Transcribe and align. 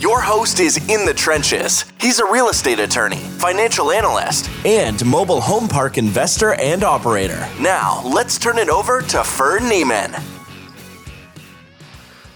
Your 0.00 0.22
host 0.22 0.60
is 0.60 0.78
in 0.88 1.04
the 1.04 1.12
trenches. 1.12 1.84
He's 2.00 2.20
a 2.20 2.24
real 2.24 2.48
estate 2.48 2.80
attorney, 2.80 3.18
financial 3.18 3.90
analyst, 3.90 4.48
and 4.64 5.04
mobile 5.04 5.42
home 5.42 5.68
park 5.68 5.98
investor 5.98 6.54
and 6.54 6.82
operator. 6.82 7.46
Now, 7.60 8.00
let's 8.06 8.38
turn 8.38 8.56
it 8.56 8.70
over 8.70 9.02
to 9.02 9.22
Ferd 9.22 9.60
Neiman. 9.60 10.18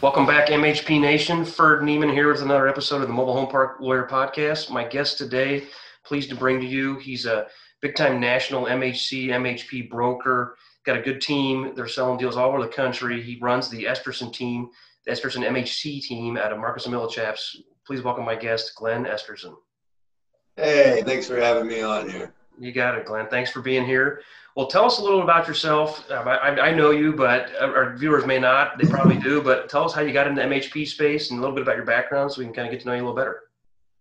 Welcome 0.03 0.27
back, 0.27 0.49
MHP 0.49 1.01
Nation. 1.01 1.43
Ferd 1.43 1.81
Neiman 1.81 2.13
here 2.13 2.31
with 2.31 2.43
another 2.43 2.69
episode 2.69 3.01
of 3.01 3.09
the 3.09 3.15
Mobile 3.15 3.33
Home 3.33 3.49
Park 3.49 3.81
Lawyer 3.81 4.07
Podcast. 4.07 4.69
My 4.69 4.85
guest 4.85 5.17
today, 5.17 5.65
pleased 6.05 6.29
to 6.29 6.37
bring 6.37 6.61
to 6.61 6.67
you, 6.67 6.99
he's 6.99 7.25
a 7.25 7.47
big 7.81 7.97
time 7.97 8.21
national 8.21 8.67
MHC, 8.67 9.29
MHP 9.29 9.89
broker. 9.89 10.59
Got 10.85 10.99
a 10.99 11.03
good 11.03 11.23
team. 11.23 11.73
They're 11.75 11.89
selling 11.89 12.19
deals 12.19 12.37
all 12.37 12.51
over 12.51 12.61
the 12.61 12.69
country. 12.69 13.23
He 13.23 13.39
runs 13.41 13.71
the 13.71 13.85
Esterson 13.85 14.35
team 14.35 14.69
Esterson 15.09 15.47
MHC 15.47 16.03
team 16.03 16.37
out 16.37 16.53
of 16.53 16.59
Marcus 16.59 16.87
and 16.87 16.95
Millichaps. 16.95 17.57
Please 17.87 18.03
welcome 18.03 18.25
my 18.25 18.35
guest, 18.35 18.75
Glenn 18.77 19.05
Esterson. 19.05 19.55
Hey, 20.57 21.03
thanks 21.05 21.27
for 21.27 21.37
having 21.37 21.67
me 21.67 21.83
on 21.83 22.09
here. 22.09 22.33
You 22.59 22.73
got 22.73 22.97
it, 22.97 23.05
Glenn. 23.05 23.27
Thanks 23.29 23.51
for 23.51 23.61
being 23.61 23.85
here. 23.85 24.23
Well, 24.57 24.69
tell 24.69 24.85
us 24.85 24.99
a 24.99 25.03
little 25.03 25.23
about 25.23 25.49
yourself. 25.49 26.09
Um, 26.13 26.29
I, 26.29 26.61
I, 26.61 26.73
know 26.73 26.93
you, 26.93 27.13
but 27.13 27.51
uh, 27.61 27.67
our 27.67 27.97
viewers 27.97 28.25
may 28.25 28.39
not. 28.39 28.79
They 28.79 28.89
probably 28.89 29.19
do. 29.19 29.43
But 29.43 29.69
tell 29.69 29.85
us 29.85 29.93
how 29.93 30.03
you 30.03 30.13
got 30.13 30.29
into 30.29 30.43
MHP 30.43 30.87
space 30.87 31.31
and 31.31 31.39
a 31.39 31.43
little 31.43 31.57
bit 31.57 31.63
about 31.63 31.75
your 31.77 31.85
background 31.85 32.31
so 32.31 32.39
we 32.39 32.45
can 32.45 32.55
kind 32.55 32.69
of 32.69 32.73
get 32.73 32.83
to 32.83 32.87
know 32.87 32.95
you 32.95 33.01
a 33.01 33.03
little 33.03 33.17
better. 33.17 33.41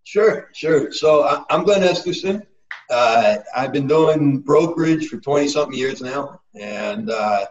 Sure, 0.04 0.50
sure. 0.54 0.92
So 0.92 1.44
I'm 1.50 1.64
Glenn 1.64 1.82
Esterson. 1.82 2.46
Uh, 2.90 3.38
I've 3.56 3.74
been 3.74 3.88
doing 3.88 4.40
brokerage 4.42 5.08
for 5.08 5.18
20 5.18 5.48
something 5.48 5.78
years 5.78 6.02
now. 6.02 6.40
And 6.60 7.10
uh, 7.10 7.46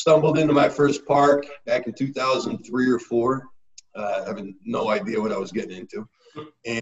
stumbled 0.00 0.38
into 0.38 0.54
my 0.54 0.68
first 0.68 1.04
park 1.04 1.44
back 1.66 1.86
in 1.86 1.92
2003 1.92 2.90
or 2.90 2.98
four, 2.98 3.48
uh, 3.94 4.24
having 4.24 4.56
no 4.64 4.88
idea 4.88 5.20
what 5.20 5.30
I 5.30 5.36
was 5.36 5.52
getting 5.52 5.76
into. 5.76 6.08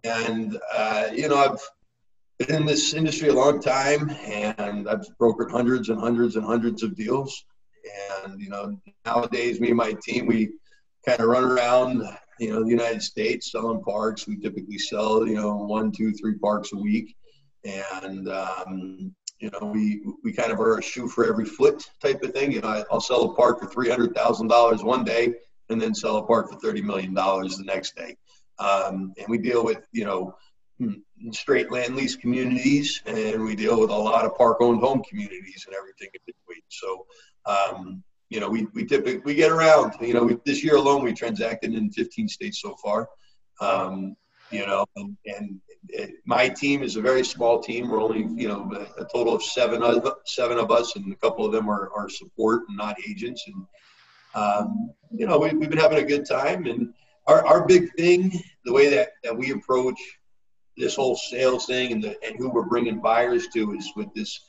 And, 0.05 0.56
uh, 0.72 1.08
you 1.12 1.28
know, 1.28 1.36
I've 1.36 1.61
been 2.39 2.61
in 2.61 2.66
this 2.66 2.94
industry 2.94 3.28
a 3.28 3.34
long 3.34 3.61
time 3.61 4.11
and 4.24 4.89
I've 4.89 5.06
brokered 5.20 5.50
hundreds 5.50 5.89
and 5.89 5.98
hundreds 5.98 6.36
and 6.36 6.44
hundreds 6.44 6.84
of 6.84 6.94
deals. 6.94 7.44
And, 8.22 8.41
you 8.41 8.50
know, 8.50 8.80
nowadays, 9.05 9.61
me 9.61 9.69
and 9.69 9.77
my 9.77 9.94
team, 9.94 10.27
we 10.27 10.52
kind 11.05 11.20
of 11.20 11.27
run 11.27 11.44
around, 11.44 12.05
you 12.39 12.52
know, 12.52 12.62
the 12.62 12.70
United 12.70 13.02
States 13.02 13.50
selling 13.50 13.83
parks. 13.83 14.28
We 14.28 14.39
typically 14.39 14.78
sell, 14.78 15.27
you 15.27 15.34
know, 15.34 15.56
one, 15.56 15.91
two, 15.91 16.12
three 16.12 16.39
parks 16.39 16.72
a 16.72 16.77
week. 16.77 17.16
And, 17.64 18.28
um, 18.28 19.14
you 19.39 19.50
know, 19.50 19.67
we 19.67 20.03
we 20.25 20.33
kind 20.33 20.50
of 20.50 20.61
are 20.61 20.78
a 20.78 20.83
shoe 20.83 21.08
for 21.08 21.27
every 21.27 21.44
foot 21.44 21.89
type 22.03 22.22
of 22.22 22.33
thing. 22.33 22.53
You 22.53 22.61
know, 22.61 22.84
I'll 22.91 23.00
sell 23.00 23.22
a 23.25 23.34
park 23.34 23.61
for 23.61 23.67
three 23.67 23.89
hundred 23.89 24.14
thousand 24.14 24.48
dollars 24.48 24.83
one 24.83 25.05
day, 25.05 25.34
and 25.69 25.80
then 25.80 25.95
sell 25.95 26.17
a 26.17 26.27
park 26.27 26.50
for 26.50 26.58
thirty 26.58 26.83
million 26.83 27.14
dollars 27.14 27.56
the 27.56 27.64
next 27.64 27.95
day. 27.97 28.17
Um, 28.58 29.14
and 29.17 29.28
we 29.28 29.39
deal 29.39 29.64
with 29.64 29.86
you 29.92 30.05
know 30.05 30.34
straight 31.30 31.70
land 31.70 31.97
lease 31.97 32.17
communities, 32.17 33.03
and 33.06 33.42
we 33.42 33.55
deal 33.55 33.80
with 33.80 33.91
a 33.91 33.97
lot 33.97 34.25
of 34.25 34.36
park-owned 34.36 34.80
home 34.80 35.03
communities 35.08 35.64
and 35.67 35.75
everything 35.75 36.08
in 36.14 36.20
between. 36.27 36.62
So, 36.69 37.06
um, 37.47 38.02
you 38.30 38.41
know, 38.41 38.48
we 38.48 38.67
we 38.75 38.84
typically 38.84 39.19
we 39.19 39.34
get 39.34 39.50
around. 39.52 39.95
You 40.00 40.14
know, 40.14 40.25
we, 40.25 40.36
this 40.45 40.62
year 40.62 40.77
alone 40.77 41.02
we 41.05 41.12
transacted 41.12 41.75
in 41.75 41.91
15 41.91 42.28
states 42.28 42.61
so 42.61 42.77
far. 42.77 43.08
Um, 43.61 44.17
you 44.50 44.67
know, 44.67 44.86
and, 44.97 45.17
and 45.27 45.61
my 46.25 46.49
team 46.49 46.83
is 46.83 46.97
a 46.97 47.01
very 47.01 47.25
small 47.25 47.61
team. 47.61 47.89
We're 47.89 48.03
only, 48.03 48.27
you 48.41 48.49
know, 48.49 48.87
a 48.99 49.05
total 49.05 49.35
of 49.35 49.43
seven 49.43 49.83
of 49.83 50.07
seven 50.27 50.59
of 50.59 50.71
us, 50.71 50.97
and 50.97 51.13
a 51.13 51.17
couple 51.17 51.45
of 51.45 51.53
them 51.53 51.69
are, 51.69 51.91
are 51.97 52.09
support 52.09 52.63
and 52.69 52.77
not 52.77 52.97
agents. 53.09 53.45
And 53.47 53.67
um, 54.35 54.91
you 55.11 55.27
know, 55.27 55.39
we, 55.39 55.49
have 55.49 55.61
been 55.61 55.79
having 55.79 55.99
a 55.99 56.07
good 56.07 56.27
time. 56.27 56.67
And 56.67 56.93
our, 57.27 57.45
our 57.47 57.67
big 57.67 57.93
thing, 57.95 58.33
the 58.65 58.73
way 58.73 58.89
that, 58.91 59.11
that 59.25 59.37
we 59.37 59.53
approach 59.53 59.99
this 60.77 60.95
whole 60.95 61.17
sales 61.17 61.67
thing 61.67 61.93
and 61.93 62.03
the, 62.03 62.17
and 62.25 62.37
who 62.39 62.51
we're 62.51 62.67
bringing 62.67 63.01
buyers 63.01 63.49
to 63.49 63.75
is 63.75 63.91
with 63.97 64.13
this 64.15 64.41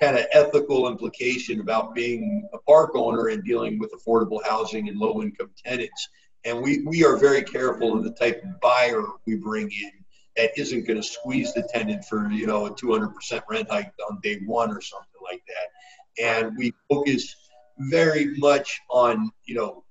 kind 0.00 0.16
of 0.16 0.26
ethical 0.32 0.88
implication 0.88 1.60
about 1.60 1.94
being 1.94 2.48
a 2.52 2.58
park 2.58 2.92
owner 2.94 3.28
and 3.28 3.44
dealing 3.44 3.78
with 3.78 3.92
affordable 3.92 4.42
housing 4.44 4.88
and 4.88 4.98
low 4.98 5.22
income 5.22 5.50
tenants. 5.64 6.08
And 6.44 6.60
we, 6.60 6.82
we 6.84 7.04
are 7.04 7.16
very 7.16 7.42
careful 7.42 7.96
of 7.96 8.04
the 8.04 8.12
type 8.12 8.42
of 8.42 8.60
buyer 8.60 9.02
we 9.26 9.36
bring 9.36 9.70
in 9.70 10.01
that 10.36 10.50
isn't 10.56 10.86
going 10.86 11.00
to 11.00 11.06
squeeze 11.06 11.52
the 11.52 11.68
tenant 11.72 12.04
for 12.04 12.30
you 12.30 12.46
know 12.46 12.66
a 12.66 12.70
200% 12.70 13.42
rent 13.48 13.70
hike 13.70 13.92
on 14.08 14.20
day 14.22 14.40
one 14.46 14.70
or 14.70 14.80
something 14.80 15.08
like 15.22 15.42
that. 15.46 16.22
And 16.22 16.56
we 16.56 16.72
focus 16.88 17.34
very 17.78 18.36
much 18.38 18.80
on 18.90 19.30
you 19.44 19.54
know 19.54 19.84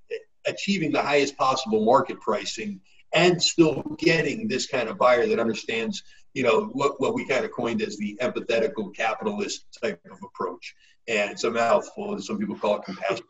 achieving 0.46 0.92
the 0.92 1.02
highest 1.02 1.36
possible 1.36 1.84
market 1.84 2.20
pricing 2.20 2.80
and 3.14 3.40
still 3.40 3.82
getting 3.98 4.48
this 4.48 4.66
kind 4.66 4.88
of 4.88 4.98
buyer 4.98 5.26
that 5.26 5.38
understands 5.38 6.02
you 6.34 6.42
know 6.42 6.64
what, 6.72 7.00
what 7.00 7.14
we 7.14 7.26
kind 7.26 7.44
of 7.44 7.52
coined 7.52 7.82
as 7.82 7.96
the 7.98 8.18
empathetical 8.22 8.94
capitalist 8.94 9.66
type 9.82 10.00
of 10.10 10.18
approach. 10.24 10.74
And 11.08 11.32
it's 11.32 11.44
a 11.44 11.50
mouthful 11.50 12.12
and 12.12 12.24
some 12.24 12.38
people 12.38 12.56
call 12.56 12.76
it 12.76 12.84
compassionate 12.84 13.26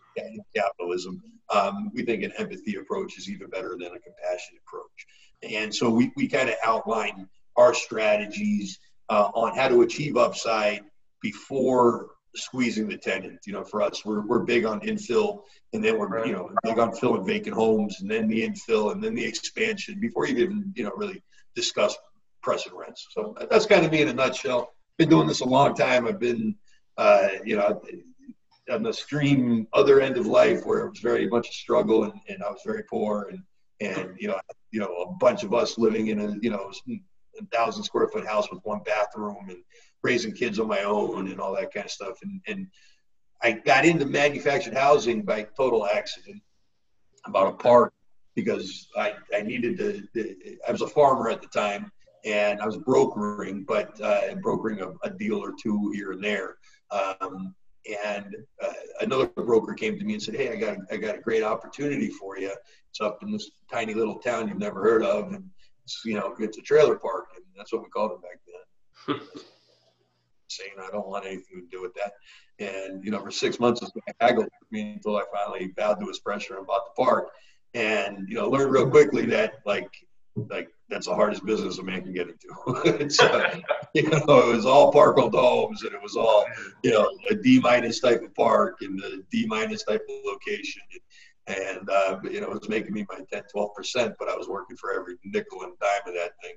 capitalism. 0.55 1.23
Um, 1.51 1.91
we 1.93 2.05
think 2.05 2.23
an 2.23 2.33
empathy 2.39 2.77
approach 2.77 3.19
is 3.19 3.29
even 3.29 3.49
better 3.49 3.71
than 3.71 3.89
a 3.89 3.99
compassionate 3.99 4.63
approach 4.67 5.07
and 5.43 5.75
so 5.75 5.91
we, 5.91 6.13
we 6.17 6.29
kind 6.29 6.49
of 6.49 6.57
outline 6.65 7.29
our 7.57 7.75
strategies 7.75 8.79
uh, 9.09 9.31
on 9.35 9.57
how 9.57 9.69
to 9.69 9.83
achieve 9.83 10.17
upside 10.17 10.83
before 11.21 12.11
squeezing 12.35 12.89
the 12.89 12.97
tenant. 12.97 13.41
You 13.47 13.53
know, 13.53 13.65
for 13.65 13.83
us, 13.83 14.05
we're, 14.05 14.27
we're 14.27 14.41
big 14.41 14.65
on 14.65 14.81
infill, 14.81 15.43
and 15.73 15.85
then 15.85 15.99
we're 15.99 16.27
you 16.27 16.33
know 16.33 16.51
big 16.63 16.79
on 16.79 16.93
filling 16.93 17.27
vacant 17.27 17.55
homes, 17.55 18.01
and 18.01 18.11
then 18.11 18.29
the 18.29 18.47
infill, 18.47 18.93
and 18.93 19.03
then 19.03 19.15
the 19.15 19.25
expansion 19.25 20.01
before 20.01 20.27
you 20.27 20.37
even 20.39 20.73
you 20.75 20.85
know 20.85 20.93
really 20.97 21.23
discuss 21.55 21.97
pressing 22.43 22.75
rents. 22.75 23.07
So 23.13 23.37
that's 23.51 23.67
kind 23.67 23.85
of 23.85 23.93
me 23.93 24.03
in 24.03 24.09
a 24.09 24.15
nutshell. 24.15 24.73
Been 24.99 25.09
doing 25.09 25.27
this 25.27 25.41
a 25.41 25.47
long 25.47 25.75
time. 25.75 26.07
I've 26.07 26.21
been 26.21 26.57
uh, 26.97 27.29
you 27.45 27.57
know 27.57 27.83
on 28.71 28.83
the 28.83 28.91
extreme 28.91 29.67
other 29.73 30.01
end 30.01 30.17
of 30.17 30.27
life 30.27 30.65
where 30.65 30.81
it 30.81 30.91
was 30.91 31.01
very 31.01 31.29
much 31.29 31.49
a 31.49 31.53
struggle, 31.53 32.05
and, 32.05 32.15
and 32.29 32.43
I 32.43 32.51
was 32.51 32.61
very 32.65 32.85
poor, 32.89 33.31
and 33.31 33.43
and 33.81 34.17
you 34.19 34.29
know 34.29 34.39
you 34.73 34.81
know, 34.81 34.87
a 34.87 35.13
bunch 35.21 35.45
of 35.45 35.55
us 35.55 35.79
living 35.79 36.09
in 36.09 36.19
a, 36.19 36.35
you 36.41 36.51
know, 36.51 36.73
a 37.39 37.45
thousand 37.55 37.85
square 37.85 38.09
foot 38.09 38.27
house 38.27 38.51
with 38.51 38.61
one 38.65 38.81
bathroom 38.85 39.49
and 39.49 39.59
raising 40.03 40.33
kids 40.33 40.59
on 40.59 40.67
my 40.67 40.83
own 40.83 41.29
and 41.31 41.41
all 41.41 41.55
that 41.55 41.73
kind 41.73 41.87
of 41.87 41.93
stuff. 41.93 42.19
And, 42.23 42.41
and 42.49 42.67
I 43.43 43.53
got 43.53 43.85
into 43.85 44.07
manufactured 44.07 44.75
housing 44.75 45.23
by 45.23 45.47
total 45.57 45.87
accident 45.87 46.43
about 47.27 47.49
a 47.49 47.57
park 47.57 47.93
because 48.35 48.89
I, 48.97 49.15
I 49.35 49.43
needed 49.43 49.79
to, 49.79 50.57
I 50.67 50.73
was 50.73 50.83
a 50.83 50.89
farmer 50.89 51.29
at 51.29 51.43
the 51.43 51.49
time 51.49 51.93
and 52.25 52.61
I 52.61 52.67
was 52.67 52.79
brokering, 52.79 53.65
but 53.65 54.01
uh, 54.01 54.35
brokering 54.43 54.81
a, 54.81 54.93
a, 55.05 55.11
deal 55.11 55.43
or 55.43 55.53
two 55.61 55.91
here 55.95 56.13
and 56.13 56.23
there. 56.23 56.57
Um, 56.91 57.55
and 57.87 58.37
uh, 58.63 58.73
another 59.01 59.27
broker 59.27 59.75
came 59.75 59.99
to 59.99 60.05
me 60.05 60.15
and 60.15 60.23
said, 60.23 60.37
"Hey, 60.37 60.53
I 60.53 60.57
got 60.57 60.79
I 60.91 60.97
got 60.97 61.17
a 61.17 61.21
great 61.21 61.43
opportunity 61.43 62.09
for 62.09 62.39
you. 62.39 62.53
It's 62.91 63.01
up 63.01 63.23
in 63.23 63.33
this 63.33 63.51
tiny 63.71 63.95
little 63.95 64.17
town 64.17 64.49
you've 64.49 64.59
never 64.59 64.83
heard 64.83 65.03
of, 65.03 65.33
and 65.33 65.45
it's 65.85 66.01
you 66.05 66.15
know 66.15 66.35
it's 66.39 66.59
a 66.59 66.63
trailer 66.63 66.97
park, 66.97 67.27
and 67.35 67.45
that's 67.57 67.73
what 67.73 67.83
we 67.83 67.89
called 67.89 68.13
it 68.13 68.23
back 68.23 68.41
then." 68.47 69.21
Saying 70.49 70.73
I 70.81 70.91
don't 70.91 71.09
want 71.09 71.25
anything 71.25 71.63
to 71.63 71.77
do 71.77 71.83
with 71.83 71.95
that, 71.95 72.13
and 72.59 73.05
you 73.05 73.11
know 73.11 73.21
for 73.21 73.31
six 73.31 73.59
months 73.59 73.81
this 73.81 73.91
guy 73.91 74.27
haggled 74.27 74.45
with 74.45 74.71
me 74.71 74.93
until 74.93 75.17
I 75.17 75.23
finally 75.33 75.69
bowed 75.77 75.99
to 76.01 76.07
his 76.07 76.21
pressure 76.21 76.59
and 76.59 76.67
bought 76.67 76.85
the 76.85 77.03
park, 77.03 77.31
and 77.75 78.29
you 78.29 78.35
know 78.37 78.49
learned 78.49 78.73
real 78.73 78.89
quickly 78.89 79.27
that 79.27 79.55
like 79.67 79.91
like 80.35 80.69
that's 80.89 81.07
the 81.07 81.15
hardest 81.15 81.45
business 81.45 81.79
a 81.79 81.83
man 81.83 82.03
can 82.03 82.13
get 82.13 82.29
into. 82.29 82.49
uh, 83.23 83.59
you 83.95 84.09
know, 84.09 84.51
it 84.51 84.57
was 84.57 84.67
all 84.67 84.93
park 84.93 85.19
owned 85.19 85.35
homes 85.35 85.83
and 85.83 85.93
it 85.93 86.03
was 86.03 86.17
all, 86.17 86.45
you 86.83 86.91
know, 86.91 87.09
a 87.31 87.35
D 87.35 87.61
minus 87.61 88.01
type 88.01 88.23
of 88.23 88.35
park 88.35 88.77
and 88.81 89.03
a 89.03 89.19
D 89.31 89.47
minus 89.47 89.85
type 89.85 90.03
of 90.09 90.17
location. 90.25 90.83
And, 91.47 91.89
uh, 91.91 92.21
you 92.25 92.41
know, 92.41 92.53
it 92.53 92.61
was 92.61 92.69
making 92.69 92.93
me 92.93 93.05
my 93.11 93.21
10, 93.33 93.43
12%, 93.55 94.15
but 94.19 94.29
I 94.29 94.37
was 94.37 94.49
working 94.49 94.77
for 94.77 94.95
every 94.95 95.17
nickel 95.25 95.63
and 95.63 95.73
dime 95.81 96.09
of 96.09 96.15
that 96.15 96.33
thing. 96.43 96.55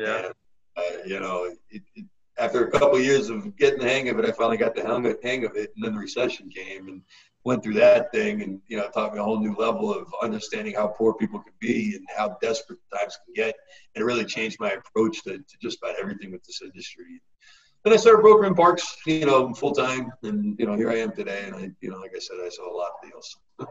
Yeah. 0.00 0.26
And, 0.26 0.34
uh, 0.76 1.06
you 1.06 1.20
know, 1.20 1.44
it, 1.70 1.82
it, 1.94 2.04
after 2.38 2.66
a 2.66 2.70
couple 2.70 2.96
of 2.96 3.04
years 3.04 3.30
of 3.30 3.56
getting 3.56 3.80
the 3.80 3.88
hang 3.88 4.08
of 4.08 4.18
it, 4.18 4.24
I 4.24 4.32
finally 4.32 4.56
got 4.56 4.76
the 4.76 4.82
hang 5.22 5.44
of 5.44 5.56
it. 5.56 5.72
And 5.74 5.84
then 5.84 5.94
the 5.94 6.00
recession 6.00 6.48
came 6.50 6.88
and 6.88 7.02
went 7.48 7.62
through 7.62 7.74
that 7.74 8.12
thing 8.12 8.42
and 8.42 8.60
you 8.68 8.76
know 8.76 8.88
taught 8.90 9.12
me 9.12 9.18
a 9.18 9.22
whole 9.22 9.40
new 9.40 9.54
level 9.56 9.92
of 9.92 10.06
understanding 10.22 10.74
how 10.74 10.86
poor 10.86 11.14
people 11.14 11.40
can 11.40 11.52
be 11.58 11.96
and 11.96 12.06
how 12.16 12.36
desperate 12.40 12.78
times 12.96 13.18
can 13.24 13.34
get 13.34 13.54
and 13.94 14.02
it 14.02 14.04
really 14.04 14.24
changed 14.24 14.60
my 14.60 14.70
approach 14.70 15.22
to, 15.24 15.38
to 15.38 15.54
just 15.60 15.78
about 15.82 15.98
everything 15.98 16.30
with 16.30 16.44
this 16.44 16.62
industry 16.62 17.20
then 17.84 17.92
I 17.92 17.96
started 17.96 18.22
brokering 18.22 18.54
parks, 18.54 18.96
you 19.06 19.24
know, 19.24 19.54
full 19.54 19.72
time, 19.72 20.12
and 20.22 20.58
you 20.58 20.66
know, 20.66 20.74
here 20.74 20.90
I 20.90 20.96
am 20.96 21.12
today. 21.12 21.44
And 21.46 21.54
I, 21.54 21.70
you 21.80 21.90
know, 21.90 21.98
like 21.98 22.10
I 22.14 22.18
said, 22.18 22.36
I 22.44 22.48
saw 22.48 22.70
a 22.70 22.76
lot 22.76 22.90
of 23.02 23.08
deals. 23.08 23.36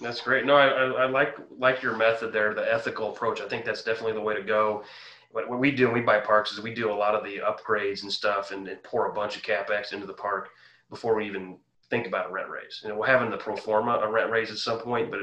That's 0.00 0.20
great. 0.20 0.44
No, 0.44 0.56
I, 0.56 0.66
I, 0.66 1.06
like 1.06 1.36
like 1.56 1.80
your 1.80 1.96
method 1.96 2.32
there, 2.32 2.52
the 2.52 2.72
ethical 2.72 3.12
approach. 3.12 3.40
I 3.40 3.48
think 3.48 3.64
that's 3.64 3.84
definitely 3.84 4.14
the 4.14 4.20
way 4.20 4.34
to 4.34 4.42
go. 4.42 4.82
What, 5.30 5.48
what 5.48 5.60
we 5.60 5.70
do 5.70 5.86
when 5.86 5.94
we 5.94 6.00
buy 6.00 6.18
parks 6.18 6.50
is 6.52 6.60
we 6.60 6.74
do 6.74 6.90
a 6.90 6.94
lot 6.94 7.14
of 7.14 7.22
the 7.22 7.38
upgrades 7.38 8.02
and 8.02 8.12
stuff, 8.12 8.50
and, 8.50 8.66
and 8.66 8.82
pour 8.82 9.08
a 9.08 9.14
bunch 9.14 9.36
of 9.36 9.42
capex 9.42 9.92
into 9.92 10.04
the 10.04 10.12
park 10.12 10.50
before 10.90 11.14
we 11.14 11.26
even 11.26 11.58
think 11.94 12.08
about 12.08 12.28
a 12.28 12.32
rent 12.32 12.48
raise. 12.48 12.80
You 12.82 12.88
know, 12.88 12.96
we're 12.96 13.06
having 13.06 13.30
the 13.30 13.36
pro 13.36 13.54
forma 13.54 14.00
a 14.02 14.10
rent 14.10 14.28
raise 14.28 14.50
at 14.50 14.58
some 14.58 14.80
point, 14.80 15.12
but 15.12 15.20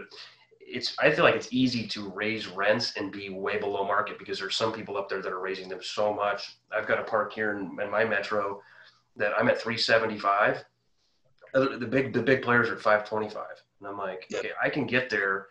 it's 0.61 0.95
I 0.99 1.11
feel 1.11 1.25
like 1.25 1.35
it's 1.35 1.51
easy 1.51 1.85
to 1.87 2.09
raise 2.09 2.47
rents 2.47 2.95
and 2.95 3.11
be 3.11 3.27
way 3.29 3.57
below 3.57 3.83
market 3.83 4.17
because 4.17 4.39
there's 4.39 4.55
some 4.55 4.71
people 4.71 4.95
up 4.95 5.09
there 5.09 5.21
that 5.21 5.33
are 5.33 5.41
raising 5.41 5.67
them 5.67 5.81
so 5.81 6.13
much. 6.13 6.57
I've 6.73 6.87
got 6.87 6.97
a 6.99 7.03
park 7.03 7.33
here 7.33 7.57
in, 7.57 7.77
in 7.81 7.91
my 7.91 8.05
metro 8.05 8.61
that 9.17 9.33
I'm 9.37 9.49
at 9.49 9.59
375. 9.59 10.63
The 11.53 11.87
big 11.89 12.13
the 12.13 12.21
big 12.21 12.41
players 12.41 12.69
are 12.69 12.75
at 12.75 12.81
525, 12.81 13.45
and 13.79 13.89
I'm 13.89 13.97
like, 13.97 14.27
okay, 14.33 14.51
I 14.63 14.69
can 14.69 14.85
get 14.85 15.09
there. 15.09 15.47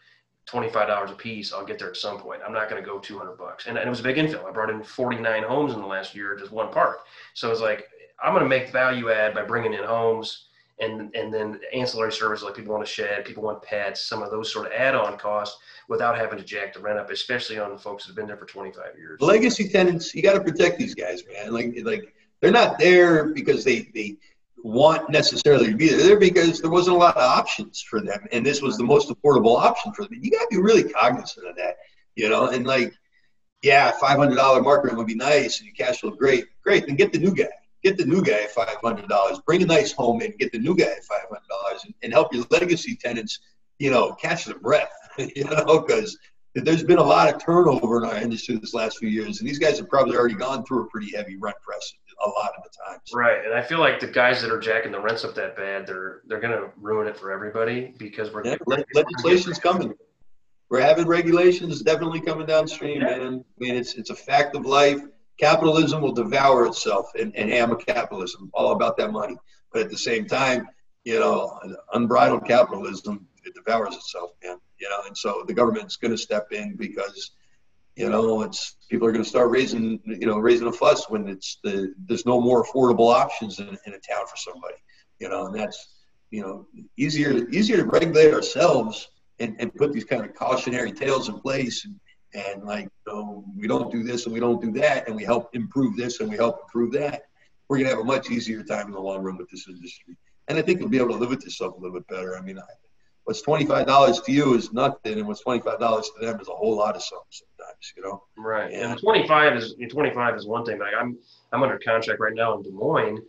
$25 0.48 1.12
a 1.12 1.14
piece, 1.14 1.52
I'll 1.52 1.66
get 1.66 1.78
there 1.78 1.90
at 1.90 1.96
some 1.96 2.18
point. 2.18 2.40
I'm 2.44 2.52
not 2.52 2.68
going 2.68 2.82
to 2.82 2.88
go 2.88 2.98
200 2.98 3.36
bucks. 3.36 3.66
And, 3.66 3.78
and 3.78 3.86
it 3.86 3.90
was 3.90 4.00
a 4.00 4.02
big 4.02 4.16
infill. 4.16 4.46
I 4.46 4.50
brought 4.50 4.70
in 4.70 4.82
49 4.82 5.44
homes 5.44 5.74
in 5.74 5.80
the 5.80 5.86
last 5.86 6.12
year, 6.12 6.34
just 6.34 6.50
one 6.50 6.72
park. 6.72 7.04
So 7.34 7.52
it's 7.52 7.60
like, 7.60 7.86
I'm 8.20 8.32
going 8.32 8.42
to 8.42 8.48
make 8.48 8.72
value 8.72 9.12
add 9.12 9.32
by 9.32 9.42
bringing 9.42 9.74
in 9.74 9.84
homes 9.84 10.48
and 10.80 11.14
and 11.14 11.32
then 11.32 11.60
ancillary 11.72 12.12
services 12.12 12.44
like 12.44 12.54
people 12.54 12.72
want 12.72 12.82
a 12.82 12.86
shed, 12.86 13.24
people 13.24 13.42
want 13.42 13.62
pets, 13.62 14.06
some 14.06 14.22
of 14.22 14.30
those 14.30 14.52
sort 14.52 14.66
of 14.66 14.72
add-on 14.72 15.18
costs 15.18 15.58
without 15.88 16.16
having 16.16 16.38
to 16.38 16.44
jack 16.44 16.72
the 16.72 16.80
rent 16.80 16.98
up, 16.98 17.10
especially 17.10 17.58
on 17.58 17.70
the 17.70 17.78
folks 17.78 18.04
that 18.04 18.10
have 18.10 18.16
been 18.16 18.26
there 18.26 18.36
for 18.36 18.46
25 18.46 18.96
years. 18.96 19.20
Legacy 19.20 19.68
tenants, 19.68 20.14
you 20.14 20.22
got 20.22 20.34
to 20.34 20.40
protect 20.40 20.78
these 20.78 20.94
guys, 20.94 21.22
man. 21.32 21.52
Like 21.52 21.74
like 21.84 22.14
they're 22.40 22.50
not 22.50 22.78
there 22.78 23.26
because 23.26 23.64
they 23.64 23.90
they 23.94 24.16
want 24.62 25.10
necessarily 25.10 25.70
to 25.70 25.76
be 25.76 25.88
there. 25.88 25.98
They're 25.98 26.18
because 26.18 26.60
there 26.60 26.70
wasn't 26.70 26.96
a 26.96 26.98
lot 26.98 27.16
of 27.16 27.22
options 27.22 27.80
for 27.82 28.00
them, 28.00 28.26
and 28.32 28.44
this 28.44 28.62
was 28.62 28.76
the 28.76 28.84
most 28.84 29.08
affordable 29.10 29.58
option 29.58 29.92
for 29.92 30.04
them. 30.04 30.18
You 30.20 30.30
got 30.30 30.42
to 30.42 30.56
be 30.56 30.62
really 30.62 30.84
cognizant 30.84 31.46
of 31.46 31.56
that, 31.56 31.76
you 32.16 32.28
know. 32.28 32.48
And 32.48 32.66
like, 32.66 32.94
yeah, 33.62 33.90
five 33.92 34.16
hundred 34.18 34.36
dollar 34.36 34.62
market 34.62 34.96
would 34.96 35.06
be 35.06 35.14
nice, 35.14 35.60
and 35.60 35.66
your 35.66 35.74
cash 35.74 36.00
flow 36.00 36.10
great, 36.10 36.46
great. 36.62 36.86
Then 36.86 36.96
get 36.96 37.12
the 37.12 37.18
new 37.18 37.34
guy 37.34 37.48
get 37.82 37.96
the 37.96 38.04
new 38.04 38.22
guy 38.22 38.46
five 38.46 38.76
hundred 38.82 39.08
dollars. 39.08 39.38
Bring 39.46 39.62
a 39.62 39.66
nice 39.66 39.92
home 39.92 40.20
in, 40.22 40.32
get 40.38 40.52
the 40.52 40.58
new 40.58 40.76
guy 40.76 40.94
five 41.08 41.28
hundred 41.28 41.48
dollars, 41.48 41.84
and, 41.84 41.94
and, 42.02 42.12
help 42.12 42.32
your 42.34 42.44
legacy 42.50 42.96
tenants, 42.96 43.40
you 43.78 43.90
know, 43.90 44.12
catch 44.12 44.44
their 44.46 44.58
breath. 44.58 44.92
you 45.18 45.44
know, 45.44 45.80
because 45.80 46.18
there's 46.54 46.82
been 46.82 46.98
a 46.98 47.02
lot 47.02 47.32
of 47.32 47.42
turnover 47.42 47.98
in 47.98 48.04
our 48.04 48.16
industry 48.16 48.56
this 48.56 48.74
last 48.74 48.98
few 48.98 49.08
years, 49.08 49.40
and 49.40 49.48
these 49.48 49.58
guys 49.58 49.78
have 49.78 49.88
probably 49.88 50.16
already 50.16 50.34
gone 50.34 50.64
through 50.64 50.84
a 50.84 50.86
pretty 50.86 51.14
heavy 51.14 51.36
rent 51.36 51.56
press 51.64 51.92
a 52.24 52.28
lot 52.28 52.52
of 52.56 52.64
the 52.64 52.70
times. 52.86 53.02
Right, 53.14 53.44
and 53.44 53.54
I 53.54 53.62
feel 53.62 53.78
like 53.78 54.00
the 54.00 54.06
guys 54.06 54.42
that 54.42 54.50
are 54.50 54.58
jacking 54.58 54.92
the 54.92 55.00
rents 55.00 55.24
up 55.24 55.34
that 55.36 55.56
bad, 55.56 55.86
they're 55.86 56.22
they're 56.26 56.40
going 56.40 56.52
to 56.52 56.70
ruin 56.76 57.06
it 57.06 57.16
for 57.16 57.30
everybody 57.30 57.94
because 57.98 58.32
we're 58.32 58.44
yeah, 58.44 58.56
legislation's 58.94 59.58
coming. 59.58 59.94
We're 60.68 60.82
having 60.82 61.06
regulations 61.06 61.82
definitely 61.82 62.20
coming 62.20 62.46
downstream, 62.46 63.00
yeah. 63.00 63.18
man. 63.18 63.44
I 63.44 63.58
mean, 63.58 63.74
it's 63.74 63.94
it's 63.94 64.10
a 64.10 64.14
fact 64.14 64.54
of 64.54 64.66
life 64.66 65.00
capitalism 65.40 66.02
will 66.02 66.12
devour 66.12 66.66
itself 66.66 67.10
and, 67.18 67.34
and 67.34 67.50
hammer 67.50 67.76
capitalism, 67.76 68.50
all 68.52 68.72
about 68.72 68.96
that 68.98 69.10
money. 69.10 69.36
But 69.72 69.82
at 69.82 69.90
the 69.90 69.98
same 69.98 70.26
time, 70.26 70.68
you 71.04 71.18
know, 71.18 71.58
unbridled 71.94 72.46
capitalism, 72.46 73.26
it 73.44 73.54
devours 73.54 73.96
itself, 73.96 74.32
man. 74.44 74.58
You 74.78 74.88
know, 74.88 75.00
and 75.06 75.16
so 75.16 75.44
the 75.46 75.54
government's 75.54 75.96
going 75.96 76.10
to 76.10 76.18
step 76.18 76.52
in 76.52 76.76
because, 76.76 77.32
you 77.96 78.08
know, 78.08 78.42
it's 78.42 78.76
people 78.90 79.06
are 79.06 79.12
going 79.12 79.24
to 79.24 79.28
start 79.28 79.50
raising, 79.50 80.00
you 80.04 80.26
know, 80.26 80.38
raising 80.38 80.68
a 80.68 80.72
fuss 80.72 81.08
when 81.08 81.28
it's 81.28 81.58
the 81.64 81.94
there's 82.06 82.26
no 82.26 82.40
more 82.40 82.64
affordable 82.64 83.12
options 83.12 83.60
in, 83.60 83.68
in 83.86 83.94
a 83.94 83.98
town 83.98 84.26
for 84.26 84.36
somebody, 84.36 84.76
you 85.18 85.28
know, 85.28 85.46
and 85.46 85.54
that's, 85.54 86.00
you 86.30 86.42
know, 86.42 86.66
easier 86.96 87.48
easier 87.50 87.78
to 87.78 87.84
regulate 87.84 88.32
ourselves 88.32 89.08
and, 89.38 89.56
and 89.58 89.74
put 89.74 89.92
these 89.92 90.04
kind 90.04 90.24
of 90.24 90.34
cautionary 90.34 90.92
tales 90.92 91.28
in 91.28 91.38
place 91.40 91.84
and, 91.84 91.98
and 92.34 92.64
like 92.64 92.88
so 93.06 93.44
we 93.56 93.66
don't 93.66 93.90
do 93.90 94.02
this 94.02 94.26
and 94.26 94.32
we 94.32 94.40
don't 94.40 94.62
do 94.62 94.70
that 94.70 95.06
and 95.06 95.16
we 95.16 95.24
help 95.24 95.54
improve 95.54 95.96
this 95.96 96.20
and 96.20 96.30
we 96.30 96.36
help 96.36 96.60
improve 96.62 96.92
that 96.92 97.22
we're 97.68 97.76
going 97.76 97.88
to 97.88 97.94
have 97.94 98.00
a 98.00 98.04
much 98.04 98.30
easier 98.30 98.64
time 98.64 98.88
in 98.88 98.92
the 98.92 99.00
long 99.00 99.22
run 99.22 99.36
with 99.36 99.48
this 99.48 99.68
industry. 99.68 100.16
And 100.48 100.58
i 100.58 100.62
think 100.62 100.80
we'll 100.80 100.88
be 100.88 100.98
able 100.98 101.10
to 101.10 101.16
live 101.16 101.30
with 101.30 101.44
yourself 101.44 101.76
a 101.76 101.80
little 101.80 101.98
bit 101.98 102.06
better. 102.08 102.36
I 102.36 102.42
mean 102.42 102.58
I, 102.58 102.62
what's 103.24 103.42
$25 103.42 104.24
to 104.24 104.32
you 104.32 104.54
is 104.54 104.72
nothing 104.72 105.18
and 105.18 105.28
what's 105.28 105.44
$25 105.44 105.78
to 105.78 106.10
them 106.20 106.40
is 106.40 106.48
a 106.48 106.52
whole 106.52 106.76
lot 106.76 106.96
of 106.96 107.02
something 107.02 107.26
sometimes 107.30 107.92
you 107.96 108.02
know? 108.02 108.22
Right. 108.36 108.72
And, 108.72 108.92
and 108.92 109.00
25 109.00 109.56
is 109.56 109.74
25 109.88 110.36
is 110.36 110.46
one 110.46 110.64
thing 110.64 110.78
like 110.78 110.94
i'm 110.98 111.16
i'm 111.52 111.62
under 111.62 111.78
contract 111.78 112.20
right 112.20 112.34
now 112.34 112.56
in 112.56 112.62
des 112.62 112.70
moines 112.70 113.20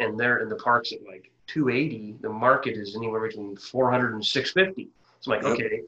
and 0.00 0.18
they're 0.18 0.38
in 0.38 0.48
the 0.48 0.56
parks 0.56 0.92
at 0.92 0.98
like 1.06 1.30
280 1.48 2.16
the 2.20 2.28
market 2.28 2.76
is 2.76 2.94
anywhere 2.94 3.26
between 3.26 3.56
400 3.56 4.14
and 4.14 4.24
650 4.24 4.88
so 5.20 5.32
i'm 5.32 5.42
like 5.42 5.58
yep. 5.58 5.66
okay 5.66 5.82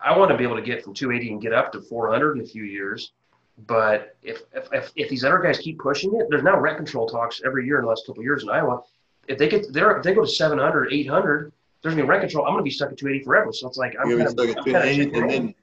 I 0.00 0.16
want 0.16 0.30
to 0.30 0.36
be 0.36 0.44
able 0.44 0.56
to 0.56 0.62
get 0.62 0.84
from 0.84 0.94
280 0.94 1.32
and 1.32 1.42
get 1.42 1.52
up 1.52 1.72
to 1.72 1.80
400 1.80 2.36
in 2.36 2.44
a 2.44 2.46
few 2.46 2.64
years. 2.64 3.12
But 3.66 4.16
if, 4.22 4.42
if, 4.72 4.92
if, 4.94 5.08
these 5.08 5.24
other 5.24 5.38
guys 5.38 5.58
keep 5.58 5.78
pushing 5.78 6.14
it, 6.14 6.26
there's 6.30 6.44
now 6.44 6.58
rent 6.58 6.76
control 6.76 7.08
talks 7.08 7.40
every 7.44 7.66
year 7.66 7.78
in 7.78 7.82
the 7.82 7.88
last 7.88 8.06
couple 8.06 8.20
of 8.20 8.24
years 8.24 8.44
in 8.44 8.50
Iowa. 8.50 8.82
If 9.26 9.36
they 9.36 9.48
get 9.48 9.72
there, 9.72 9.96
if 9.96 10.04
they 10.04 10.14
go 10.14 10.24
to 10.24 10.30
700, 10.30 10.92
800, 10.92 11.52
there's 11.82 11.94
gonna 11.94 12.04
be 12.04 12.08
rent 12.08 12.20
control. 12.20 12.46
I'm 12.46 12.52
gonna 12.52 12.62
be 12.62 12.70
stuck 12.70 12.92
at 12.92 12.98
280 12.98 13.24
forever. 13.24 13.52
So 13.52 13.66
it's 13.66 13.76
like 13.76 13.96
I'm 14.00 14.08
You're 14.08 14.18
kind 14.20 15.14
of, 15.14 15.28
then, 15.28 15.54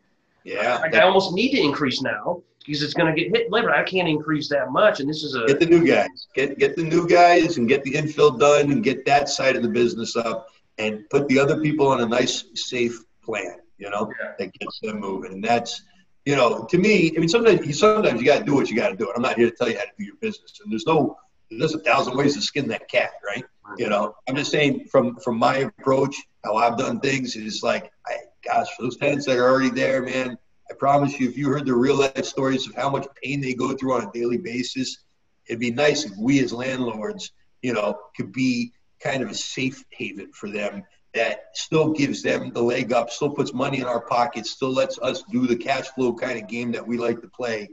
yeah, 0.43 0.77
like 0.77 0.93
I 0.93 1.01
almost 1.01 1.33
need 1.33 1.51
to 1.51 1.61
increase 1.61 2.01
now 2.01 2.43
because 2.59 2.83
it's 2.83 2.93
going 2.93 3.13
to 3.13 3.19
get 3.19 3.35
hit 3.35 3.51
later. 3.51 3.71
I 3.71 3.83
can't 3.83 4.07
increase 4.07 4.49
that 4.49 4.71
much, 4.71 4.99
and 4.99 5.09
this 5.09 5.23
is 5.23 5.35
a 5.35 5.45
get 5.45 5.59
the 5.59 5.65
new 5.65 5.85
guys, 5.85 6.27
get 6.35 6.59
get 6.59 6.75
the 6.75 6.83
new 6.83 7.07
guys, 7.07 7.57
and 7.57 7.67
get 7.67 7.83
the 7.83 7.93
infill 7.93 8.39
done, 8.39 8.71
and 8.71 8.83
get 8.83 9.05
that 9.05 9.29
side 9.29 9.55
of 9.55 9.63
the 9.63 9.69
business 9.69 10.15
up, 10.15 10.49
and 10.77 11.09
put 11.09 11.27
the 11.27 11.39
other 11.39 11.61
people 11.61 11.87
on 11.87 12.01
a 12.01 12.05
nice, 12.05 12.45
safe 12.53 13.03
plan 13.23 13.57
you 13.77 13.89
know, 13.89 14.11
yeah. 14.21 14.33
that 14.39 14.53
gets 14.53 14.79
them 14.81 14.99
moving. 14.99 15.33
And 15.33 15.43
that's, 15.43 15.81
you 16.25 16.35
know, 16.35 16.65
to 16.65 16.77
me, 16.77 17.13
I 17.15 17.19
mean, 17.19 17.29
sometimes 17.29 17.65
you 17.65 17.73
sometimes 17.73 18.19
you 18.19 18.25
got 18.25 18.39
to 18.39 18.45
do 18.45 18.55
what 18.55 18.69
you 18.69 18.75
got 18.75 18.89
to 18.89 18.95
do. 18.95 19.07
And 19.07 19.15
I'm 19.15 19.21
not 19.21 19.37
here 19.37 19.49
to 19.49 19.55
tell 19.55 19.69
you 19.69 19.77
how 19.77 19.83
to 19.83 19.91
do 19.97 20.05
your 20.05 20.15
business. 20.21 20.59
And 20.63 20.71
there's 20.71 20.85
no, 20.85 21.17
there's 21.51 21.75
a 21.75 21.79
thousand 21.79 22.17
ways 22.17 22.35
to 22.35 22.41
skin 22.41 22.67
that 22.69 22.89
cat, 22.89 23.11
right? 23.25 23.43
You 23.77 23.89
know, 23.89 24.15
I'm 24.27 24.35
just 24.35 24.51
saying 24.51 24.85
from 24.91 25.17
from 25.17 25.37
my 25.37 25.57
approach, 25.57 26.15
how 26.43 26.55
I've 26.55 26.77
done 26.77 26.99
things 26.99 27.35
is 27.35 27.63
like, 27.63 27.91
I, 28.07 28.17
gosh, 28.43 28.67
for 28.75 28.83
those 28.83 28.97
tenants 28.97 29.25
that 29.25 29.37
are 29.37 29.49
already 29.49 29.71
there, 29.71 30.01
man, 30.01 30.37
I 30.69 30.73
promise 30.75 31.19
you, 31.19 31.27
if 31.27 31.37
you 31.37 31.49
heard 31.49 31.65
the 31.65 31.73
real 31.73 31.97
life 31.97 32.25
stories 32.25 32.67
of 32.67 32.75
how 32.75 32.89
much 32.89 33.07
pain 33.21 33.41
they 33.41 33.53
go 33.53 33.75
through 33.75 33.93
on 33.93 34.07
a 34.07 34.11
daily 34.11 34.37
basis, 34.37 35.05
it'd 35.47 35.59
be 35.59 35.71
nice 35.71 36.05
if 36.05 36.15
we 36.17 36.43
as 36.43 36.53
landlords, 36.53 37.31
you 37.61 37.73
know, 37.73 37.99
could 38.15 38.31
be 38.31 38.71
kind 38.99 39.21
of 39.21 39.29
a 39.29 39.35
safe 39.35 39.83
haven 39.91 40.31
for 40.33 40.49
them 40.49 40.83
that 41.15 41.45
still 41.53 41.91
gives 41.91 42.21
them 42.21 42.51
the 42.51 42.61
leg 42.61 42.93
up, 42.93 43.09
still 43.09 43.29
puts 43.29 43.53
money 43.53 43.79
in 43.79 43.85
our 43.85 44.01
pockets, 44.01 44.51
still 44.51 44.71
lets 44.71 44.99
us 44.99 45.23
do 45.31 45.47
the 45.47 45.55
cash 45.55 45.87
flow 45.87 46.13
kind 46.13 46.37
of 46.37 46.47
game 46.47 46.71
that 46.73 46.85
we 46.85 46.97
like 46.97 47.21
to 47.21 47.27
play. 47.27 47.69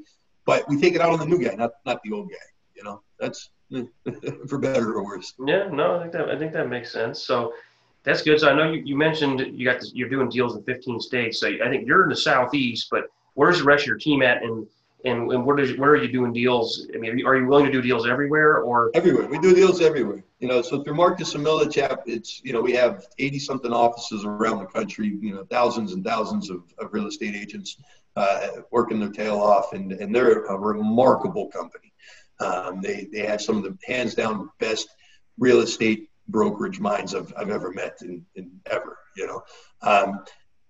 But 0.46 0.68
we 0.68 0.80
take 0.80 0.94
it 0.94 1.00
out 1.00 1.12
on 1.12 1.18
the 1.18 1.26
new 1.26 1.42
guy, 1.42 1.54
not 1.54 1.72
not 1.84 2.00
the 2.02 2.12
old 2.12 2.30
guy. 2.30 2.36
You 2.74 2.84
know, 2.84 3.02
that's 3.18 3.50
for 4.48 4.58
better 4.58 4.94
or 4.94 5.04
worse. 5.04 5.34
Yeah, 5.44 5.68
no, 5.70 5.96
I 5.96 6.00
think 6.00 6.12
that 6.12 6.30
I 6.30 6.38
think 6.38 6.52
that 6.52 6.68
makes 6.68 6.92
sense. 6.92 7.22
So 7.22 7.52
that's 8.04 8.22
good. 8.22 8.40
So 8.40 8.48
I 8.48 8.54
know 8.54 8.72
you, 8.72 8.82
you 8.84 8.96
mentioned 8.96 9.40
you 9.40 9.64
got 9.64 9.80
this, 9.80 9.92
you're 9.94 10.08
doing 10.08 10.28
deals 10.28 10.56
in 10.56 10.62
15 10.64 11.00
states. 11.00 11.40
So 11.40 11.48
I 11.48 11.68
think 11.68 11.86
you're 11.86 12.04
in 12.04 12.08
the 12.08 12.16
southeast, 12.16 12.88
but 12.90 13.04
where's 13.34 13.58
the 13.58 13.64
rest 13.64 13.82
of 13.82 13.86
your 13.88 13.98
team 13.98 14.22
at? 14.22 14.42
And 14.42 14.66
and, 15.04 15.32
and 15.32 15.44
where, 15.44 15.56
are 15.56 15.96
you 15.96 16.12
doing 16.12 16.32
deals? 16.32 16.86
I 16.94 16.98
mean, 16.98 17.10
are 17.10 17.16
you, 17.16 17.26
are 17.26 17.36
you 17.36 17.46
willing 17.46 17.66
to 17.66 17.72
do 17.72 17.82
deals 17.82 18.06
everywhere 18.06 18.58
or? 18.58 18.90
Everywhere. 18.94 19.26
We 19.26 19.40
do 19.40 19.52
deals 19.52 19.80
everywhere. 19.80 20.22
You 20.42 20.48
know, 20.48 20.60
so 20.60 20.82
through 20.82 20.94
Marcus 20.96 21.36
and 21.36 21.46
Millichap, 21.46 22.00
it's, 22.06 22.42
you 22.42 22.52
know, 22.52 22.60
we 22.60 22.72
have 22.72 23.06
80 23.16 23.38
something 23.38 23.72
offices 23.72 24.24
around 24.24 24.58
the 24.58 24.66
country, 24.66 25.16
you 25.20 25.32
know, 25.32 25.44
thousands 25.44 25.92
and 25.92 26.04
thousands 26.04 26.50
of, 26.50 26.64
of 26.80 26.92
real 26.92 27.06
estate 27.06 27.36
agents 27.36 27.76
uh, 28.16 28.48
working 28.72 28.98
their 28.98 29.12
tail 29.12 29.38
off, 29.38 29.72
and, 29.72 29.92
and 29.92 30.12
they're 30.12 30.46
a 30.46 30.58
remarkable 30.58 31.46
company. 31.46 31.92
Um, 32.40 32.80
they, 32.80 33.06
they 33.12 33.24
have 33.24 33.40
some 33.40 33.56
of 33.56 33.62
the 33.62 33.78
hands 33.86 34.16
down 34.16 34.50
best 34.58 34.88
real 35.38 35.60
estate 35.60 36.10
brokerage 36.26 36.80
minds 36.80 37.14
I've, 37.14 37.32
I've 37.36 37.50
ever 37.50 37.70
met 37.70 37.98
in, 38.02 38.26
in 38.34 38.50
ever, 38.68 38.98
you 39.16 39.28
know. 39.28 39.44
Um, 39.80 40.24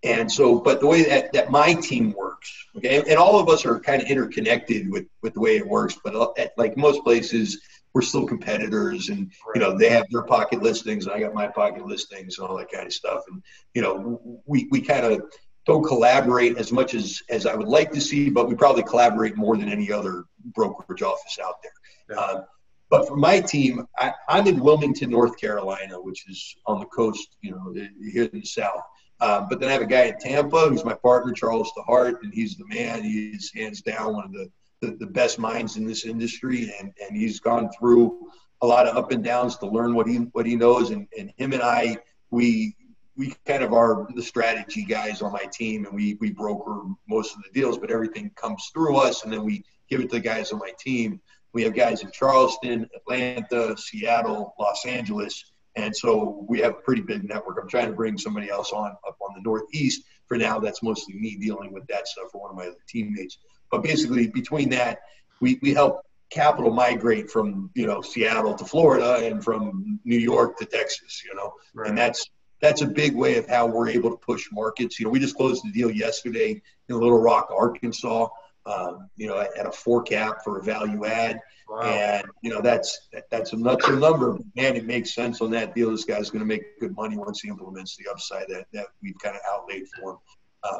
and 0.05 0.31
so, 0.31 0.59
but 0.59 0.81
the 0.81 0.87
way 0.87 1.05
that, 1.05 1.33
that 1.33 1.51
my 1.51 1.73
team 1.73 2.13
works, 2.13 2.53
okay, 2.77 3.03
and 3.09 3.17
all 3.17 3.41
of 3.41 3.49
us 3.49 3.65
are 3.65 3.81
kind 3.81 4.03
of 4.03 4.09
interconnected 4.09 4.91
with, 4.91 5.07
with 5.23 5.33
the 5.33 5.41
way 5.41 5.57
it 5.57 5.67
works, 5.67 5.99
but 6.05 6.39
at, 6.39 6.53
like 6.59 6.77
most 6.77 7.03
places, 7.05 7.59
we're 7.95 8.03
still 8.03 8.27
competitors 8.27 9.09
and, 9.09 9.31
you 9.55 9.61
know, 9.61 9.77
they 9.77 9.91
have 9.91 10.07
their 10.11 10.23
pocket 10.23 10.63
listings 10.63 11.07
and 11.07 11.15
I 11.15 11.21
got 11.21 11.35
my 11.35 11.47
pocket 11.47 11.87
listings 11.87 12.39
and 12.39 12.49
all 12.49 12.57
that 12.57 12.71
kind 12.71 12.87
of 12.87 12.93
stuff. 12.93 13.23
And, 13.29 13.43
you 13.75 13.83
know, 13.83 14.43
we, 14.47 14.69
we 14.71 14.81
kind 14.81 15.05
of 15.05 15.23
don't 15.67 15.85
collaborate 15.85 16.57
as 16.57 16.73
much 16.73 16.95
as, 16.95 17.23
as 17.29 17.47
I 17.47 17.55
would 17.55 17.69
like 17.69 17.93
to 17.93 18.01
see, 18.01 18.31
but 18.31 18.49
we 18.49 18.55
probably 18.55 18.83
collaborate 18.83 19.37
more 19.37 19.57
than 19.57 19.69
any 19.69 19.93
other 19.93 20.25
brokerage 20.55 21.03
office 21.03 21.39
out 21.45 21.57
there. 21.63 22.17
Yeah. 22.17 22.25
Um, 22.25 22.45
but 22.91 23.09
for 23.09 23.17
my 23.17 23.41
team, 23.41 23.87
I, 23.99 24.13
I'm 24.29 24.47
in 24.47 24.61
Wilmington, 24.61 25.11
North 25.11 25.39
Carolina, 25.39 26.01
which 26.01 26.29
is 26.29 26.55
on 26.67 26.81
the 26.81 26.87
coast, 26.87 27.37
you 27.41 27.53
know, 27.53 27.75
here 28.13 28.25
in 28.25 28.41
the 28.41 28.45
South. 28.45 28.83
Um, 29.21 29.47
but 29.49 29.61
then 29.61 29.69
I 29.69 29.73
have 29.73 29.83
a 29.83 29.87
guy 29.87 30.05
in 30.05 30.19
Tampa 30.19 30.69
who's 30.69 30.85
my 30.85 30.95
partner, 30.95 31.33
Charles 31.33 31.71
DeHart, 31.79 32.17
and 32.23 32.35
he's 32.35 32.57
the 32.57 32.67
man. 32.67 33.03
He's 33.05 33.53
hands 33.55 33.81
down 33.81 34.15
one 34.15 34.25
of 34.25 34.33
the, 34.33 34.51
the, 34.83 34.97
the 34.99 35.07
best 35.07 35.39
minds 35.39 35.77
in 35.77 35.87
this 35.87 36.05
industry, 36.05 36.75
and, 36.79 36.93
and 37.01 37.17
he's 37.17 37.41
gone 37.41 37.71
through 37.79 38.29
a 38.61 38.67
lot 38.67 38.87
of 38.87 38.97
up 38.97 39.13
and 39.13 39.25
downs 39.25 39.57
to 39.59 39.67
learn 39.67 39.95
what 39.95 40.07
he 40.07 40.17
what 40.33 40.45
he 40.45 40.57
knows, 40.57 40.91
and, 40.91 41.07
and 41.19 41.33
him 41.37 41.53
and 41.53 41.63
I 41.63 41.97
we 42.31 42.77
we 43.17 43.35
kind 43.47 43.63
of 43.63 43.73
are 43.73 44.07
the 44.15 44.23
strategy 44.23 44.85
guys 44.85 45.23
on 45.23 45.33
my 45.33 45.45
team, 45.53 45.87
and 45.87 45.95
we 45.95 46.19
we 46.21 46.33
broker 46.33 46.83
most 47.09 47.35
of 47.37 47.43
the 47.43 47.51
deals, 47.59 47.79
but 47.79 47.91
everything 47.91 48.31
comes 48.37 48.71
through 48.73 48.97
us, 48.97 49.25
and 49.25 49.33
then 49.33 49.45
we 49.45 49.65
give 49.89 50.01
it 50.01 50.11
to 50.11 50.17
the 50.17 50.21
guys 50.21 50.53
on 50.53 50.59
my 50.59 50.73
team. 50.79 51.21
We 51.53 51.63
have 51.65 51.75
guys 51.75 52.03
in 52.03 52.11
Charleston, 52.11 52.89
Atlanta, 52.97 53.77
Seattle, 53.77 54.55
Los 54.59 54.87
Angeles, 54.87 55.53
and 55.77 55.95
so 55.95 56.45
we 56.49 56.61
have 56.61 56.73
a 56.73 56.83
pretty 56.83 57.03
big 57.03 57.25
network. 57.29 57.59
I'm 57.61 57.69
trying 57.69 57.89
to 57.89 57.93
bring 57.93 58.19
somebody 58.19 58.51
else 58.51 58.73
on 58.73 58.91
up 59.07 59.17
on 59.21 59.35
the 59.35 59.43
Northeast 59.43 60.03
for 60.27 60.37
now. 60.37 60.59
That's 60.59 60.83
mostly 60.83 61.15
me 61.15 61.37
dealing 61.37 61.73
with 61.73 61.87
that 61.89 62.09
stuff 62.09 62.31
for 62.33 62.41
one 62.41 62.51
of 62.51 62.57
my 62.57 62.71
teammates. 62.89 63.39
But 63.73 63.83
basically, 63.83 64.29
between 64.29 64.69
that, 64.71 65.01
we, 65.41 65.59
we 65.63 65.73
help 65.75 66.03
capital 66.31 66.71
migrate 66.71 67.31
from 67.31 67.71
you 67.75 67.87
know 67.87 68.03
Seattle 68.03 68.55
to 68.55 68.65
Florida 68.65 69.27
and 69.27 69.43
from 69.43 69.99
New 70.05 70.19
York 70.19 70.59
to 70.59 70.67
Texas. 70.67 71.23
You 71.25 71.35
know, 71.35 71.55
right. 71.75 71.89
and 71.89 71.99
that's 71.99 72.31
that's 72.61 72.83
a 72.83 72.87
big 72.87 73.17
way 73.17 73.37
of 73.39 73.49
how 73.49 73.67
we're 73.67 73.89
able 73.89 74.11
to 74.11 74.17
push 74.17 74.49
markets. 74.53 75.01
You 75.01 75.07
know, 75.07 75.11
we 75.11 75.19
just 75.19 75.37
closed 75.37 75.65
the 75.65 75.73
deal 75.73 75.91
yesterday 75.91 76.63
in 76.89 77.01
Little 77.01 77.21
Rock, 77.21 77.49
Arkansas. 77.51 78.29
Um, 78.65 79.09
you 79.17 79.27
know, 79.27 79.41
at 79.41 79.67
a 79.67 79.73
four 79.73 80.03
cap 80.05 80.45
for 80.45 80.61
a 80.61 80.63
value 80.63 81.05
add, 81.05 81.41
wow. 81.69 81.81
and 81.81 82.25
you 82.43 82.51
know 82.51 82.61
that's 82.61 83.09
that, 83.13 83.25
that's 83.29 83.53
a 83.53 83.57
nuts 83.57 83.89
number. 83.89 84.35
But 84.35 84.47
man, 84.55 84.77
it 84.77 84.87
makes 84.87 85.17
sense 85.17 85.41
on 85.41 85.51
that 85.51 85.75
deal. 85.75 85.91
This 85.91 86.05
guy's 86.05 86.31
going 86.31 86.41
to 86.41 86.47
make 86.47 86.79
good 86.79 86.95
money 86.95 87.17
once 87.17 87.41
he 87.41 87.49
implements 87.49 87.97
the 87.97 88.09
upside 88.09 88.47
that 88.51 88.67
that 88.73 88.87
we've 89.03 89.19
kind 89.19 89.35
of 89.35 89.43
outlaid 89.53 89.89
for 89.89 90.13
him. 90.13 90.19
Uh, 90.63 90.79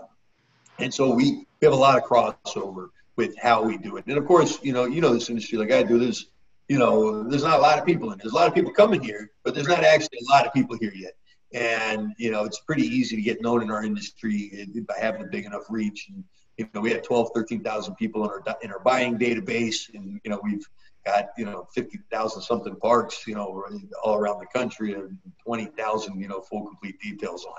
and 0.83 0.93
so 0.93 1.15
we, 1.15 1.47
we 1.61 1.65
have 1.65 1.73
a 1.73 1.77
lot 1.77 1.97
of 1.97 2.05
crossover 2.05 2.89
with 3.17 3.39
how 3.39 3.63
we 3.63 3.79
do 3.79 3.97
it. 3.97 4.05
And 4.07 4.19
of 4.19 4.27
course, 4.27 4.59
you 4.63 4.73
know, 4.73 4.85
you 4.85 5.01
know 5.01 5.15
this 5.15 5.31
industry 5.31 5.57
like 5.59 5.71
I 5.71 5.83
do. 5.85 5.99
There's, 5.99 6.27
you 6.69 6.79
know, 6.79 7.23
there's 7.23 7.45
not 7.45 7.59
a 7.59 7.63
lot 7.63 7.79
of 7.79 7.87
people 7.87 8.11
in. 8.13 8.19
There's 8.19 8.33
a 8.33 8.37
lot 8.37 8.49
of 8.49 8.55
people 8.55 8.73
coming 8.73 9.01
here, 9.01 9.31
but 9.45 9.55
there's 9.55 9.69
not 9.69 9.85
actually 9.85 10.19
a 10.29 10.33
lot 10.33 10.47
of 10.47 10.53
people 10.53 10.77
here 10.81 10.93
yet. 10.95 11.13
And 11.55 12.15
you 12.19 12.31
know, 12.31 12.45
it's 12.45 12.61
pretty 12.61 12.83
easy 12.83 13.15
to 13.15 13.23
get 13.23 13.43
known 13.43 13.63
in 13.63 13.71
our 13.71 13.85
industry 13.85 14.51
eh, 14.55 14.81
by 14.89 14.95
having 14.99 15.23
a 15.23 15.27
big 15.27 15.45
enough 15.45 15.65
reach. 15.69 16.09
And 16.09 16.25
you 16.57 16.69
know, 16.75 16.81
we 16.81 16.91
have 16.93 17.03
12, 17.03 17.31
13,000 17.35 17.95
people 17.95 18.25
in 18.25 18.31
our 18.31 18.43
in 18.63 18.73
our 18.73 18.81
buying 18.81 19.19
database, 19.19 19.93
and 19.95 20.21
you 20.25 20.31
know, 20.31 20.41
we've 20.43 20.67
got 21.05 21.29
you 21.37 21.45
know 21.45 21.69
50,000 21.75 22.43
something 22.43 22.75
parks, 22.77 23.27
you 23.27 23.35
know, 23.35 23.65
all 24.03 24.17
around 24.17 24.41
the 24.41 24.59
country, 24.59 24.95
and 24.95 25.19
20,000 25.45 26.21
you 26.21 26.29
know 26.29 26.41
full 26.41 26.67
complete 26.67 26.99
details 27.01 27.45
on. 27.45 27.59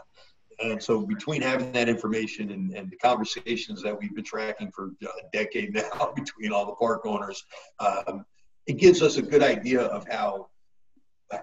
And 0.61 0.81
so 0.81 1.05
between 1.05 1.41
having 1.41 1.71
that 1.73 1.89
information 1.89 2.51
and, 2.51 2.73
and 2.73 2.89
the 2.89 2.97
conversations 2.97 3.81
that 3.83 3.97
we've 3.97 4.13
been 4.13 4.23
tracking 4.23 4.71
for 4.71 4.91
a 5.01 5.07
decade 5.31 5.73
now 5.73 6.11
between 6.15 6.51
all 6.51 6.65
the 6.65 6.75
park 6.75 7.05
owners, 7.05 7.43
um, 7.79 8.25
it 8.65 8.73
gives 8.73 9.01
us 9.01 9.17
a 9.17 9.21
good 9.21 9.43
idea 9.43 9.81
of 9.81 10.07
how 10.07 10.47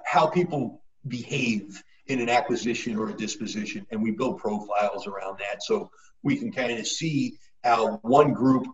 how 0.05 0.27
people 0.27 0.83
behave 1.09 1.83
in 2.07 2.21
an 2.21 2.29
acquisition 2.29 2.97
or 2.97 3.09
a 3.09 3.17
disposition, 3.17 3.87
and 3.91 4.03
we 4.03 4.11
build 4.11 4.39
profiles 4.39 5.07
around 5.07 5.39
that 5.39 5.63
so 5.63 5.91
we 6.23 6.37
can 6.37 6.53
kind 6.53 6.79
of 6.79 6.87
see 6.87 7.37
how 7.65 7.99
one 8.03 8.33
group 8.33 8.67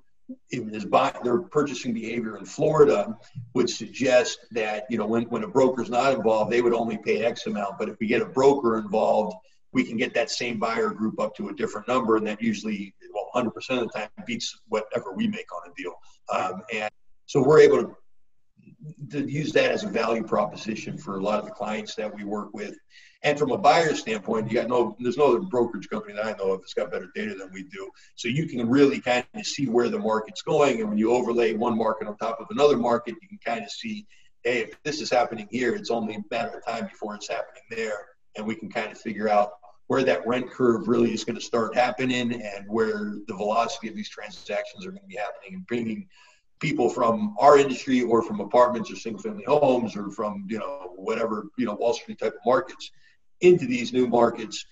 is 0.50 0.84
buying 0.84 1.14
their 1.22 1.38
purchasing 1.40 1.92
behavior 1.92 2.36
in 2.36 2.44
Florida 2.44 3.16
would 3.54 3.70
suggest 3.70 4.38
that 4.50 4.84
you 4.90 4.98
know 4.98 5.06
when, 5.06 5.22
when 5.24 5.44
a 5.44 5.48
broker's 5.48 5.90
not 5.90 6.12
involved, 6.12 6.50
they 6.50 6.62
would 6.62 6.74
only 6.74 6.98
pay 6.98 7.24
X 7.24 7.46
amount. 7.46 7.78
But 7.78 7.88
if 7.88 7.96
we 8.00 8.06
get 8.06 8.22
a 8.22 8.26
broker 8.26 8.78
involved, 8.78 9.36
we 9.76 9.84
can 9.84 9.98
get 9.98 10.14
that 10.14 10.30
same 10.30 10.58
buyer 10.58 10.88
group 10.88 11.20
up 11.20 11.36
to 11.36 11.50
a 11.50 11.54
different 11.54 11.86
number, 11.86 12.16
and 12.16 12.26
that 12.26 12.40
usually, 12.40 12.94
well, 13.12 13.28
100% 13.34 13.48
of 13.68 13.80
the 13.80 13.88
time 13.94 14.08
beats 14.26 14.58
whatever 14.68 15.12
we 15.12 15.28
make 15.28 15.44
on 15.54 15.70
a 15.70 15.74
deal. 15.76 15.92
Um, 16.32 16.62
and 16.72 16.90
so 17.26 17.42
we're 17.42 17.60
able 17.60 17.82
to, 17.82 17.96
to 19.10 19.30
use 19.30 19.52
that 19.52 19.70
as 19.70 19.84
a 19.84 19.88
value 19.88 20.22
proposition 20.22 20.96
for 20.96 21.18
a 21.18 21.22
lot 21.22 21.40
of 21.40 21.44
the 21.44 21.50
clients 21.50 21.94
that 21.96 22.12
we 22.12 22.24
work 22.24 22.54
with. 22.54 22.74
And 23.22 23.38
from 23.38 23.50
a 23.50 23.58
buyer 23.58 23.94
standpoint, 23.94 24.50
you 24.50 24.54
got 24.54 24.70
no, 24.70 24.96
there's 24.98 25.18
no 25.18 25.28
other 25.28 25.40
brokerage 25.40 25.90
company 25.90 26.14
that 26.14 26.24
I 26.24 26.32
know 26.38 26.52
of 26.52 26.60
that's 26.62 26.72
got 26.72 26.90
better 26.90 27.10
data 27.14 27.34
than 27.34 27.50
we 27.52 27.64
do. 27.64 27.90
So 28.14 28.28
you 28.28 28.48
can 28.48 28.66
really 28.66 28.98
kind 29.02 29.26
of 29.34 29.44
see 29.44 29.66
where 29.66 29.90
the 29.90 29.98
market's 29.98 30.40
going. 30.40 30.80
And 30.80 30.88
when 30.88 30.96
you 30.96 31.12
overlay 31.12 31.52
one 31.52 31.76
market 31.76 32.08
on 32.08 32.16
top 32.16 32.40
of 32.40 32.46
another 32.48 32.78
market, 32.78 33.16
you 33.20 33.28
can 33.28 33.40
kind 33.44 33.62
of 33.62 33.70
see, 33.70 34.06
hey, 34.42 34.60
if 34.60 34.82
this 34.84 35.02
is 35.02 35.10
happening 35.10 35.48
here, 35.50 35.74
it's 35.74 35.90
only 35.90 36.14
a 36.14 36.24
matter 36.30 36.56
of 36.56 36.64
time 36.64 36.86
before 36.86 37.14
it's 37.14 37.28
happening 37.28 37.62
there. 37.68 38.06
And 38.36 38.46
we 38.46 38.54
can 38.54 38.70
kind 38.70 38.90
of 38.90 38.98
figure 38.98 39.28
out 39.28 39.50
where 39.88 40.02
that 40.02 40.26
rent 40.26 40.50
curve 40.50 40.88
really 40.88 41.12
is 41.12 41.24
going 41.24 41.36
to 41.36 41.44
start 41.44 41.74
happening 41.74 42.32
and 42.32 42.64
where 42.66 43.16
the 43.28 43.34
velocity 43.34 43.88
of 43.88 43.94
these 43.94 44.08
transactions 44.08 44.84
are 44.84 44.90
going 44.90 45.02
to 45.02 45.08
be 45.08 45.16
happening 45.16 45.54
and 45.54 45.66
bringing 45.66 46.08
people 46.58 46.88
from 46.88 47.34
our 47.38 47.58
industry 47.58 48.02
or 48.02 48.22
from 48.22 48.40
apartments 48.40 48.90
or 48.90 48.96
single 48.96 49.22
family 49.22 49.44
homes 49.44 49.96
or 49.96 50.10
from 50.10 50.46
you 50.48 50.58
know 50.58 50.92
whatever 50.96 51.48
you 51.58 51.66
know 51.66 51.74
wall 51.74 51.92
street 51.92 52.18
type 52.18 52.32
of 52.32 52.40
markets 52.46 52.90
into 53.40 53.66
these 53.66 53.92
new 53.92 54.06
markets 54.06 54.64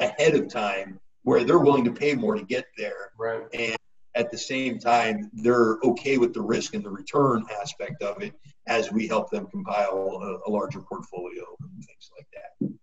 ahead 0.00 0.34
of 0.34 0.52
time 0.52 0.98
where 1.22 1.44
they're 1.44 1.58
willing 1.58 1.84
to 1.84 1.92
pay 1.92 2.14
more 2.14 2.34
to 2.34 2.44
get 2.44 2.66
there. 2.76 3.10
Right. 3.18 3.42
And 3.52 3.76
at 4.14 4.30
the 4.30 4.38
same 4.38 4.78
time 4.78 5.30
they're 5.32 5.78
okay 5.84 6.18
with 6.18 6.34
the 6.34 6.40
risk 6.40 6.74
and 6.74 6.84
the 6.84 6.90
return 6.90 7.44
aspect 7.60 8.02
of 8.02 8.20
it 8.20 8.34
as 8.66 8.90
we 8.90 9.06
help 9.06 9.30
them 9.30 9.46
compile 9.46 10.40
a, 10.46 10.48
a 10.48 10.50
larger 10.50 10.80
portfolio 10.80 11.44
and 11.60 11.84
things 11.84 12.10
like 12.16 12.26
that 12.32 12.78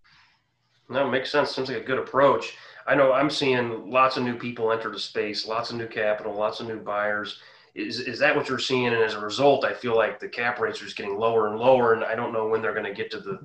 no, 0.88 1.10
makes 1.10 1.30
sense. 1.30 1.54
Seems 1.54 1.68
like 1.68 1.82
a 1.82 1.84
good 1.84 1.98
approach. 1.98 2.56
I 2.86 2.94
know 2.94 3.12
I'm 3.12 3.30
seeing 3.30 3.90
lots 3.90 4.16
of 4.16 4.22
new 4.22 4.36
people 4.36 4.70
enter 4.70 4.90
the 4.90 4.98
space, 4.98 5.46
lots 5.46 5.70
of 5.70 5.76
new 5.76 5.88
capital, 5.88 6.34
lots 6.34 6.60
of 6.60 6.68
new 6.68 6.78
buyers. 6.78 7.40
Is 7.74 8.00
is 8.00 8.18
that 8.20 8.34
what 8.34 8.48
you're 8.48 8.58
seeing? 8.58 8.86
And 8.86 8.96
as 8.96 9.14
a 9.14 9.20
result, 9.20 9.64
I 9.64 9.74
feel 9.74 9.96
like 9.96 10.20
the 10.20 10.28
cap 10.28 10.60
rates 10.60 10.80
are 10.80 10.84
just 10.84 10.96
getting 10.96 11.18
lower 11.18 11.48
and 11.48 11.58
lower, 11.58 11.92
and 11.92 12.04
I 12.04 12.14
don't 12.14 12.32
know 12.32 12.48
when 12.48 12.62
they're 12.62 12.72
going 12.72 12.84
to 12.84 12.94
get 12.94 13.10
to 13.10 13.20
the 13.20 13.40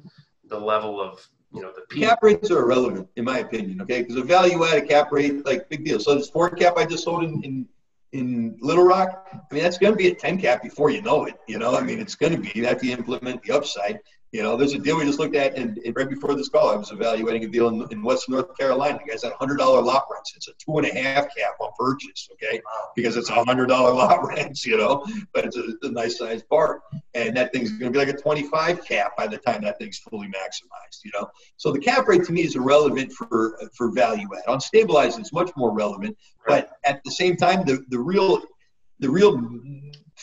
the 0.48 0.60
level 0.60 1.02
of 1.02 1.28
you 1.52 1.62
know 1.62 1.72
the 1.76 1.82
peak. 1.90 2.04
cap 2.04 2.20
rates 2.22 2.52
are 2.52 2.60
irrelevant 2.60 3.10
in 3.16 3.26
my 3.26 3.40
opinion. 3.40 3.82
Okay, 3.82 4.02
because 4.02 4.16
a 4.16 4.24
value 4.24 4.64
added 4.64 4.88
cap 4.88 5.12
rate, 5.12 5.46
like 5.46 5.68
big 5.70 5.84
deal. 5.84 6.00
So 6.00 6.16
this 6.16 6.30
four 6.30 6.50
cap 6.50 6.78
I 6.78 6.86
just 6.86 7.04
sold 7.04 7.24
in, 7.24 7.44
in 7.44 7.68
in 8.14 8.58
Little 8.62 8.84
Rock, 8.84 9.28
I 9.34 9.54
mean 9.54 9.64
that's 9.64 9.78
going 9.78 9.94
to 9.94 9.98
be 9.98 10.10
a 10.10 10.16
ten 10.16 10.40
cap 10.40 10.62
before 10.62 10.92
you 10.92 11.02
know 11.02 11.26
it. 11.26 11.36
You 11.48 11.58
know, 11.58 11.76
I 11.76 11.82
mean 11.82 12.00
it's 12.00 12.16
going 12.16 12.34
to 12.34 12.40
be 12.40 12.52
you 12.54 12.66
have 12.68 12.80
to 12.82 12.92
implement 12.92 13.42
the 13.44 13.54
upside. 13.54 14.00
You 14.32 14.44
know, 14.44 14.56
there's 14.56 14.74
a 14.74 14.80
deal 14.80 14.98
we 14.98 15.04
just 15.04 15.20
looked 15.20 15.36
at, 15.36 15.58
and, 15.58 15.78
and 15.80 15.94
right 15.94 16.10
before 16.10 16.36
this 16.36 16.48
call, 16.48 16.70
I 16.70 16.76
was 16.78 16.92
evaluating 16.92 17.44
a 17.44 17.48
deal 17.50 17.68
in, 17.68 17.86
in 17.92 18.02
West 18.02 18.30
North 18.30 18.58
Carolina. 18.58 18.98
The 19.04 19.12
guy's 19.12 19.26
at 19.26 19.34
$100 19.34 19.58
lot 19.60 20.06
rents. 20.10 20.34
It's 20.38 20.48
a 20.48 20.54
two 20.54 20.78
and 20.78 20.88
a 20.88 20.94
half 20.94 21.26
cap 21.36 21.56
on 21.60 21.72
purchase, 21.78 22.30
okay? 22.34 22.62
Because 22.96 23.18
it's 23.18 23.30
a 23.30 23.34
$100 23.34 23.68
lot 23.70 24.26
rents, 24.26 24.66
you 24.66 24.78
know, 24.78 25.06
but 25.34 25.46
it's 25.46 25.58
a, 25.58 25.74
a 25.82 25.92
nice 25.92 26.18
sized 26.18 26.48
park. 26.48 26.82
And 27.14 27.36
that 27.36 27.52
thing's 27.52 27.72
going 27.72 27.92
to 27.92 28.00
be 28.00 28.06
like 28.06 28.16
a 28.16 28.18
25 28.18 28.86
cap 28.86 29.18
by 29.18 29.28
the 29.28 29.38
time 29.38 29.64
that 29.64 29.78
thing's 29.80 29.98
fully 29.98 30.28
maximized, 30.28 31.04
you 31.04 31.12
know? 31.14 31.30
So 31.58 31.74
the 31.74 31.80
cap 31.80 32.08
rate 32.08 32.24
to 32.24 32.32
me 32.32 32.44
is 32.44 32.56
irrelevant 32.56 33.12
for 33.12 33.60
for 33.76 33.92
value 33.92 34.30
add. 34.38 34.50
On 34.50 34.62
stabilized, 34.62 35.20
it's 35.20 35.34
much 35.34 35.52
more 35.58 35.74
relevant, 35.74 36.18
but 36.48 36.72
at 36.86 37.04
the 37.04 37.12
same 37.12 37.36
time, 37.36 37.66
the, 37.66 37.84
the 37.90 38.00
real 38.00 38.42
the 39.00 39.10
real 39.10 39.38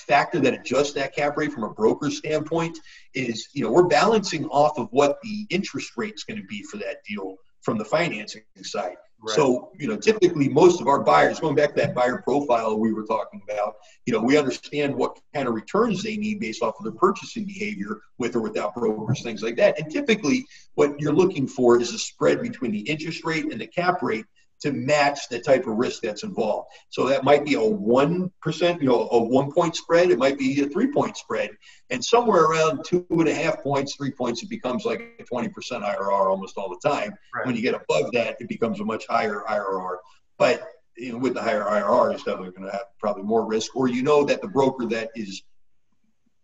factor 0.08 0.40
that 0.40 0.54
adjusts 0.54 0.92
that 0.94 1.14
cap 1.14 1.36
rate 1.36 1.52
from 1.52 1.64
a 1.64 1.70
broker 1.70 2.10
standpoint 2.10 2.78
is, 3.14 3.48
you 3.52 3.62
know, 3.62 3.70
we're 3.70 3.86
balancing 3.86 4.46
off 4.46 4.78
of 4.78 4.88
what 4.90 5.18
the 5.22 5.46
interest 5.50 5.92
rate 5.96 6.14
is 6.14 6.24
going 6.24 6.40
to 6.40 6.46
be 6.46 6.62
for 6.64 6.78
that 6.78 7.04
deal 7.06 7.36
from 7.60 7.78
the 7.78 7.84
financing 7.84 8.42
side. 8.62 8.96
Right. 9.20 9.34
So, 9.34 9.72
you 9.76 9.88
know, 9.88 9.96
typically 9.96 10.48
most 10.48 10.80
of 10.80 10.86
our 10.86 11.02
buyers, 11.02 11.40
going 11.40 11.56
back 11.56 11.70
to 11.70 11.80
that 11.80 11.94
buyer 11.94 12.22
profile 12.22 12.78
we 12.78 12.92
were 12.92 13.04
talking 13.04 13.42
about, 13.50 13.74
you 14.06 14.12
know, 14.12 14.20
we 14.20 14.38
understand 14.38 14.94
what 14.94 15.18
kind 15.34 15.48
of 15.48 15.54
returns 15.54 16.04
they 16.04 16.16
need 16.16 16.38
based 16.38 16.62
off 16.62 16.76
of 16.78 16.84
their 16.84 16.92
purchasing 16.92 17.44
behavior 17.44 18.00
with 18.18 18.36
or 18.36 18.40
without 18.40 18.74
brokers, 18.74 19.22
things 19.22 19.42
like 19.42 19.56
that. 19.56 19.78
And 19.80 19.90
typically 19.92 20.46
what 20.76 21.00
you're 21.00 21.12
looking 21.12 21.48
for 21.48 21.80
is 21.80 21.92
a 21.92 21.98
spread 21.98 22.40
between 22.40 22.70
the 22.70 22.80
interest 22.80 23.24
rate 23.24 23.50
and 23.50 23.60
the 23.60 23.66
cap 23.66 24.02
rate 24.02 24.24
to 24.60 24.72
match 24.72 25.28
the 25.28 25.38
type 25.38 25.66
of 25.66 25.76
risk 25.76 26.02
that's 26.02 26.22
involved. 26.22 26.68
So 26.90 27.08
that 27.08 27.24
might 27.24 27.44
be 27.44 27.54
a 27.54 27.62
one 27.62 28.30
percent, 28.42 28.82
you 28.82 28.88
know, 28.88 29.08
a 29.10 29.22
one 29.22 29.52
point 29.52 29.76
spread. 29.76 30.10
It 30.10 30.18
might 30.18 30.38
be 30.38 30.60
a 30.62 30.68
three 30.68 30.92
point 30.92 31.16
spread, 31.16 31.50
and 31.90 32.04
somewhere 32.04 32.44
around 32.44 32.84
two 32.84 33.06
and 33.10 33.28
a 33.28 33.34
half 33.34 33.62
points, 33.62 33.96
three 33.96 34.10
points, 34.10 34.42
it 34.42 34.48
becomes 34.48 34.84
like 34.84 35.16
a 35.18 35.24
twenty 35.24 35.48
percent 35.48 35.84
IRR 35.84 36.28
almost 36.30 36.56
all 36.56 36.68
the 36.68 36.88
time. 36.88 37.14
Right. 37.34 37.46
When 37.46 37.56
you 37.56 37.62
get 37.62 37.74
above 37.74 38.12
that, 38.12 38.36
it 38.40 38.48
becomes 38.48 38.80
a 38.80 38.84
much 38.84 39.06
higher 39.08 39.42
IRR. 39.48 39.96
But 40.38 40.68
you 40.96 41.12
know, 41.12 41.18
with 41.18 41.34
the 41.34 41.42
higher 41.42 41.64
IRR, 41.64 42.10
you're 42.10 42.18
definitely 42.18 42.50
going 42.50 42.64
to 42.64 42.72
have 42.72 42.86
probably 42.98 43.22
more 43.22 43.46
risk, 43.46 43.76
or 43.76 43.88
you 43.88 44.02
know 44.02 44.24
that 44.24 44.42
the 44.42 44.48
broker 44.48 44.86
that 44.86 45.10
is 45.14 45.42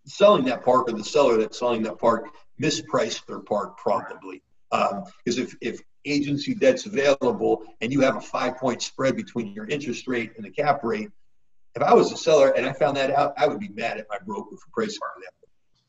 selling 0.07 0.45
that 0.45 0.65
park 0.65 0.89
or 0.89 0.93
the 0.93 1.05
seller 1.05 1.39
that's 1.39 1.59
selling 1.59 1.83
that 1.83 1.99
park 1.99 2.29
mispriced 2.61 3.27
their 3.27 3.41
park 3.41 3.79
probably. 3.79 4.43
Because 5.25 5.39
um, 5.39 5.45
if, 5.45 5.57
if 5.61 5.81
agency 6.05 6.55
debt's 6.55 6.87
available 6.87 7.65
and 7.81 7.93
you 7.93 8.01
have 8.01 8.17
a 8.17 8.21
five 8.21 8.57
point 8.57 8.83
spread 8.83 9.17
between 9.17 9.53
your 9.53 9.67
interest 9.67 10.09
rate 10.09 10.33
and 10.37 10.45
the 10.45 10.51
cap 10.51 10.83
rate, 10.83 11.11
if 11.75 11.83
I 11.83 11.95
was 11.95 12.13
a 12.13 12.17
seller 12.17 12.51
and 12.51 12.67
I 12.67 12.73
found 12.73 12.97
that 12.97 13.11
out, 13.11 13.35
I 13.37 13.47
would 13.47 13.61
be 13.61 13.69
mad 13.69 13.99
at 13.99 14.07
my 14.09 14.19
broker 14.25 14.57
for 14.57 14.71
pricing 14.73 14.99
that. 15.23 15.33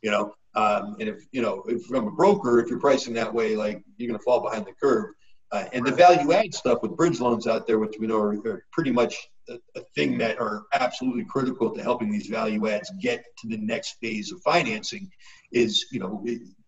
You 0.01 0.12
know, 0.12 0.34
um, 0.56 0.98
and 1.00 1.10
if 1.10 1.25
you 1.32 1.42
know, 1.42 1.63
if 1.68 1.89
I'm 1.89 2.08
a 2.08 2.12
broker, 2.12 2.60
if 2.60 2.70
you're 2.70 2.80
pricing 2.80 3.13
that 3.15 3.34
way, 3.34 3.56
like 3.56 3.84
you're 3.98 4.08
going 4.08 4.20
to 4.20 4.24
fall 4.24 4.42
behind 4.42 4.65
the 4.65 4.74
curve. 4.74 5.12
Uh, 5.51 5.65
and 5.74 5.86
the 5.86 5.92
value 5.92 6.34
add 6.34 6.54
stuff 6.54 6.82
with 6.82 6.98
bridge 6.98 7.20
loans 7.20 7.48
out 7.48 7.68
there, 7.68 7.77
which 7.80 7.96
we 8.00 8.08
know 8.08 8.18
are, 8.18 8.34
are 8.48 8.65
pretty 8.72 8.92
much 8.92 9.15
a, 9.48 9.58
a, 9.75 9.82
thing 9.96 10.18
that 10.18 10.39
are 10.39 10.63
absolutely 10.74 11.24
critical 11.24 11.70
to 11.70 11.82
helping 11.84 12.12
these 12.12 12.27
value 12.27 12.68
adds 12.68 12.92
get 13.00 13.24
to 13.38 13.48
the 13.48 13.58
next 13.58 13.98
phase 14.01 14.32
of 14.32 14.42
financing, 14.42 15.10
is 15.51 15.86
you 15.92 16.00
know 16.00 16.24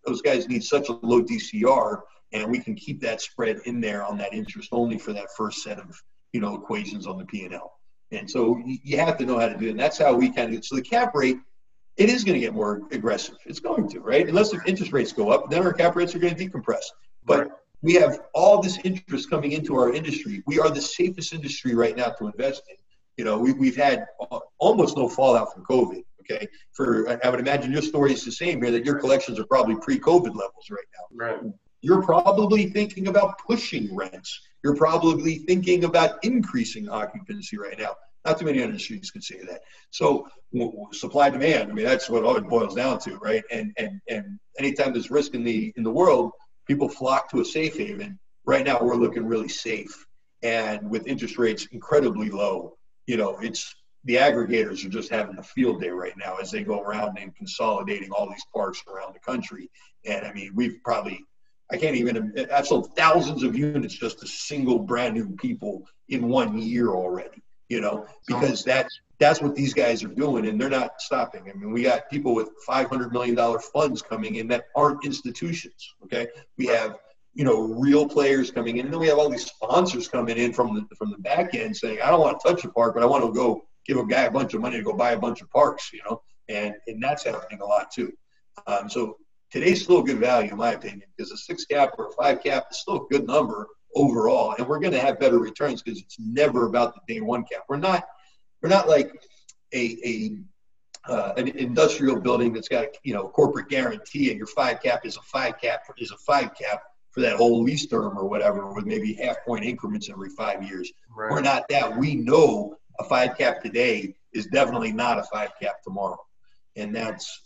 those 0.08 0.22
guys 0.22 0.48
need 0.48 0.64
such 0.64 0.90
a 0.90 0.94
low 0.94 1.22
DCR, 1.22 2.02
and 2.34 2.50
we 2.50 2.60
can 2.60 2.76
keep 2.76 3.02
that 3.02 3.22
spread 3.22 3.60
in 3.66 3.82
there 3.82 4.04
on 4.04 4.18
that 4.18 4.34
interest 4.34 4.70
only 4.72 4.98
for 4.98 5.14
that 5.14 5.28
first 5.36 5.64
set 5.64 5.80
of 5.80 6.02
you 6.34 6.42
know 6.42 6.56
equations 6.56 7.06
on 7.06 7.18
the 7.18 7.26
P 7.26 7.46
and 7.46 7.54
L. 7.54 7.74
And 8.12 8.30
so 8.30 8.62
you 8.66 8.98
have 8.98 9.18
to 9.18 9.26
know 9.26 9.38
how 9.38 9.50
to 9.50 9.58
do 9.58 9.68
it. 9.68 9.72
And 9.72 9.80
that's 9.80 9.98
how 9.98 10.14
we 10.14 10.32
kind 10.32 10.56
of 10.56 10.66
so 10.66 10.76
the 10.76 10.82
cap 10.82 11.14
rate 11.14 11.38
it 11.98 12.10
is 12.10 12.24
going 12.24 12.36
to 12.36 12.40
get 12.40 12.54
more 12.54 12.84
aggressive. 12.92 13.36
It's 13.46 13.60
going 13.60 13.90
to, 13.90 14.00
right? 14.00 14.28
Unless 14.28 14.52
the 14.52 14.62
interest 14.68 14.94
rates 14.94 15.12
go 15.12 15.32
up, 15.32 15.50
then 15.50 15.64
our 15.64 15.74
cap 15.74 15.96
rates 15.96 16.14
are 16.14 16.20
going 16.20 16.36
to 16.36 16.50
decompress. 16.50 16.84
But 17.26 17.50
we 17.82 17.96
have 17.96 18.20
all 18.34 18.62
this 18.62 18.78
interest 18.84 19.30
coming 19.30 19.52
into 19.54 19.76
our 19.76 19.92
industry. 19.92 20.44
We 20.46 20.60
are 20.60 20.70
the 20.70 20.82
safest 20.82 21.34
industry 21.34 21.74
right 21.74 21.98
now 21.98 22.10
to 22.10 22.28
invest 22.28 22.64
in. 22.70 22.76
You 23.18 23.26
know, 23.26 23.40
we, 23.40 23.54
we've 23.54 23.76
had 23.76 24.06
uh, 24.32 24.40
almost 24.60 24.96
no 24.96 25.10
fallout 25.10 25.54
from 25.54 25.66
COVID. 25.66 26.04
Okay, 26.30 26.48
for 26.74 27.18
I 27.24 27.30
would 27.30 27.40
imagine 27.40 27.72
your 27.72 27.82
story 27.82 28.14
is 28.14 28.26
the 28.26 28.32
same 28.32 28.62
here. 28.62 28.72
That 28.72 28.86
your 28.86 29.00
collections 29.00 29.40
are 29.40 29.46
probably 29.46 29.76
pre-COVID 29.76 30.36
levels 30.36 30.68
right 30.70 30.86
now. 30.94 31.06
Right. 31.26 31.40
You're 31.82 32.02
probably 32.02 32.70
thinking 32.70 33.08
about 33.08 33.38
pushing 33.40 33.96
rents. 33.96 34.42
You're 34.64 34.76
probably 34.76 35.40
thinking 35.40 35.84
about 35.86 36.24
increasing 36.24 36.90
occupancy 36.90 37.58
right 37.58 37.78
now. 37.78 37.96
Not 38.26 38.40
too 38.40 38.46
many 38.46 38.62
industries 38.62 39.12
can 39.12 39.22
say 39.22 39.40
that. 39.48 39.62
So 39.92 40.28
supply 40.92 41.30
demand. 41.30 41.72
I 41.72 41.74
mean, 41.74 41.86
that's 41.86 42.10
what 42.10 42.24
all 42.24 42.36
it 42.36 42.48
boils 42.50 42.76
down 42.76 43.00
to, 43.00 43.16
right? 43.18 43.44
And 43.52 43.74
and 43.78 44.02
and 44.10 44.40
anytime 44.60 44.92
there's 44.92 45.12
risk 45.12 45.34
in 45.34 45.44
the 45.44 45.72
in 45.78 45.84
the 45.84 45.92
world, 45.92 46.32
people 46.68 46.90
flock 46.90 47.30
to 47.32 47.40
a 47.40 47.46
safe 47.46 47.78
haven. 47.78 48.20
Right 48.46 48.66
now, 48.66 48.80
we're 48.82 48.96
looking 48.96 49.26
really 49.26 49.50
safe, 49.50 50.06
and 50.42 50.90
with 50.90 51.08
interest 51.08 51.38
rates 51.38 51.68
incredibly 51.72 52.30
low, 52.30 52.78
you 53.06 53.18
know, 53.18 53.38
it's 53.40 53.74
the 54.04 54.16
aggregators 54.16 54.86
are 54.86 54.90
just 54.90 55.10
having 55.10 55.38
a 55.38 55.44
field 55.44 55.82
day 55.82 55.90
right 55.90 56.18
now 56.18 56.38
as 56.38 56.52
they 56.52 56.64
go 56.64 56.82
around 56.82 57.18
and 57.20 57.36
consolidating 57.36 58.12
all 58.12 58.30
these 58.30 58.46
parks 58.54 58.84
around 58.88 59.14
the 59.14 59.20
country. 59.20 59.70
And 60.06 60.26
I 60.26 60.34
mean, 60.34 60.52
we've 60.56 60.80
probably 60.84 61.24
I 61.72 61.76
can't 61.76 61.98
even. 61.98 62.48
I've 62.54 62.68
sold 62.68 62.96
thousands 62.96 63.44
of 63.44 63.58
units 63.58 63.94
just 63.94 64.20
to 64.20 64.28
single 64.28 64.80
brand 64.80 65.16
new 65.16 65.36
people 65.36 65.86
in 66.08 66.30
one 66.30 66.58
year 66.58 66.90
already 66.92 67.44
you 67.70 67.82
know, 67.82 68.06
because 68.28 68.64
that's 68.64 69.00
that's 69.20 69.42
what 69.42 69.56
these 69.56 69.74
guys 69.74 70.04
are 70.04 70.10
doing, 70.10 70.48
and 70.48 70.60
they're 70.62 70.70
not 70.70 71.02
stopping. 71.02 71.50
I 71.50 71.54
mean, 71.54 71.72
we 71.72 71.84
got 71.84 72.10
people 72.10 72.34
with 72.34 72.50
five 72.66 72.88
hundred 72.88 73.12
million 73.12 73.36
dollar 73.36 73.60
funds 73.60 74.02
coming 74.02 74.36
in 74.36 74.48
that 74.50 74.66
aren't 74.76 75.06
institutions. 75.06 75.96
Okay, 76.04 76.28
we 76.58 76.68
have 76.68 76.98
you 77.34 77.44
know 77.44 77.62
real 77.62 78.08
players 78.08 78.52
coming 78.52 78.78
in, 78.78 78.86
and 78.86 78.94
then 78.94 79.00
we 79.02 79.08
have 79.08 79.18
all 79.18 79.30
these 79.30 79.46
sponsors 79.46 80.08
coming 80.08 80.38
in 80.38 80.54
from 80.54 80.76
the 80.76 80.96
from 80.96 81.12
the 81.12 81.18
back 81.18 81.56
end 81.56 81.76
saying, 81.76 82.00
I 82.02 82.10
don't 82.10 82.22
want 82.22 82.40
to 82.40 82.48
touch 82.48 82.64
a 82.64 82.70
park, 82.70 82.94
but 82.94 83.04
I 83.04 83.06
want 83.06 83.26
to 83.26 83.34
go 83.34 83.67
give 83.88 83.98
a 83.98 84.06
guy 84.06 84.24
a 84.24 84.32
bunch 84.32 84.54
of 84.54 84.62
money 84.62 84.78
to 84.78 84.84
go 84.84 84.94
buy 84.94 85.12
a 85.12 85.20
bunch 85.20 85.42
of 85.42 85.50
parks. 85.50 85.92
You 85.94 86.02
know, 86.10 86.22
and 86.50 86.76
and 86.88 87.02
that's 87.02 87.24
happening 87.24 87.62
a 87.62 87.66
lot 87.66 87.92
too. 87.92 88.12
Um, 88.66 88.90
so 88.90 89.18
today's 89.52 89.84
still 89.84 90.00
a 90.00 90.04
good 90.04 90.20
value 90.20 90.52
in 90.52 90.58
my 90.58 90.74
opinion 90.74 91.04
because 91.16 91.32
a 91.32 91.38
six 91.38 91.66
cap 91.66 91.92
or 91.98 92.08
a 92.08 92.12
five 92.12 92.44
cap 92.44 92.66
is 92.72 92.80
still 92.80 93.06
a 93.06 93.08
good 93.10 93.28
number 93.28 93.68
overall, 93.96 94.56
and 94.58 94.68
we're 94.68 94.80
going 94.80 94.94
to 94.94 95.00
have 95.00 95.20
better 95.20 95.40
returns 95.40 95.82
because 95.82 96.00
it's 96.00 96.18
never 96.20 96.68
about 96.68 96.94
the 96.96 97.14
day 97.14 97.22
one 97.22 97.44
cap. 97.44 97.64
We're 97.70 97.78
not 97.78 98.06
we're 98.62 98.70
not 98.70 98.88
like 98.88 99.12
a, 99.74 99.98
a 100.06 100.38
uh, 101.12 101.34
an 101.38 101.48
industrial 101.48 102.20
building 102.20 102.54
that's 102.54 102.68
got 102.68 102.88
you 103.04 103.14
know 103.14 103.28
corporate 103.30 103.70
guarantee, 103.70 104.30
and 104.30 104.38
your 104.38 104.48
five 104.48 104.82
cap 104.82 105.06
is 105.06 105.18
a 105.18 105.22
five 105.22 105.60
cap 105.62 105.82
is 105.98 106.12
a 106.12 106.18
five 106.18 106.52
cap 106.56 106.82
for 107.12 107.22
that 107.22 107.38
whole 107.38 107.64
lease 107.64 107.88
term 107.88 108.18
or 108.18 108.28
whatever, 108.28 108.72
with 108.74 108.86
maybe 108.86 109.14
half 109.14 109.44
point 109.46 109.64
increments 109.64 110.10
every 110.10 110.30
five 110.30 110.64
years. 110.64 110.92
Right. 111.16 111.32
We're 111.32 111.42
not 111.42 111.68
that. 111.70 111.98
We 111.98 112.16
know 112.16 112.78
a 113.00 113.04
five 113.04 113.38
cap 113.38 113.62
today 113.62 114.16
is 114.34 114.48
definitely 114.48 114.92
not 114.92 115.20
a 115.20 115.24
five 115.24 115.52
cap 115.62 115.82
tomorrow, 115.84 116.20
and 116.76 116.96
that's 116.96 117.42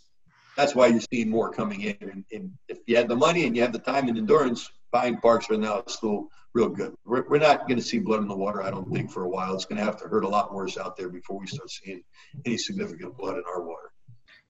that's 0.56 0.74
why 0.74 0.88
you're 0.88 1.00
seeing 1.12 1.30
more 1.30 1.50
coming 1.50 1.82
in. 1.82 1.96
And, 2.00 2.24
and 2.32 2.52
if 2.68 2.78
you 2.86 2.96
have 2.96 3.08
the 3.08 3.16
money 3.16 3.46
and 3.46 3.56
you 3.56 3.62
have 3.62 3.72
the 3.72 3.78
time 3.78 4.08
and 4.08 4.18
endurance, 4.18 4.70
buying 4.90 5.16
parks 5.18 5.48
right 5.48 5.58
now 5.58 5.82
is 5.86 5.94
still 5.94 6.28
real 6.54 6.68
good. 6.68 6.94
We're, 7.06 7.26
we're 7.28 7.38
not 7.38 7.66
going 7.66 7.78
to 7.78 7.84
see 7.84 7.98
blood 7.98 8.20
in 8.20 8.28
the 8.28 8.36
water, 8.36 8.62
I 8.62 8.70
don't 8.70 8.92
think, 8.92 9.10
for 9.10 9.24
a 9.24 9.28
while. 9.28 9.54
It's 9.54 9.64
going 9.64 9.78
to 9.78 9.84
have 9.84 9.96
to 10.02 10.08
hurt 10.08 10.24
a 10.24 10.28
lot 10.28 10.54
worse 10.54 10.76
out 10.76 10.96
there 10.96 11.08
before 11.08 11.38
we 11.38 11.46
start 11.46 11.70
seeing 11.70 12.02
any 12.44 12.58
significant 12.58 13.16
blood 13.16 13.36
in 13.36 13.44
our 13.46 13.62
water. 13.62 13.92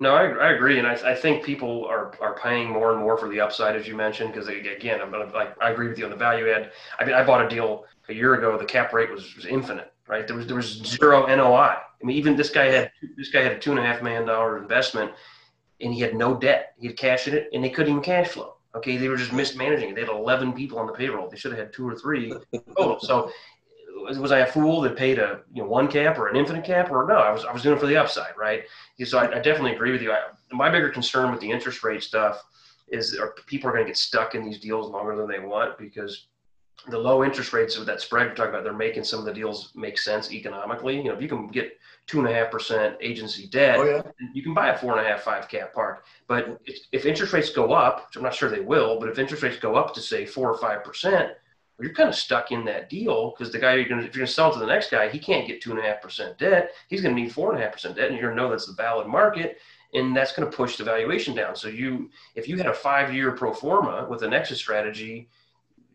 No, 0.01 0.17
I, 0.17 0.25
I 0.25 0.53
agree, 0.53 0.79
and 0.79 0.87
I, 0.89 0.95
I 0.95 1.15
think 1.15 1.45
people 1.45 1.85
are, 1.85 2.13
are 2.21 2.37
paying 2.43 2.69
more 2.69 2.93
and 2.93 3.01
more 3.01 3.17
for 3.17 3.29
the 3.29 3.39
upside, 3.39 3.77
as 3.77 3.87
you 3.87 3.95
mentioned, 3.95 4.33
because 4.33 4.49
again, 4.49 5.01
I'm 5.01 5.13
like 5.13 5.55
I 5.63 5.71
agree 5.71 5.87
with 5.87 5.97
you 5.97 6.05
on 6.07 6.11
the 6.11 6.17
value 6.17 6.51
add. 6.51 6.73
I 6.99 7.05
mean, 7.05 7.15
I 7.15 7.23
bought 7.23 7.45
a 7.45 7.49
deal 7.49 7.85
a 8.09 8.13
year 8.13 8.35
ago. 8.35 8.59
The 8.59 8.65
cap 8.65 8.93
rate 8.93 9.13
was, 9.13 9.37
was 9.37 9.47
infinite, 9.47 9.93
right? 10.09 10.27
There 10.27 10.37
was 10.37 10.47
there 10.47 10.57
was 10.57 10.83
zero 10.85 11.27
NOI. 11.27 11.77
I 11.77 12.05
mean, 12.05 12.17
even 12.17 12.37
this 12.37 12.51
guy 12.51 12.67
had 12.67 12.93
this 13.17 13.31
guy 13.31 13.43
had 13.43 13.53
a 13.53 13.59
two 13.59 13.71
and 13.71 13.81
a 13.81 13.83
half 13.83 14.03
million 14.03 14.27
dollar 14.27 14.59
investment, 14.59 15.13
and 15.81 15.93
he 15.95 16.01
had 16.01 16.15
no 16.15 16.35
debt. 16.35 16.75
He 16.79 16.89
had 16.89 16.97
cash 16.97 17.29
in 17.29 17.35
it, 17.35 17.49
and 17.53 17.63
they 17.63 17.71
couldn't 17.71 17.91
even 17.91 18.03
cash 18.03 18.29
flow. 18.29 18.57
Okay, 18.75 18.97
they 18.97 19.09
were 19.09 19.17
just 19.17 19.33
mismanaging 19.33 19.91
it. 19.91 19.95
They 19.95 20.01
had 20.01 20.11
11 20.11 20.55
people 20.55 20.79
on 20.79 20.87
the 20.87 20.95
payroll. 20.95 21.29
They 21.29 21.37
should 21.37 21.53
have 21.53 21.61
had 21.61 21.75
two 21.75 21.87
or 21.87 21.95
three 21.95 22.33
total. 22.75 22.99
So 23.01 23.31
was 24.19 24.33
I 24.33 24.41
a 24.41 24.47
fool 24.47 24.81
that 24.81 24.97
paid 24.97 25.19
a 25.19 25.41
you 25.53 25.63
know 25.63 25.69
one 25.69 25.89
cap 25.89 26.19
or 26.19 26.29
an 26.29 26.37
infinite 26.37 26.65
cap 26.65 26.91
or 26.91 27.07
no? 27.07 27.17
I 27.17 27.31
was 27.31 27.45
I 27.45 27.53
was 27.53 27.63
doing 27.63 27.77
it 27.77 27.81
for 27.81 27.87
the 27.87 27.97
upside, 27.97 28.37
right? 28.37 28.65
So 29.05 29.19
I, 29.19 29.25
I 29.25 29.41
definitely 29.41 29.73
agree 29.73 29.93
with 29.93 30.03
you. 30.03 30.13
I, 30.13 30.21
my 30.51 30.71
bigger 30.71 30.89
concern 30.89 31.31
with 31.31 31.41
the 31.41 31.51
interest 31.51 31.83
rate 31.85 32.03
stuff 32.03 32.43
is 32.89 33.19
are 33.19 33.35
people 33.47 33.69
are 33.69 33.73
going 33.73 33.85
to 33.85 33.91
get 33.91 33.97
stuck 33.97 34.35
in 34.35 34.45
these 34.45 34.61
deals 34.61 34.91
longer 34.91 35.17
than 35.17 35.29
they 35.29 35.39
want 35.39 35.79
because 35.79 36.29
the 36.89 36.99
low 36.99 37.25
interest 37.25 37.53
rates 37.53 37.77
of 37.77 37.87
that 37.87 38.01
spread 38.01 38.27
you're 38.27 38.35
talking 38.35 38.51
about, 38.51 38.65
they're 38.65 38.73
making 38.73 39.05
some 39.05 39.21
of 39.21 39.25
the 39.25 39.33
deals 39.33 39.73
make 39.75 39.99
sense 39.99 40.33
economically. 40.33 40.97
You 40.97 41.05
know, 41.05 41.15
if 41.15 41.23
you 41.23 41.29
can 41.29 41.47
get 41.47 41.79
two 42.07 42.19
and 42.19 42.29
a 42.29 42.35
half 42.35 42.51
percent 42.51 42.97
agency 43.01 43.47
debt, 43.49 43.79
oh, 43.79 43.85
yeah. 43.85 44.03
you 44.35 44.43
can 44.43 44.55
buy 44.55 44.71
a 44.71 44.79
four 44.79 44.97
and 44.97 45.07
a 45.07 45.09
half, 45.09 45.23
five 45.23 45.49
cap 45.49 45.73
park. 45.73 46.05
But 46.27 46.61
if, 46.65 46.79
if, 46.91 47.07
interest 47.07 47.33
rates 47.33 47.51
go 47.51 47.73
up, 47.73 48.07
which 48.07 48.17
I'm 48.17 48.23
not 48.23 48.35
sure 48.35 48.51
they 48.51 48.61
will, 48.61 48.99
but 48.99 49.09
if 49.09 49.19
interest 49.19 49.43
rates 49.43 49.59
go 49.59 49.77
up 49.77 49.95
to 49.95 50.01
say 50.01 50.27
four 50.27 50.51
or 50.51 50.59
five 50.59 50.83
percent, 50.83 51.33
well, 51.79 51.87
you're 51.87 51.95
kind 51.95 52.09
of 52.09 52.15
stuck 52.15 52.51
in 52.51 52.65
that 52.65 52.91
deal 52.91 53.31
because 53.31 53.53
the 53.53 53.59
guy 53.59 53.75
you're 53.75 53.89
going 53.89 54.01
to, 54.01 54.07
if 54.07 54.17
you're 54.17 54.27
to 54.27 54.33
sell 54.33 54.53
to 54.53 54.59
the 54.59 54.67
next 54.67 54.91
guy, 54.91 55.09
he 55.09 55.19
can't 55.19 55.47
get 55.47 55.61
two 55.61 55.71
and 55.71 55.79
a 55.79 55.83
half 55.83 56.03
percent 56.03 56.37
debt. 56.39 56.73
He's 56.89 57.01
going 57.01 57.15
to 57.15 57.21
need 57.21 57.33
four 57.33 57.53
and 57.53 57.61
a 57.61 57.65
half 57.65 57.73
percent 57.73 57.97
debt, 57.97 58.09
and 58.09 58.17
you're 58.17 58.29
going 58.29 58.37
to 58.37 58.43
know 58.43 58.51
that's 58.51 58.67
the 58.67 58.75
valid 58.75 59.07
market, 59.07 59.59
and 59.95 60.17
that's 60.17 60.33
going 60.33 60.51
to 60.51 60.57
push 60.57 60.77
the 60.77 60.85
valuation 60.85 61.35
down. 61.35 61.55
So 61.55 61.69
you, 61.69 62.11
if 62.35 62.49
you 62.49 62.57
had 62.57 62.67
a 62.67 62.75
five 62.75 63.15
year 63.15 63.33
pro 63.33 63.53
forma 63.53 64.07
with 64.11 64.23
an 64.23 64.33
exit 64.33 64.59
strategy, 64.59 65.29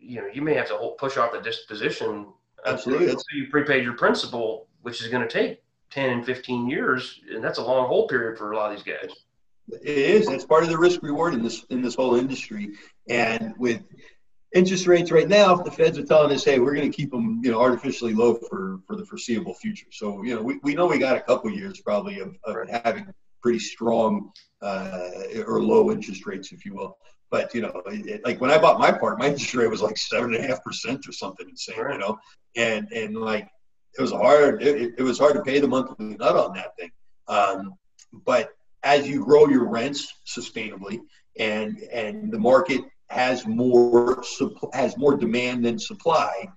you 0.08 0.22
know, 0.22 0.28
you 0.34 0.42
may 0.42 0.54
have 0.54 0.68
to 0.70 0.78
hold, 0.78 0.98
push 0.98 1.18
off 1.18 1.34
the 1.34 1.42
disposition. 1.42 2.28
Absolutely. 2.66 3.08
Until 3.08 3.24
you 3.36 3.48
prepaid 3.50 3.84
your 3.84 3.94
principal, 3.94 4.68
which 4.82 5.02
is 5.02 5.10
going 5.10 5.22
to 5.22 5.30
take 5.30 5.62
10 5.92 6.10
and 6.10 6.26
15 6.26 6.70
years. 6.70 7.20
And 7.30 7.44
that's 7.44 7.60
a 7.60 7.64
long 7.64 7.88
hold 7.88 8.10
period 8.10 8.38
for 8.38 8.52
a 8.52 8.56
lot 8.56 8.72
of 8.72 8.78
these 8.78 8.86
guys. 8.86 9.16
It 9.84 9.98
is. 9.98 10.30
It's 10.30 10.46
part 10.46 10.64
of 10.64 10.70
the 10.70 10.78
risk 10.78 11.04
reward 11.04 11.34
in 11.34 11.44
this, 11.44 11.66
in 11.70 11.82
this 11.82 11.96
whole 11.96 12.16
industry. 12.16 12.70
And 13.10 13.54
with 13.58 13.84
interest 14.56 14.88
rates 14.88 15.12
right 15.12 15.28
now, 15.28 15.56
the 15.56 15.72
feds 15.72 15.98
are 15.98 16.06
telling 16.06 16.34
us, 16.34 16.46
hey, 16.46 16.60
we're 16.60 16.74
going 16.74 16.90
to 16.90 16.96
keep 16.96 17.12
them, 17.12 17.42
you 17.44 17.52
know, 17.52 17.60
artificially 17.60 18.14
low 18.14 18.36
for, 18.36 18.80
for 18.88 18.96
the 18.96 19.06
foreseeable 19.06 19.56
future. 19.56 19.88
So, 19.92 20.24
you 20.24 20.36
know, 20.36 20.42
we, 20.42 20.60
we 20.64 20.74
know 20.74 20.88
we 20.88 21.00
got 21.00 21.18
a 21.18 21.22
couple 21.22 21.52
years 21.52 21.82
probably 21.82 22.22
of, 22.22 22.34
of 22.46 22.70
having 22.70 23.14
pretty 23.42 23.60
strong 23.60 24.32
uh, 24.62 25.10
or 25.46 25.62
low 25.62 25.92
interest 25.92 26.26
rates, 26.26 26.54
if 26.54 26.66
you 26.66 26.74
will. 26.74 26.98
But 27.30 27.54
you 27.54 27.62
know, 27.62 27.82
it, 27.88 28.24
like 28.24 28.40
when 28.40 28.52
I 28.52 28.58
bought 28.58 28.80
my 28.80 28.92
part, 28.92 29.20
my 29.20 29.28
interest 29.28 29.54
rate 29.54 29.70
was 29.70 29.82
like 29.82 29.98
seven 29.98 30.34
and 30.34 30.44
a 30.44 30.48
half 30.48 30.64
percent 30.64 31.08
or 31.08 31.12
something 31.12 31.48
insane, 31.50 31.80
right. 31.80 31.94
you 31.94 32.00
know, 32.00 32.18
and 32.56 32.88
and 32.92 33.16
like 33.18 33.50
it 33.98 34.02
was 34.02 34.12
hard. 34.12 34.64
It, 34.64 34.94
it, 34.98 35.04
was 35.04 35.20
hard 35.20 35.36
to 35.36 35.42
pay 35.42 35.60
the 35.60 35.68
monthly 35.68 36.16
nut 36.18 36.36
on 36.36 36.54
that 36.54 36.78
thing. 36.78 36.92
Um, 37.28 37.76
but 38.26 38.52
as 38.84 39.08
you 39.08 39.26
grow 39.26 39.48
your 39.48 39.68
rents 39.68 40.14
sustainably, 40.26 41.00
and 41.38 41.80
and 41.92 42.32
the 42.32 42.40
market 42.40 42.82
has 43.10 43.46
more 43.46 44.24
has 44.74 44.98
more 44.98 45.18
demand 45.18 45.66
than 45.66 45.80
supply, 45.80 46.48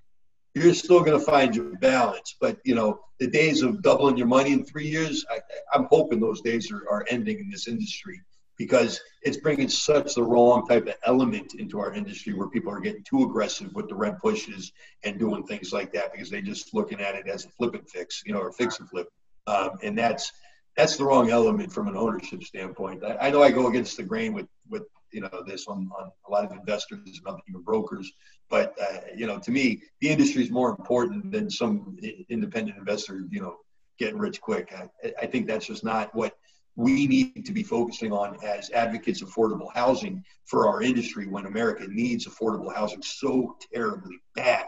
you're 0.53 0.73
still 0.73 1.01
going 1.01 1.19
to 1.19 1.25
find 1.25 1.53
your 1.53 1.77
balance. 1.79 2.35
But 2.39 2.59
you 2.63 2.75
know, 2.75 3.01
the 3.19 3.27
days 3.27 3.61
of 3.61 3.81
doubling 3.81 4.17
your 4.17 4.27
money 4.27 4.53
in 4.53 4.63
three 4.63 4.87
years, 4.87 5.25
I, 5.29 5.39
am 5.77 5.87
hoping 5.89 6.21
those 6.21 6.41
days 6.41 6.71
are, 6.71 6.87
are 6.89 7.05
ending 7.09 7.39
in 7.39 7.49
this 7.49 7.67
industry 7.67 8.21
because 8.61 9.01
it's 9.23 9.37
bringing 9.37 9.67
such 9.67 10.13
the 10.13 10.21
wrong 10.21 10.67
type 10.67 10.85
of 10.85 10.93
element 11.07 11.55
into 11.55 11.79
our 11.79 11.95
industry 11.95 12.31
where 12.31 12.47
people 12.47 12.71
are 12.71 12.79
getting 12.79 13.03
too 13.03 13.23
aggressive 13.23 13.73
with 13.73 13.89
the 13.89 13.95
rent 13.95 14.19
pushes 14.19 14.71
and 15.03 15.17
doing 15.17 15.43
things 15.47 15.73
like 15.73 15.91
that 15.91 16.11
because 16.11 16.29
they're 16.29 16.43
just 16.43 16.71
looking 16.71 17.01
at 17.01 17.15
it 17.15 17.27
as 17.27 17.45
a 17.45 17.49
flip 17.49 17.73
and 17.73 17.89
fix, 17.89 18.21
you 18.23 18.33
know, 18.33 18.39
or 18.39 18.51
fix 18.51 18.79
and 18.79 18.87
flip. 18.87 19.07
Um, 19.47 19.71
and 19.81 19.97
that's 19.97 20.31
that's 20.77 20.95
the 20.95 21.03
wrong 21.03 21.31
element 21.31 21.73
from 21.73 21.87
an 21.87 21.97
ownership 21.97 22.43
standpoint. 22.43 23.03
I, 23.03 23.17
I, 23.27 23.29
know 23.31 23.41
I 23.41 23.49
go 23.49 23.67
against 23.67 23.97
the 23.97 24.03
grain 24.03 24.31
with 24.31 24.47
with 24.69 24.83
you 25.11 25.21
know 25.21 25.43
this 25.47 25.65
on, 25.67 25.89
on 25.97 26.11
a 26.27 26.31
lot 26.31 26.45
of 26.45 26.51
investors 26.51 26.99
and 27.03 27.25
other 27.25 27.41
even 27.49 27.63
brokers, 27.63 28.11
but 28.47 28.75
uh, 28.79 28.99
you 29.15 29.25
know 29.25 29.39
to 29.39 29.49
me 29.49 29.81
the 30.01 30.09
industry 30.09 30.43
is 30.43 30.51
more 30.51 30.69
important 30.69 31.31
than 31.31 31.49
some 31.49 31.97
independent 32.29 32.77
investor 32.77 33.25
you 33.31 33.41
know 33.41 33.55
getting 33.97 34.19
rich 34.19 34.39
quick. 34.39 34.71
I, 34.77 35.13
I 35.19 35.25
think 35.25 35.47
that's 35.47 35.65
just 35.65 35.83
not 35.83 36.13
what 36.13 36.35
we 36.75 37.07
need 37.07 37.45
to 37.45 37.51
be 37.51 37.63
focusing 37.63 38.11
on 38.11 38.37
as 38.43 38.69
advocates 38.71 39.21
affordable 39.21 39.71
housing 39.73 40.23
for 40.45 40.67
our 40.67 40.81
industry 40.81 41.27
when 41.27 41.45
America 41.45 41.85
needs 41.87 42.27
affordable 42.27 42.73
housing 42.73 43.01
so 43.01 43.55
terribly 43.73 44.17
bad. 44.35 44.67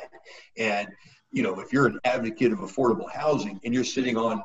And 0.58 0.88
you 1.32 1.42
know, 1.42 1.60
if 1.60 1.74
you're 1.74 1.88
an 1.88 2.00
advocate 2.06 2.52
of 2.52 2.60
affordable 2.60 3.12
housing 3.12 3.60
and 3.64 3.74
you're 3.74 3.84
sitting 3.84 4.16
on 4.16 4.42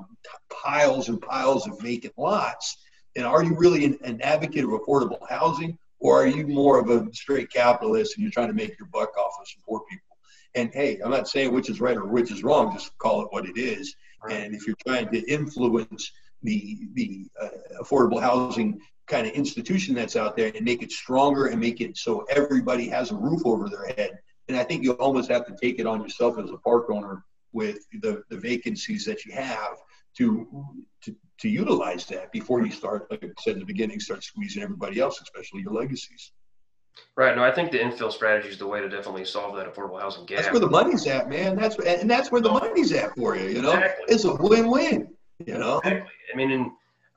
piles 0.50 1.10
and 1.10 1.20
piles 1.20 1.68
of 1.68 1.78
vacant 1.80 2.14
lots, 2.16 2.78
then 3.14 3.26
are 3.26 3.42
you 3.42 3.54
really 3.56 3.84
an, 3.84 3.98
an 4.04 4.20
advocate 4.22 4.64
of 4.64 4.70
affordable 4.70 5.18
housing, 5.28 5.76
or 6.00 6.22
are 6.22 6.26
you 6.26 6.46
more 6.46 6.78
of 6.78 6.88
a 6.88 7.06
straight 7.12 7.52
capitalist 7.52 8.16
and 8.16 8.22
you're 8.22 8.32
trying 8.32 8.48
to 8.48 8.54
make 8.54 8.78
your 8.78 8.88
buck 8.88 9.16
off 9.18 9.34
of 9.38 9.46
some 9.48 9.62
poor 9.68 9.82
people? 9.90 10.16
And 10.54 10.70
hey, 10.72 10.98
I'm 11.04 11.10
not 11.10 11.28
saying 11.28 11.52
which 11.52 11.68
is 11.68 11.80
right 11.80 11.96
or 11.96 12.06
which 12.06 12.32
is 12.32 12.42
wrong. 12.42 12.72
Just 12.72 12.96
call 12.96 13.20
it 13.20 13.28
what 13.30 13.46
it 13.46 13.58
is. 13.58 13.94
Right. 14.24 14.34
And 14.34 14.54
if 14.54 14.66
you're 14.66 14.76
trying 14.86 15.10
to 15.10 15.30
influence 15.30 16.10
the 16.42 16.88
the 16.94 17.26
uh, 17.40 17.48
affordable 17.82 18.20
housing 18.20 18.80
kind 19.06 19.26
of 19.26 19.32
institution 19.32 19.94
that's 19.94 20.16
out 20.16 20.36
there 20.36 20.52
and 20.54 20.64
make 20.64 20.82
it 20.82 20.92
stronger 20.92 21.46
and 21.46 21.60
make 21.60 21.80
it 21.80 21.96
so 21.96 22.24
everybody 22.30 22.88
has 22.88 23.10
a 23.10 23.16
roof 23.16 23.40
over 23.44 23.68
their 23.68 23.86
head. 23.86 24.18
And 24.48 24.56
I 24.56 24.64
think 24.64 24.82
you 24.82 24.92
almost 24.92 25.30
have 25.30 25.46
to 25.46 25.56
take 25.60 25.78
it 25.78 25.86
on 25.86 26.02
yourself 26.02 26.38
as 26.38 26.50
a 26.50 26.58
park 26.58 26.90
owner 26.90 27.24
with 27.52 27.78
the, 28.02 28.22
the 28.28 28.36
vacancies 28.36 29.04
that 29.06 29.24
you 29.24 29.32
have 29.32 29.76
to, 30.18 30.46
to 31.02 31.16
to 31.40 31.48
utilize 31.48 32.04
that 32.06 32.32
before 32.32 32.64
you 32.64 32.70
start, 32.70 33.10
like 33.10 33.24
I 33.24 33.28
said 33.40 33.54
in 33.54 33.60
the 33.60 33.64
beginning, 33.64 34.00
start 34.00 34.24
squeezing 34.24 34.62
everybody 34.62 34.98
else, 34.98 35.20
especially 35.22 35.62
your 35.62 35.72
legacies. 35.72 36.32
Right. 37.16 37.36
No, 37.36 37.44
I 37.44 37.52
think 37.52 37.70
the 37.70 37.78
infill 37.78 38.12
strategy 38.12 38.48
is 38.48 38.58
the 38.58 38.66
way 38.66 38.80
to 38.80 38.88
definitely 38.88 39.24
solve 39.24 39.54
that 39.56 39.72
affordable 39.72 40.00
housing 40.00 40.26
gap. 40.26 40.38
That's 40.38 40.50
where 40.50 40.60
the 40.60 40.68
money's 40.68 41.06
at, 41.06 41.28
man. 41.28 41.54
That's 41.54 41.78
and 41.78 42.10
that's 42.10 42.32
where 42.32 42.40
the 42.40 42.50
money's 42.50 42.92
at 42.92 43.14
for 43.16 43.36
you. 43.36 43.48
You 43.48 43.62
know, 43.62 43.72
exactly. 43.72 44.14
it's 44.14 44.24
a 44.24 44.34
win-win. 44.34 45.14
You 45.46 45.58
know. 45.58 45.78
Exactly. 45.78 46.12
I 46.32 46.36
mean, 46.36 46.50
and 46.50 46.70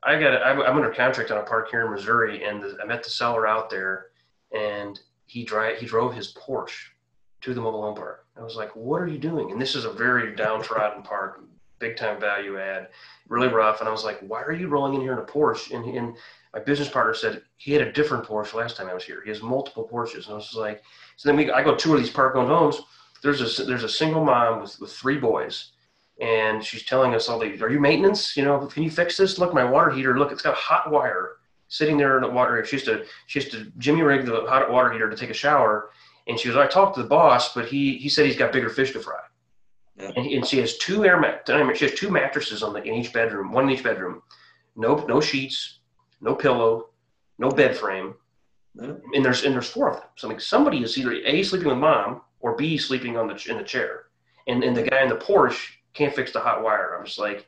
I 0.03 0.19
got 0.19 0.41
I'm, 0.43 0.61
I'm 0.61 0.75
under 0.77 0.91
contract 0.91 1.31
on 1.31 1.37
a 1.37 1.43
park 1.43 1.69
here 1.69 1.85
in 1.85 1.91
Missouri, 1.91 2.43
and 2.43 2.61
the, 2.61 2.77
I 2.81 2.85
met 2.85 3.03
the 3.03 3.09
seller 3.09 3.47
out 3.47 3.69
there, 3.69 4.07
and 4.51 4.99
he 5.25 5.43
drive 5.43 5.77
he 5.77 5.85
drove 5.85 6.13
his 6.13 6.33
Porsche 6.33 6.89
to 7.41 7.53
the 7.53 7.61
mobile 7.61 7.81
home 7.81 7.95
park. 7.95 8.25
I 8.37 8.43
was 8.43 8.55
like, 8.55 8.75
"What 8.75 9.01
are 9.01 9.07
you 9.07 9.17
doing?" 9.17 9.51
And 9.51 9.61
this 9.61 9.75
is 9.75 9.85
a 9.85 9.91
very 9.91 10.35
downtrodden 10.35 11.03
park, 11.03 11.43
big 11.79 11.97
time 11.97 12.19
value 12.19 12.59
add, 12.59 12.89
really 13.27 13.47
rough. 13.47 13.79
And 13.79 13.89
I 13.89 13.91
was 13.91 14.03
like, 14.03 14.19
"Why 14.19 14.41
are 14.43 14.53
you 14.53 14.67
rolling 14.67 14.93
in 14.95 15.01
here 15.01 15.13
in 15.13 15.19
a 15.19 15.23
Porsche?" 15.23 15.73
And, 15.75 15.85
and 15.97 16.15
my 16.53 16.59
business 16.59 16.89
partner 16.89 17.13
said 17.13 17.41
he 17.57 17.71
had 17.73 17.81
a 17.81 17.91
different 17.91 18.25
Porsche 18.25 18.53
last 18.53 18.77
time 18.77 18.87
I 18.87 18.93
was 18.93 19.03
here. 19.03 19.21
He 19.23 19.29
has 19.29 19.41
multiple 19.41 19.87
Porsches, 19.91 20.25
and 20.25 20.33
I 20.33 20.35
was 20.35 20.53
like, 20.53 20.83
so 21.15 21.29
then 21.29 21.37
we 21.37 21.51
I 21.51 21.63
go 21.63 21.75
tour 21.75 21.97
these 21.97 22.09
park-owned 22.09 22.49
homes. 22.49 22.81
There's 23.23 23.59
a 23.59 23.63
there's 23.63 23.83
a 23.83 23.89
single 23.89 24.23
mom 24.25 24.61
with, 24.61 24.79
with 24.79 24.91
three 24.91 25.17
boys, 25.17 25.71
and 26.21 26.63
she's 26.63 26.83
telling 26.83 27.15
us 27.15 27.27
all 27.27 27.39
these, 27.39 27.61
are 27.63 27.69
you 27.69 27.79
maintenance? 27.79 28.37
You 28.37 28.45
know, 28.45 28.67
can 28.67 28.83
you 28.83 28.91
fix 28.91 29.17
this? 29.17 29.39
Look, 29.39 29.53
my 29.55 29.63
water 29.63 29.89
heater. 29.89 30.17
Look, 30.17 30.31
it's 30.31 30.43
got 30.43 30.53
a 30.53 30.57
hot 30.57 30.91
wire 30.91 31.37
sitting 31.67 31.97
there 31.97 32.15
in 32.17 32.21
the 32.21 32.29
water. 32.29 32.63
She 32.63 32.75
used 32.75 32.85
to 32.85 33.05
she 33.25 33.39
used 33.39 33.51
to 33.53 33.71
jimmy 33.79 34.03
rig 34.03 34.25
the 34.25 34.45
hot 34.47 34.71
water 34.71 34.93
heater 34.93 35.09
to 35.09 35.15
take 35.15 35.31
a 35.31 35.33
shower, 35.33 35.89
and 36.27 36.39
she 36.39 36.47
goes, 36.47 36.57
I 36.57 36.67
talked 36.67 36.95
to 36.95 37.01
the 37.01 37.09
boss, 37.09 37.53
but 37.53 37.65
he 37.65 37.97
he 37.97 38.07
said 38.07 38.27
he's 38.27 38.37
got 38.37 38.53
bigger 38.53 38.69
fish 38.69 38.93
to 38.93 38.99
fry. 38.99 39.19
Yeah. 39.97 40.11
And, 40.15 40.25
and, 40.25 40.45
she 40.45 40.57
has 40.59 40.77
two 40.77 41.03
air 41.03 41.19
mat. 41.19 41.43
She 41.75 41.85
has 41.85 41.93
two 41.93 42.09
mattresses 42.09 42.63
on 42.63 42.73
the 42.73 42.81
in 42.81 42.95
each 42.95 43.11
bedroom, 43.11 43.51
one 43.51 43.65
in 43.65 43.71
each 43.71 43.83
bedroom. 43.83 44.21
No 44.75 44.95
no 45.07 45.19
sheets, 45.19 45.79
no 46.21 46.35
pillow, 46.35 46.89
no 47.39 47.49
bed 47.49 47.75
frame, 47.75 48.13
yeah. 48.75 48.93
and 49.13 49.25
there's 49.25 49.43
and 49.43 49.55
there's 49.55 49.69
four 49.69 49.89
of 49.89 49.97
them. 49.97 50.05
So 50.17 50.27
like 50.27 50.39
somebody 50.39 50.83
is 50.83 50.97
either 50.97 51.13
a 51.13 51.43
sleeping 51.43 51.67
with 51.67 51.77
mom 51.77 52.21
or 52.41 52.55
b 52.55 52.77
sleeping 52.77 53.17
on 53.17 53.27
the 53.27 53.43
in 53.49 53.57
the 53.57 53.63
chair, 53.63 54.05
and 54.47 54.63
and 54.63 54.77
the 54.77 54.83
guy 54.83 55.01
in 55.01 55.09
the 55.09 55.15
Porsche 55.15 55.67
can't 55.93 56.15
fix 56.15 56.31
the 56.31 56.39
hot 56.39 56.63
wire. 56.63 56.95
I'm 56.97 57.05
just 57.05 57.19
like, 57.19 57.45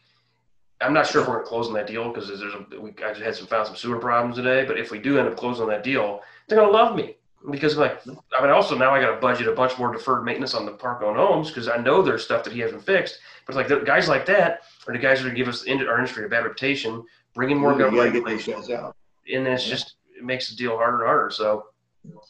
I'm 0.82 0.94
not 0.94 1.08
sure 1.08 1.22
if 1.22 1.28
we're 1.28 1.44
close 1.44 1.68
on 1.68 1.74
that 1.74 1.88
deal 1.88 2.12
because 2.12 2.28
there's 2.28 2.54
a 2.54 2.80
we 2.80 2.92
I 3.04 3.14
just 3.14 3.22
had 3.22 3.36
some 3.36 3.48
found 3.48 3.68
some 3.68 3.76
sewer 3.76 4.00
problems 4.00 4.36
today. 4.36 4.66
But 4.66 4.78
if 4.78 4.92
we 4.92 5.00
do 5.00 5.18
end 5.18 5.28
up 5.28 5.38
closing 5.38 5.64
on 5.64 5.70
that 5.70 5.84
deal, 5.84 6.22
they're 6.48 6.60
gonna 6.60 6.72
love 6.72 6.96
me 6.96 7.16
because 7.52 7.78
like 7.78 8.02
I 8.38 8.42
mean 8.42 8.52
also 8.52 8.78
now 8.78 8.92
I 8.92 9.02
got 9.02 9.16
to 9.16 9.22
budget 9.22 9.48
a 9.48 9.54
bunch 9.54 9.78
more 9.78 9.92
deferred 9.92 10.24
maintenance 10.24 10.54
on 10.54 10.66
the 10.66 10.72
park 10.72 11.02
owned 11.02 11.18
homes 11.18 11.50
because 11.50 11.68
I 11.68 11.78
know 11.78 12.02
there's 12.02 12.24
stuff 12.24 12.44
that 12.44 12.54
he 12.54 12.60
hasn't 12.60 12.84
fixed. 12.84 13.20
But 13.46 13.56
like 13.56 13.68
the 13.68 13.80
guys 13.80 14.08
like 14.08 14.26
that 14.28 14.62
are 14.88 14.94
the 14.94 15.00
guys 15.00 15.22
that 15.22 15.32
are 15.32 15.36
give 15.36 15.48
us 15.48 15.68
our 15.68 15.98
industry 15.98 16.26
a 16.26 16.30
bad 16.30 16.44
reputation 16.44 17.04
bringing 17.34 17.58
more 17.58 17.76
government 17.78 18.14
regulations 18.14 18.70
out. 18.70 18.96
And 19.34 19.48
it's 19.48 19.66
yeah. 19.66 19.74
just 19.74 19.96
it 20.18 20.24
makes 20.24 20.50
the 20.50 20.56
deal 20.56 20.78
harder 20.78 21.00
and 21.00 21.08
harder. 21.08 21.30
So 21.32 21.66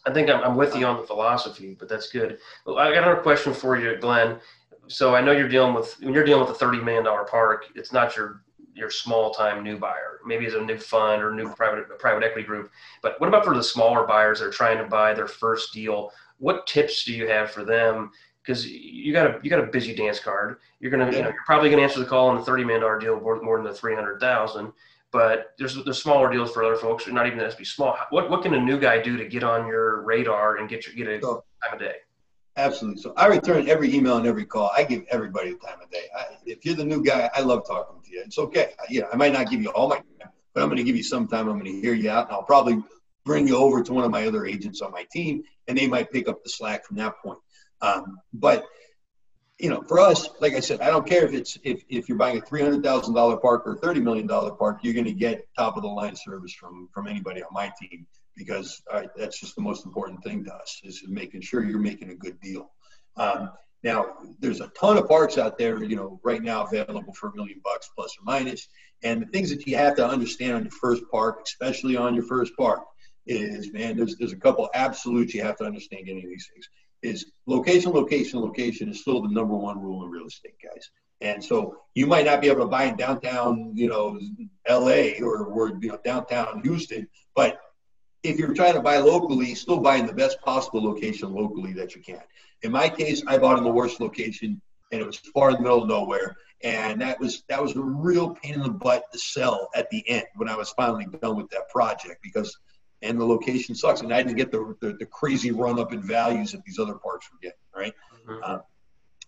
I 0.06 0.14
think 0.14 0.30
I'm, 0.30 0.44
I'm 0.44 0.56
with 0.56 0.76
you 0.76 0.86
on 0.86 0.98
the 0.98 1.08
philosophy, 1.08 1.76
but 1.78 1.90
that's 1.90 2.10
good. 2.10 2.38
I 2.68 2.94
got 2.94 3.04
another 3.04 3.22
question 3.22 3.54
for 3.54 3.78
you, 3.78 3.98
Glenn. 3.98 4.40
So 4.88 5.16
I 5.16 5.22
know 5.22 5.32
you're 5.32 5.50
dealing 5.50 5.74
with 5.74 5.96
when 6.02 6.14
you're 6.14 6.24
dealing 6.24 6.46
with 6.46 6.56
a 6.56 6.60
thirty 6.60 6.80
million 6.80 7.04
dollar 7.04 7.24
park, 7.24 7.66
it's 7.76 7.92
not 7.92 8.16
your 8.16 8.44
your 8.76 8.90
small 8.90 9.32
time 9.32 9.64
new 9.64 9.78
buyer. 9.78 10.20
Maybe 10.26 10.46
it's 10.46 10.56
a 10.56 10.62
new 10.62 10.78
fund 10.78 11.22
or 11.22 11.34
new 11.34 11.54
private 11.54 11.98
private 12.00 12.24
equity 12.24 12.46
group. 12.46 12.72
But 13.02 13.20
what 13.20 13.28
about 13.28 13.46
for 13.46 13.56
the 13.56 13.64
smaller 13.64 14.06
buyers 14.06 14.40
that 14.40 14.48
are 14.48 14.52
trying 14.52 14.78
to 14.78 14.86
buy 14.86 15.14
their 15.14 15.28
first 15.28 15.74
deal? 15.74 16.12
What 16.38 16.68
tips 16.68 17.04
do 17.04 17.14
you 17.14 17.28
have 17.28 17.52
for 17.52 17.64
them? 17.64 18.12
Because 18.44 18.68
you 18.68 19.14
got 19.14 19.28
a 19.28 19.40
you 19.42 19.50
got 19.50 19.60
a 19.60 19.68
busy 19.68 19.96
dance 19.96 20.20
card. 20.20 20.58
You're 20.80 20.92
gonna 20.92 21.06
yeah. 21.06 21.18
you 21.18 21.24
know 21.24 21.30
you're 21.30 21.46
probably 21.46 21.70
gonna 21.70 21.84
answer 21.84 22.00
the 22.00 22.06
call 22.06 22.30
on 22.30 22.38
the 22.38 22.44
thirty 22.44 22.64
million 22.64 22.82
dollar 22.82 23.00
deal 23.00 23.20
more, 23.20 23.42
more 23.42 23.58
than 23.58 23.66
the 23.66 23.74
three 23.74 23.96
hundred 23.96 24.20
thousand 24.20 24.74
but 25.14 25.54
there's 25.60 25.82
there's 25.86 26.02
smaller 26.02 26.30
deals 26.30 26.52
for 26.52 26.64
other 26.64 26.76
folks. 26.76 27.08
Not 27.08 27.28
even 27.28 27.40
has 27.40 27.54
to 27.54 27.60
be 27.60 27.66
small. 27.66 27.96
What 28.10 28.30
what 28.30 28.42
can 28.42 28.56
a 28.56 28.60
new 28.60 28.80
guy 28.80 29.02
do 29.02 29.16
to 29.16 29.26
get 29.26 29.44
on 29.44 29.68
your 29.68 30.02
radar 30.02 30.58
and 30.58 30.68
get 30.68 30.88
your 30.88 30.96
get 30.96 31.08
a 31.08 31.22
so, 31.22 31.44
time 31.64 31.76
of 31.76 31.80
day? 31.80 31.98
Absolutely. 32.56 33.02
So 33.02 33.14
I 33.18 33.28
return 33.28 33.68
every 33.68 33.94
email 33.94 34.18
and 34.18 34.28
every 34.28 34.46
call. 34.46 34.70
I 34.76 34.84
give 34.84 35.06
everybody 35.10 35.54
the 35.54 35.58
time 35.58 35.82
of 35.82 35.90
day. 35.90 36.06
I, 36.16 36.26
if 36.46 36.64
you're 36.64 36.76
the 36.76 36.86
new 36.86 37.04
guy, 37.04 37.30
I 37.34 37.42
love 37.42 37.66
talking 37.68 38.00
to 38.04 38.12
you. 38.12 38.22
It's 38.24 38.38
okay. 38.38 38.74
I, 38.80 38.86
you 38.90 39.02
know, 39.02 39.08
I 39.12 39.16
might 39.16 39.34
not 39.34 39.50
give 39.50 39.62
you 39.62 39.70
all 39.70 39.90
my 39.90 39.96
time, 39.96 40.30
but 40.54 40.62
I'm 40.62 40.70
going 40.70 40.78
to 40.78 40.84
give 40.84 40.96
you 40.96 41.04
some 41.04 41.28
time. 41.28 41.50
I'm 41.50 41.60
going 41.60 41.72
to 41.74 41.82
hear 41.82 41.96
you 41.96 42.12
out, 42.12 42.28
and 42.28 42.36
I'll 42.36 42.44
probably 42.44 42.84
bring 43.26 43.48
you 43.48 43.58
over 43.58 43.82
to 43.82 43.94
one 43.94 44.04
of 44.04 44.12
my 44.12 44.28
other 44.28 44.46
agents 44.46 44.82
on 44.82 44.92
my 44.92 45.06
team, 45.12 45.44
and 45.68 45.76
they 45.76 45.88
might 45.88 46.12
pick 46.12 46.28
up 46.28 46.44
the 46.44 46.50
slack 46.50 46.86
from 46.86 46.98
that 46.98 47.18
point. 47.24 47.40
Um, 47.82 48.20
but 48.34 48.66
you 49.58 49.70
know, 49.70 49.82
for 49.82 50.00
us, 50.00 50.30
like 50.40 50.54
I 50.54 50.60
said, 50.60 50.82
I 50.82 50.88
don't 50.88 51.08
care 51.08 51.26
if 51.26 51.34
it's 51.34 51.58
if, 51.64 51.84
if 51.90 52.08
you're 52.08 52.18
buying 52.18 52.38
a 52.38 52.42
three 52.42 52.62
hundred 52.62 52.84
thousand 52.84 53.16
dollar 53.16 53.38
park 53.38 53.64
or 53.66 53.78
thirty 53.78 54.00
million 54.00 54.28
dollar 54.28 54.52
park, 54.52 54.80
you're 54.84 54.94
going 54.94 55.06
to 55.06 55.14
get 55.14 55.48
top 55.58 55.76
of 55.76 55.82
the 55.82 55.90
line 55.90 56.16
service 56.16 56.54
from 56.54 56.88
from 56.94 57.08
anybody 57.08 57.42
on 57.42 57.50
my 57.52 57.72
team 57.82 58.06
because 58.36 58.82
uh, 58.92 59.04
that's 59.16 59.40
just 59.40 59.56
the 59.56 59.62
most 59.62 59.86
important 59.86 60.24
thing 60.24 60.44
to 60.46 60.54
us 60.54 60.82
is 60.84 61.04
making 61.08 61.42
sure 61.42 61.64
you're 61.64 61.80
making 61.80 62.10
a 62.10 62.16
good 62.16 62.40
deal. 62.42 62.72
Um, 63.18 63.52
now, 63.84 64.16
there's 64.40 64.62
a 64.62 64.70
ton 64.80 64.98
of 64.98 65.08
parks 65.10 65.38
out 65.38 65.58
there, 65.58 65.84
you 65.84 65.96
know, 65.96 66.20
right 66.24 66.42
now 66.42 66.66
available 66.66 67.14
for 67.14 67.30
a 67.30 67.36
million 67.36 67.60
bucks 67.64 67.90
plus 67.96 68.16
or 68.18 68.24
minus. 68.24 68.70
And 69.04 69.22
the 69.22 69.26
things 69.28 69.50
that 69.50 69.68
you 69.68 69.76
have 69.76 69.96
to 69.98 70.08
understand 70.08 70.54
on 70.54 70.64
your 70.64 70.72
first 70.72 71.04
park, 71.12 71.42
especially 71.46 71.98
on 71.98 72.16
your 72.16 72.24
first 72.24 72.56
park, 72.56 72.82
is 73.26 73.72
man, 73.72 73.96
there's 73.96 74.18
there's 74.18 74.34
a 74.34 74.38
couple 74.38 74.70
absolutes 74.74 75.34
you 75.34 75.42
have 75.44 75.58
to 75.58 75.64
understand 75.64 76.10
any 76.10 76.24
of 76.24 76.30
these 76.30 76.50
things 76.54 76.68
is 77.04 77.32
location, 77.46 77.92
location, 77.92 78.40
location 78.40 78.90
is 78.90 79.02
still 79.02 79.22
the 79.22 79.30
number 79.30 79.56
one 79.56 79.80
rule 79.80 80.04
in 80.06 80.10
real 80.10 80.26
estate, 80.26 80.56
guys. 80.64 80.90
And 81.22 81.44
so 81.44 81.78
you 81.94 82.08
might 82.08 82.26
not 82.26 82.42
be 82.42 82.48
able 82.48 82.62
to 82.62 82.68
buy 82.68 82.86
in 82.86 82.96
downtown, 82.96 83.72
you 83.76 83.88
know, 83.88 84.20
LA 84.68 85.22
or, 85.22 85.46
or 85.46 85.78
you 85.82 85.90
know, 85.90 86.00
downtown 86.04 86.62
Houston, 86.64 87.08
but 87.36 87.60
if 88.24 88.40
you're 88.40 88.54
trying 88.54 88.74
to 88.74 88.82
buy 88.82 88.98
locally, 88.98 89.54
still 89.54 89.80
buy 89.80 89.98
in 89.98 90.08
the 90.08 90.14
best 90.14 90.42
possible 90.42 90.84
location 90.84 91.34
locally 91.34 91.74
that 91.74 91.96
you 91.96 92.02
can. 92.02 92.22
In 92.62 92.72
my 92.72 92.88
case, 92.90 93.22
I 93.28 93.38
bought 93.38 93.58
in 93.58 93.64
the 93.64 93.72
worst 93.72 94.00
location 94.00 94.62
and 94.92 95.02
it 95.02 95.06
was 95.06 95.18
far 95.18 95.50
in 95.50 95.58
the 95.58 95.62
middle 95.62 95.84
of 95.84 95.90
nowhere. 95.90 96.36
And 96.64 97.02
that 97.02 97.20
was 97.20 97.44
that 97.50 97.62
was 97.62 97.76
a 97.76 97.82
real 97.82 98.30
pain 98.36 98.54
in 98.54 98.62
the 98.62 98.70
butt 98.70 99.12
to 99.12 99.20
sell 99.20 99.70
at 99.76 99.90
the 99.90 100.08
end 100.10 100.26
when 100.36 100.48
I 100.48 100.56
was 100.56 100.70
finally 100.72 101.06
done 101.22 101.36
with 101.36 101.50
that 101.50 101.68
project 101.70 102.22
because 102.24 102.58
and 103.02 103.20
the 103.20 103.26
location 103.26 103.76
sucks. 103.76 104.00
And 104.00 104.14
I 104.14 104.24
didn't 104.24 104.38
get 104.38 104.52
the, 104.52 104.76
the, 104.80 104.94
the 104.94 105.06
crazy 105.06 105.52
run 105.52 105.78
up 105.78 105.92
in 105.92 106.02
values 106.02 106.54
that 106.54 106.64
these 106.64 106.80
other 106.80 106.96
parks 106.96 107.30
were 107.30 107.38
getting, 107.42 107.58
right? 107.76 107.94
Mm-hmm. 108.26 108.40
Uh, 108.42 108.60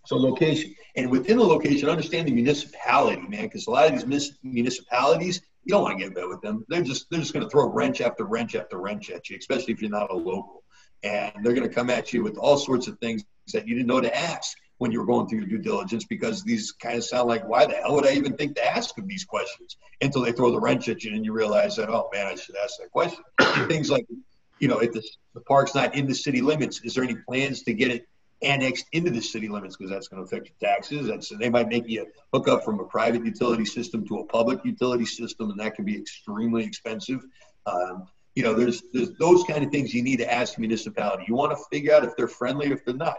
so 0.05 0.15
location, 0.15 0.75
and 0.95 1.09
within 1.09 1.37
the 1.37 1.43
location, 1.43 1.89
understand 1.89 2.27
the 2.27 2.31
municipality, 2.31 3.27
man, 3.27 3.43
because 3.43 3.67
a 3.67 3.71
lot 3.71 3.91
of 3.91 4.07
these 4.07 4.37
municipalities, 4.43 5.41
you 5.65 5.73
don't 5.73 5.81
want 5.81 5.97
to 5.97 5.99
get 5.99 6.09
in 6.09 6.13
bed 6.13 6.27
with 6.27 6.41
them. 6.41 6.63
They're 6.69 6.83
just 6.83 7.09
they're 7.09 7.19
just 7.19 7.33
going 7.33 7.43
to 7.43 7.49
throw 7.49 7.69
wrench 7.69 7.99
after 7.99 8.23
wrench 8.23 8.55
after 8.55 8.77
wrench 8.79 9.09
at 9.09 9.29
you, 9.29 9.37
especially 9.37 9.73
if 9.73 9.81
you're 9.81 9.91
not 9.91 10.11
a 10.11 10.15
local, 10.15 10.63
and 11.03 11.33
they're 11.43 11.53
going 11.53 11.67
to 11.67 11.73
come 11.73 11.89
at 11.89 12.13
you 12.13 12.23
with 12.23 12.37
all 12.37 12.57
sorts 12.57 12.87
of 12.87 12.97
things 12.99 13.23
that 13.53 13.67
you 13.67 13.75
didn't 13.75 13.87
know 13.87 14.01
to 14.01 14.15
ask 14.15 14.57
when 14.77 14.91
you 14.91 14.99
were 14.99 15.05
going 15.05 15.27
through 15.27 15.39
your 15.39 15.47
due 15.47 15.57
diligence 15.57 16.03
because 16.05 16.43
these 16.43 16.71
kind 16.73 16.97
of 16.97 17.03
sound 17.03 17.27
like, 17.27 17.47
why 17.47 17.65
the 17.65 17.75
hell 17.75 17.95
would 17.95 18.05
I 18.05 18.11
even 18.11 18.35
think 18.35 18.55
to 18.55 18.65
ask 18.65 18.93
them 18.95 19.07
these 19.07 19.23
questions 19.23 19.77
until 20.01 20.21
they 20.21 20.33
throw 20.33 20.51
the 20.51 20.59
wrench 20.59 20.89
at 20.89 21.03
you 21.03 21.13
and 21.13 21.23
you 21.23 21.31
realize 21.31 21.77
that, 21.77 21.89
oh 21.89 22.09
man, 22.13 22.27
I 22.27 22.35
should 22.35 22.55
ask 22.57 22.77
that 22.79 22.91
question. 22.91 23.23
Things 23.67 23.89
like, 23.89 24.05
you 24.59 24.67
know, 24.67 24.79
if 24.79 24.91
the, 24.91 25.01
the 25.33 25.41
park's 25.41 25.75
not 25.75 25.95
in 25.95 26.07
the 26.07 26.15
city 26.15 26.41
limits, 26.41 26.81
is 26.83 26.93
there 26.93 27.03
any 27.03 27.15
plans 27.27 27.63
to 27.63 27.73
get 27.73 27.89
it 27.89 28.05
annexed 28.41 28.85
into 28.91 29.09
the 29.09 29.21
city 29.21 29.47
limits 29.47 29.75
because 29.75 29.91
that's 29.91 30.07
going 30.07 30.21
to 30.21 30.25
affect 30.25 30.49
your 30.49 30.71
taxes. 30.71 31.07
That's 31.07 31.29
they 31.29 31.49
might 31.49 31.69
make 31.69 31.87
you 31.87 32.07
hook 32.33 32.47
up 32.47 32.63
from 32.63 32.79
a 32.79 32.85
private 32.85 33.25
utility 33.25 33.65
system 33.65 34.07
to 34.07 34.19
a 34.19 34.25
public 34.25 34.63
utility 34.63 35.05
system, 35.05 35.51
and 35.51 35.59
that 35.59 35.75
can 35.75 35.85
be 35.85 35.97
extremely 35.97 36.63
expensive. 36.63 37.25
Um, 37.65 38.07
you 38.35 38.43
know, 38.43 38.53
there's 38.53 38.83
there's 38.93 39.11
those 39.19 39.43
kind 39.43 39.63
of 39.63 39.71
things 39.71 39.93
you 39.93 40.03
need 40.03 40.17
to 40.17 40.31
ask 40.31 40.57
municipality. 40.57 41.25
You 41.27 41.35
want 41.35 41.57
to 41.57 41.63
figure 41.71 41.93
out 41.93 42.03
if 42.03 42.15
they're 42.17 42.27
friendly, 42.27 42.67
if 42.67 42.83
they're 42.85 42.93
not 42.93 43.17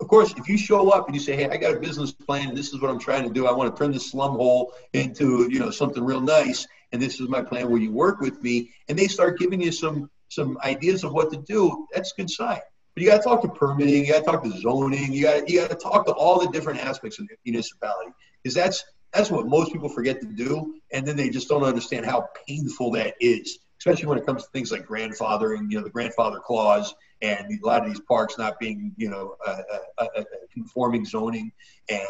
of 0.00 0.08
course, 0.08 0.34
if 0.36 0.48
you 0.48 0.58
show 0.58 0.90
up 0.90 1.06
and 1.06 1.14
you 1.14 1.20
say, 1.20 1.36
"Hey, 1.36 1.48
I 1.48 1.56
got 1.56 1.74
a 1.74 1.80
business 1.80 2.12
plan. 2.12 2.54
This 2.54 2.72
is 2.72 2.80
what 2.80 2.90
I'm 2.90 2.98
trying 2.98 3.24
to 3.24 3.32
do. 3.32 3.46
I 3.46 3.52
want 3.52 3.74
to 3.74 3.82
turn 3.82 3.92
this 3.92 4.10
slum 4.10 4.32
hole 4.32 4.74
into 4.92 5.48
you 5.50 5.58
know 5.58 5.70
something 5.70 6.04
real 6.04 6.20
nice, 6.20 6.66
and 6.92 7.00
this 7.00 7.20
is 7.20 7.28
my 7.28 7.42
plan. 7.42 7.70
Will 7.70 7.78
you 7.78 7.92
work 7.92 8.20
with 8.20 8.42
me?" 8.42 8.70
and 8.88 8.98
they 8.98 9.08
start 9.08 9.38
giving 9.38 9.60
you 9.60 9.72
some 9.72 10.10
some 10.28 10.58
ideas 10.64 11.04
of 11.04 11.12
what 11.12 11.30
to 11.32 11.38
do, 11.38 11.86
that's 11.94 12.12
a 12.12 12.16
good 12.16 12.30
sign. 12.30 12.60
But 12.96 13.02
you 13.02 13.10
got 13.10 13.18
to 13.18 13.22
talk 13.22 13.42
to 13.42 13.48
permitting, 13.48 14.06
you 14.06 14.12
got 14.12 14.20
to 14.20 14.24
talk 14.24 14.42
to 14.42 14.50
zoning, 14.58 15.12
you 15.12 15.24
got 15.24 15.48
you 15.50 15.60
got 15.60 15.68
to 15.68 15.76
talk 15.76 16.06
to 16.06 16.12
all 16.12 16.40
the 16.40 16.48
different 16.48 16.82
aspects 16.82 17.18
of 17.18 17.28
the 17.28 17.36
municipality 17.44 18.10
because 18.42 18.54
that's 18.54 18.82
that's 19.12 19.30
what 19.30 19.46
most 19.46 19.70
people 19.70 19.90
forget 19.90 20.20
to 20.22 20.26
do, 20.26 20.74
and 20.92 21.06
then 21.06 21.14
they 21.14 21.28
just 21.28 21.46
don't 21.48 21.62
understand 21.62 22.06
how 22.06 22.26
painful 22.48 22.92
that 22.92 23.14
is, 23.20 23.58
especially 23.78 24.06
when 24.06 24.16
it 24.18 24.24
comes 24.24 24.44
to 24.44 24.50
things 24.50 24.72
like 24.72 24.86
grandfathering, 24.86 25.70
you 25.70 25.76
know, 25.76 25.84
the 25.84 25.90
grandfather 25.90 26.40
clause, 26.40 26.94
and 27.20 27.46
a 27.50 27.66
lot 27.66 27.82
of 27.82 27.88
these 27.88 28.00
parks 28.00 28.38
not 28.38 28.58
being, 28.58 28.94
you 28.96 29.10
know, 29.10 29.36
uh, 29.46 29.62
uh, 29.98 30.06
uh, 30.16 30.24
conforming 30.52 31.04
zoning 31.04 31.52
and 31.90 32.00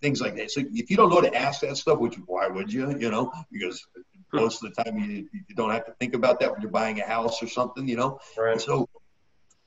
things 0.00 0.22
like 0.22 0.36
that. 0.36 0.50
So 0.50 0.62
if 0.72 0.90
you 0.90 0.96
don't 0.96 1.10
know 1.10 1.20
to 1.20 1.34
ask 1.34 1.60
that 1.60 1.76
stuff, 1.76 1.98
which 1.98 2.16
why 2.26 2.48
would 2.48 2.72
you? 2.72 2.98
You 2.98 3.10
know, 3.10 3.30
because 3.52 3.86
most 4.32 4.64
of 4.64 4.74
the 4.74 4.82
time 4.82 4.98
you, 4.98 5.28
you 5.48 5.54
don't 5.54 5.70
have 5.70 5.84
to 5.86 5.92
think 6.00 6.14
about 6.14 6.40
that 6.40 6.50
when 6.50 6.62
you're 6.62 6.70
buying 6.70 6.98
a 7.00 7.06
house 7.06 7.42
or 7.42 7.46
something. 7.46 7.86
You 7.86 7.96
know, 7.96 8.18
Right. 8.38 8.60
so 8.60 8.88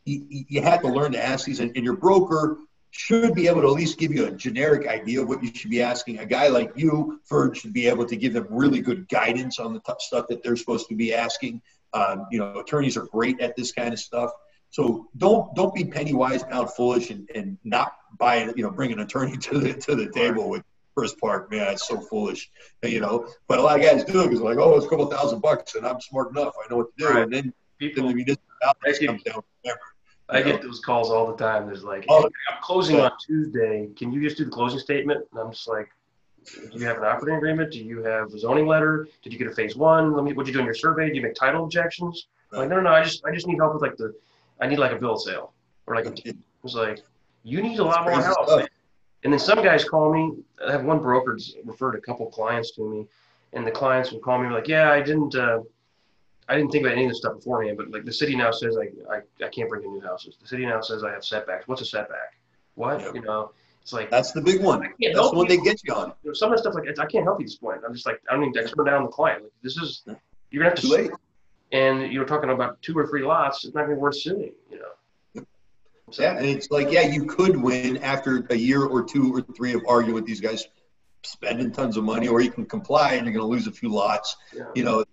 you, 0.06 0.46
you 0.48 0.62
have 0.62 0.82
to 0.82 0.88
learn 0.88 1.12
to 1.14 1.24
ask 1.24 1.46
these, 1.46 1.60
and, 1.60 1.76
and 1.76 1.86
your 1.86 1.96
broker 1.96 2.58
should 2.92 3.34
be 3.34 3.48
able 3.48 3.62
to 3.62 3.68
at 3.68 3.74
least 3.74 3.98
give 3.98 4.12
you 4.12 4.28
a 4.28 4.32
generic 4.32 4.88
idea 4.88 5.22
of 5.22 5.28
what 5.28 5.42
you 5.42 5.52
should 5.54 5.72
be 5.72 5.82
asking. 5.82 6.20
A 6.20 6.26
guy 6.26 6.48
like 6.48 6.72
you, 6.76 7.20
Ferd, 7.26 7.58
should 7.58 7.74
be 7.74 7.88
able 7.88 8.06
to 8.06 8.16
give 8.16 8.34
them 8.34 8.46
really 8.50 8.82
good 8.82 9.10
guidance 9.10 9.58
on 9.58 9.74
the 9.74 9.80
t- 9.80 9.94
stuff 9.98 10.28
that 10.28 10.44
they're 10.44 10.56
supposed 10.56 10.88
to 10.90 10.96
be 10.96 11.14
asking. 11.14 11.62
Um, 11.94 12.28
you 12.32 12.38
know, 12.38 12.60
attorneys 12.60 12.96
are 12.96 13.06
great 13.08 13.40
at 13.42 13.56
this 13.56 13.72
kind 13.72 13.94
of 13.94 14.00
stuff. 14.00 14.32
So 14.70 15.08
don't 15.18 15.56
don't 15.56 15.74
be 15.74 15.86
penny 15.86 16.14
wise, 16.14 16.44
pound 16.44 16.70
foolish, 16.72 17.10
and, 17.10 17.30
and 17.34 17.58
not 17.64 17.94
buy 18.18 18.38
it. 18.38 18.58
You 18.58 18.64
know, 18.64 18.72
bring 18.72 18.92
an 18.92 19.00
attorney 19.00 19.38
to 19.48 19.60
the 19.60 19.74
to 19.74 19.96
the 19.96 20.12
table 20.12 20.50
with 20.50 20.64
First 20.96 21.20
Park. 21.20 21.50
Man, 21.50 21.74
it's 21.74 21.88
so 21.88 22.00
foolish. 22.00 22.52
You 22.84 23.00
know, 23.00 23.28
but 23.48 23.58
a 23.58 23.62
lot 23.62 23.80
of 23.80 23.86
guys 23.86 24.04
do 24.04 24.22
it 24.22 24.26
because 24.26 24.42
like, 24.42 24.58
oh, 24.58 24.76
it's 24.76 24.86
a 24.86 24.90
couple 24.90 25.08
thousand 25.08 25.42
bucks, 25.42 25.74
and 25.74 25.86
I'm 25.86 26.00
smart 26.00 26.30
enough. 26.30 26.54
I 26.64 26.70
know 26.70 26.78
what 26.78 26.96
to 26.98 27.06
do. 27.06 27.10
Right. 27.10 27.24
And 27.24 27.34
then, 27.34 27.44
then 27.44 27.54
People, 27.90 28.10
the 28.10 28.14
municipality 28.14 29.08
comes 29.08 29.24
down. 29.24 29.42
Remember, 29.64 29.82
I 30.30 30.42
get 30.42 30.62
those 30.62 30.80
calls 30.80 31.10
all 31.12 31.28
the 31.28 31.36
time. 31.38 31.66
There's 31.66 31.84
like, 31.84 32.06
Oh. 32.10 32.22
hey, 32.22 32.28
I'm 32.52 32.62
closing 32.62 33.00
on 33.00 33.12
Tuesday. 33.26 33.90
Can 33.96 34.12
you 34.12 34.22
just 34.22 34.38
do 34.38 34.46
the 34.46 34.52
closing 34.52 34.80
statement? 34.80 35.26
And 35.32 35.40
I'm 35.40 35.52
just 35.52 35.68
like, 35.68 35.90
do 36.46 36.78
you 36.78 36.86
have 36.86 36.98
an 36.98 37.04
operating 37.04 37.38
agreement? 37.38 37.72
Do 37.72 37.80
you 37.80 38.04
have 38.04 38.34
a 38.34 38.40
zoning 38.40 38.66
letter? 38.68 39.08
Did 39.22 39.32
you 39.34 39.40
get 39.40 39.48
a 39.48 39.56
phase 39.56 39.76
one? 39.76 40.14
Let 40.14 40.24
me, 40.24 40.34
what'd 40.34 40.48
you 40.48 40.54
do 40.54 40.60
in 40.60 40.66
your 40.66 40.74
survey? 40.76 41.10
Do 41.10 41.16
you 41.16 41.22
make 41.22 41.36
title 41.36 41.64
objections? 41.64 42.28
I'm 42.52 42.60
like, 42.60 42.70
no, 42.70 42.76
no, 42.78 42.82
no. 42.84 42.90
I 42.92 43.04
just, 43.04 43.26
I 43.26 43.34
just 43.34 43.48
need 43.48 43.58
help 43.58 43.74
with 43.74 43.82
like 43.82 43.96
the, 43.98 44.14
I 44.60 44.68
need 44.68 44.80
like 44.80 44.92
a 44.92 44.98
bill 44.98 45.14
of 45.14 45.22
sale 45.22 45.54
or 45.88 45.96
like, 45.96 46.06
a, 46.06 46.14
it's 46.64 46.74
like, 46.76 47.02
you 47.44 47.62
need 47.62 47.80
a 47.80 47.84
lot 47.84 48.04
more 48.06 48.22
help. 48.22 48.48
stuff. 48.48 48.68
And 49.24 49.32
then 49.32 49.40
some 49.40 49.64
guys 49.64 49.86
call 49.86 50.12
me. 50.14 50.34
I 50.66 50.72
have 50.72 50.84
one 50.84 51.00
broker 51.00 51.38
referred 51.64 51.96
a 51.96 52.02
couple 52.02 52.26
clients 52.30 52.72
to 52.76 52.90
me, 52.90 53.08
and 53.54 53.66
the 53.66 53.72
clients 53.72 54.12
would 54.12 54.22
call 54.22 54.38
me 54.38 54.50
like, 54.50 54.68
yeah, 54.68 54.92
I 54.92 55.02
didn't, 55.02 55.36
uh, 55.36 55.60
I 56.50 56.56
didn't 56.56 56.72
think 56.72 56.86
about 56.86 56.94
any 56.98 57.06
of 57.06 57.12
this 57.12 57.20
stuff 57.20 57.36
beforehand, 57.36 57.78
but 57.78 57.90
like 57.92 58.06
the 58.06 58.14
city 58.14 58.36
now 58.36 58.52
says 58.52 58.76
like 58.76 58.94
I, 59.12 59.46
I 59.46 59.50
can't 59.50 59.70
bring 59.70 59.84
in 59.84 59.94
new 59.94 60.02
houses. 60.02 60.38
The 60.42 60.48
city 60.48 60.66
now 60.66 60.82
says 60.82 61.04
I 61.04 61.12
have 61.12 61.24
setbacks. 61.24 61.68
What's 61.68 61.82
a 61.82 61.86
setback? 61.86 62.38
What? 62.76 63.02
Yep. 63.02 63.16
You 63.16 63.22
know, 63.22 63.52
it's 63.82 63.94
like 63.94 64.10
That's 64.10 64.32
the 64.32 64.42
big 64.42 64.62
one. 64.62 64.82
That's 64.82 65.16
the 65.16 65.36
one 65.36 65.50
you. 65.50 65.58
they 65.58 65.64
get 65.64 65.82
you 65.84 65.94
on. 65.94 66.14
some 66.34 66.52
of 66.52 66.58
the 66.58 66.62
stuff 66.62 66.74
like 66.76 66.88
I 67.00 67.06
can't 67.06 67.24
help 67.24 67.40
you 67.40 67.46
at 67.46 67.48
this 67.48 67.56
point. 67.56 67.82
I'm 67.86 67.94
just 67.94 68.06
like 68.06 68.22
I 68.30 68.36
don't 68.36 68.44
even 68.44 68.64
I 68.66 68.70
turn 68.70 68.86
down 68.86 69.04
the 69.04 69.10
client. 69.10 69.44
Like 69.44 69.52
this 69.62 69.78
is 69.78 70.04
you're 70.52 70.64
gonna 70.64 70.72
have 70.72 70.80
to 70.80 70.88
Too 70.88 70.94
late. 70.94 71.12
and 71.72 72.12
you're 72.12 72.26
talking 72.26 72.50
about 72.50 72.82
two 72.82 72.98
or 72.98 73.08
three 73.08 73.24
lots. 73.24 73.64
It's 73.66 73.74
not 73.74 73.84
gonna 73.84 73.96
be 73.96 74.02
worth 74.02 74.18
suing. 74.18 74.54
You 74.72 74.80
know. 74.80 75.44
So, 76.12 76.22
Yeah, 76.22 76.38
and 76.38 76.46
it's 76.46 76.70
like, 76.70 76.92
yeah, 76.92 77.02
you 77.02 77.26
could 77.26 77.56
win 77.56 77.98
after 77.98 78.46
a 78.50 78.56
year 78.56 78.84
or 78.86 79.04
two 79.04 79.34
or 79.36 79.42
three 79.42 79.74
of 79.74 79.82
arguing 79.88 80.14
with 80.14 80.26
these 80.26 80.40
guys, 80.42 80.68
spending 81.24 81.72
tons 81.72 81.98
of 81.98 82.04
money, 82.04 82.28
or 82.28 82.40
you 82.42 82.52
can 82.52 82.66
comply 82.66 83.14
and 83.14 83.26
you're 83.26 83.34
going 83.34 83.44
to 83.44 83.48
lose 83.50 83.66
a 83.66 83.72
few 83.72 83.90
lots. 83.90 84.36
yeah. 84.56 84.66
You 84.76 84.84
know, 84.84 85.06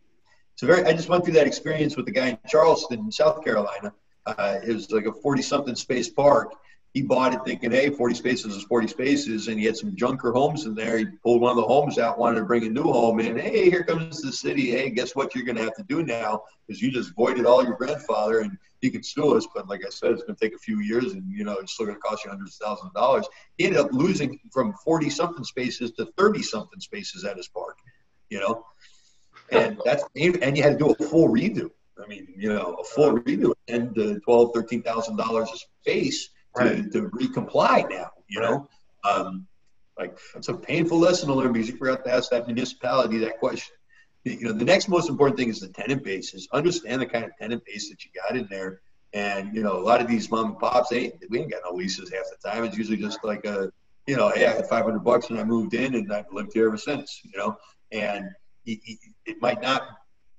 it's 0.60 0.66
very. 0.66 0.84
I 0.84 0.92
just 0.92 1.08
went 1.08 1.24
through 1.24 1.34
that 1.34 1.46
experience 1.46 1.96
with 1.96 2.04
the 2.04 2.12
guy 2.12 2.28
in 2.28 2.38
Charleston, 2.46 3.10
South 3.10 3.42
Carolina. 3.42 3.94
Uh, 4.26 4.58
it 4.62 4.74
was 4.74 4.90
like 4.90 5.06
a 5.06 5.12
forty-something 5.12 5.74
space 5.74 6.10
park. 6.10 6.52
He 6.92 7.00
bought 7.02 7.32
it 7.32 7.40
thinking, 7.46 7.70
hey, 7.70 7.88
40 7.88 8.16
spaces 8.16 8.56
is 8.56 8.64
40 8.64 8.88
spaces, 8.88 9.46
and 9.46 9.60
he 9.60 9.64
had 9.64 9.76
some 9.76 9.94
junker 9.94 10.32
homes 10.32 10.66
in 10.66 10.74
there. 10.74 10.98
He 10.98 11.06
pulled 11.22 11.40
one 11.40 11.52
of 11.52 11.56
the 11.56 11.62
homes 11.62 11.98
out, 11.98 12.18
wanted 12.18 12.40
to 12.40 12.44
bring 12.44 12.66
a 12.66 12.68
new 12.68 12.82
home 12.82 13.20
in. 13.20 13.38
Hey, 13.38 13.70
here 13.70 13.84
comes 13.84 14.20
the 14.20 14.32
city. 14.32 14.72
Hey, 14.72 14.90
guess 14.90 15.14
what 15.14 15.32
you're 15.32 15.44
going 15.44 15.56
to 15.56 15.62
have 15.62 15.76
to 15.76 15.84
do 15.84 16.02
now? 16.02 16.42
Because 16.66 16.82
you 16.82 16.90
just 16.90 17.14
voided 17.14 17.46
all 17.46 17.62
your 17.62 17.76
grandfather, 17.76 18.40
and 18.40 18.58
you 18.80 18.90
can 18.90 19.04
sue 19.04 19.36
us. 19.36 19.46
But 19.54 19.68
like 19.68 19.86
I 19.86 19.90
said, 19.90 20.10
it's 20.10 20.24
going 20.24 20.34
to 20.34 20.44
take 20.44 20.54
a 20.54 20.58
few 20.58 20.80
years, 20.80 21.12
and 21.12 21.22
you 21.32 21.44
know 21.44 21.54
it's 21.58 21.74
still 21.74 21.86
going 21.86 21.96
to 21.96 22.02
cost 22.02 22.24
you 22.24 22.30
hundreds 22.30 22.60
of 22.60 22.66
thousands 22.66 22.88
of 22.88 22.94
dollars. 22.94 23.26
He 23.56 23.66
ended 23.66 23.80
up 23.80 23.92
losing 23.92 24.38
from 24.52 24.74
40 24.84 25.10
something 25.10 25.44
spaces 25.44 25.92
to 25.92 26.06
30 26.18 26.42
something 26.42 26.80
spaces 26.80 27.24
at 27.24 27.36
his 27.36 27.46
park. 27.46 27.78
You 28.30 28.40
know, 28.40 28.64
and 29.52 29.80
that's 29.84 30.04
and 30.16 30.56
you 30.56 30.62
had 30.62 30.78
to 30.78 30.84
do 30.84 30.90
a 30.90 31.08
full 31.08 31.28
redo. 31.28 31.70
I 32.02 32.06
mean, 32.06 32.28
you 32.36 32.52
know, 32.52 32.76
a 32.80 32.84
full 32.84 33.18
redo 33.18 33.52
and 33.68 33.96
uh, 33.98 34.18
twelve, 34.24 34.52
thirteen 34.54 34.82
thousand 34.82 35.16
dollars 35.16 35.50
a 35.52 35.58
space 35.82 36.28
to, 36.56 36.64
Right. 36.64 36.92
to 36.92 37.08
recomply 37.10 37.88
now. 37.90 38.10
You 38.28 38.40
know, 38.40 38.68
um, 39.04 39.46
like 39.98 40.18
it's 40.34 40.48
a 40.48 40.54
painful 40.54 40.98
lesson 40.98 41.28
to 41.28 41.34
learn 41.34 41.52
because 41.52 41.68
you 41.68 41.76
forgot 41.76 42.04
to 42.04 42.12
ask 42.12 42.30
that 42.30 42.46
municipality 42.46 43.18
that 43.18 43.38
question. 43.38 43.74
You 44.24 44.40
know, 44.40 44.52
the 44.52 44.64
next 44.64 44.88
most 44.88 45.08
important 45.08 45.38
thing 45.38 45.48
is 45.48 45.60
the 45.60 45.68
tenant 45.68 46.04
base. 46.04 46.34
Is 46.34 46.48
Understand 46.52 47.00
the 47.00 47.06
kind 47.06 47.24
of 47.24 47.30
tenant 47.38 47.64
base 47.64 47.88
that 47.88 48.04
you 48.04 48.10
got 48.14 48.36
in 48.36 48.46
there. 48.50 48.80
And 49.12 49.54
you 49.54 49.62
know, 49.62 49.76
a 49.78 49.84
lot 49.84 50.00
of 50.00 50.08
these 50.08 50.30
mom 50.30 50.46
and 50.46 50.58
pops, 50.58 50.90
they 50.90 51.12
we 51.30 51.40
ain't 51.40 51.50
got 51.50 51.62
no 51.64 51.74
leases 51.74 52.12
half 52.12 52.24
the 52.30 52.48
time. 52.48 52.64
It's 52.64 52.76
usually 52.76 52.96
just 52.98 53.24
like 53.24 53.44
a, 53.44 53.72
you 54.06 54.16
know, 54.16 54.28
hey, 54.30 54.46
I 54.46 54.52
had 54.52 54.66
500 54.68 55.00
bucks 55.00 55.30
and 55.30 55.38
I 55.40 55.44
moved 55.44 55.74
in 55.74 55.94
and 55.94 56.12
I've 56.12 56.32
lived 56.32 56.52
here 56.54 56.66
ever 56.68 56.76
since. 56.76 57.20
You 57.24 57.36
know, 57.36 57.56
and 57.92 58.26
it, 59.26 59.40
might 59.40 59.62
not 59.62 59.88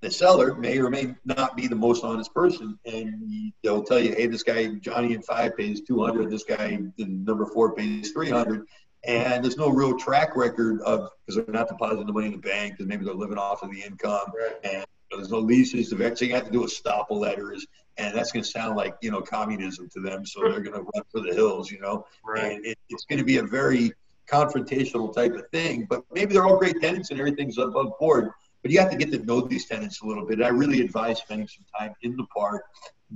the 0.02 0.10
seller 0.10 0.56
may 0.56 0.80
or 0.80 0.90
may 0.90 1.16
not 1.26 1.56
be 1.56 1.68
the 1.68 1.76
most 1.76 2.04
honest 2.04 2.34
person, 2.34 2.78
and 2.86 3.54
they'll 3.64 3.84
tell 3.84 4.00
you, 4.00 4.14
"Hey, 4.14 4.28
this 4.28 4.44
guy 4.44 4.68
Johnny 4.76 5.14
in 5.14 5.22
five 5.22 5.56
pays 5.56 5.82
two 5.82 6.04
hundred. 6.04 6.32
This 6.32 6.44
guy 6.44 6.80
in 6.98 7.24
number 7.24 7.46
four 7.46 7.74
pays 7.76 8.12
three 8.12 8.30
hundred. 8.30 8.66
And 9.04 9.44
there's 9.44 9.58
no 9.58 9.70
real 9.70 9.98
track 9.98 10.36
record 10.36 10.80
of 10.82 11.10
because 11.26 11.44
they're 11.44 11.54
not 11.54 11.68
depositing 11.68 12.06
the 12.06 12.14
money 12.14 12.28
in 12.28 12.34
the 12.34 12.38
bank, 12.38 12.74
because 12.74 12.86
maybe 12.86 13.04
they're 13.04 13.16
living 13.16 13.38
off 13.38 13.64
of 13.64 13.72
the 13.72 13.82
income. 13.82 14.32
Right. 14.34 14.56
And 14.64 14.74
you 14.74 14.78
know, 15.12 15.18
there's 15.18 15.32
no 15.32 15.40
leases. 15.40 15.90
The 15.90 16.16
so 16.16 16.26
you 16.26 16.36
have 16.36 16.46
to 16.46 16.52
do 16.52 16.62
estoppel 16.62 17.12
letters, 17.12 17.66
and 17.98 18.16
that's 18.16 18.32
going 18.32 18.44
to 18.44 18.50
sound 18.50 18.76
like 18.76 18.96
you 19.02 19.12
know 19.12 19.22
communism 19.22 19.90
to 19.94 20.02
them. 20.02 20.26
So 20.26 20.42
they're 20.42 20.62
going 20.62 20.78
to 20.78 20.88
run 20.94 21.04
for 21.12 21.22
the 21.22 21.34
hills, 21.34 21.72
you 21.72 21.80
know. 21.80 22.06
Right. 22.24 22.44
And 22.44 22.66
it, 22.66 22.78
it's 22.90 23.06
going 23.06 23.20
to 23.20 23.26
be 23.26 23.38
a 23.38 23.44
very 23.44 23.92
confrontational 24.32 25.14
type 25.14 25.34
of 25.34 25.48
thing. 25.50 25.88
But 25.90 26.04
maybe 26.12 26.34
they're 26.34 26.46
all 26.46 26.58
great 26.58 26.82
tenants 26.82 27.12
and 27.12 27.20
everything's 27.20 27.58
above 27.58 27.98
board. 28.00 28.32
But 28.62 28.72
you 28.72 28.80
have 28.80 28.92
to 28.92 28.98
get 28.98 29.12
to 29.12 29.20
know 29.26 29.42
these 29.42 29.66
tenants 29.66 30.02
a 30.02 30.06
little 30.06 30.26
bit. 30.26 30.42
I 30.42 30.50
really 30.50 30.82
advise 30.82 31.20
spending 31.20 31.48
some 31.48 31.66
time 31.78 31.96
in 32.04 32.16
the 32.16 32.26
park, 32.26 32.64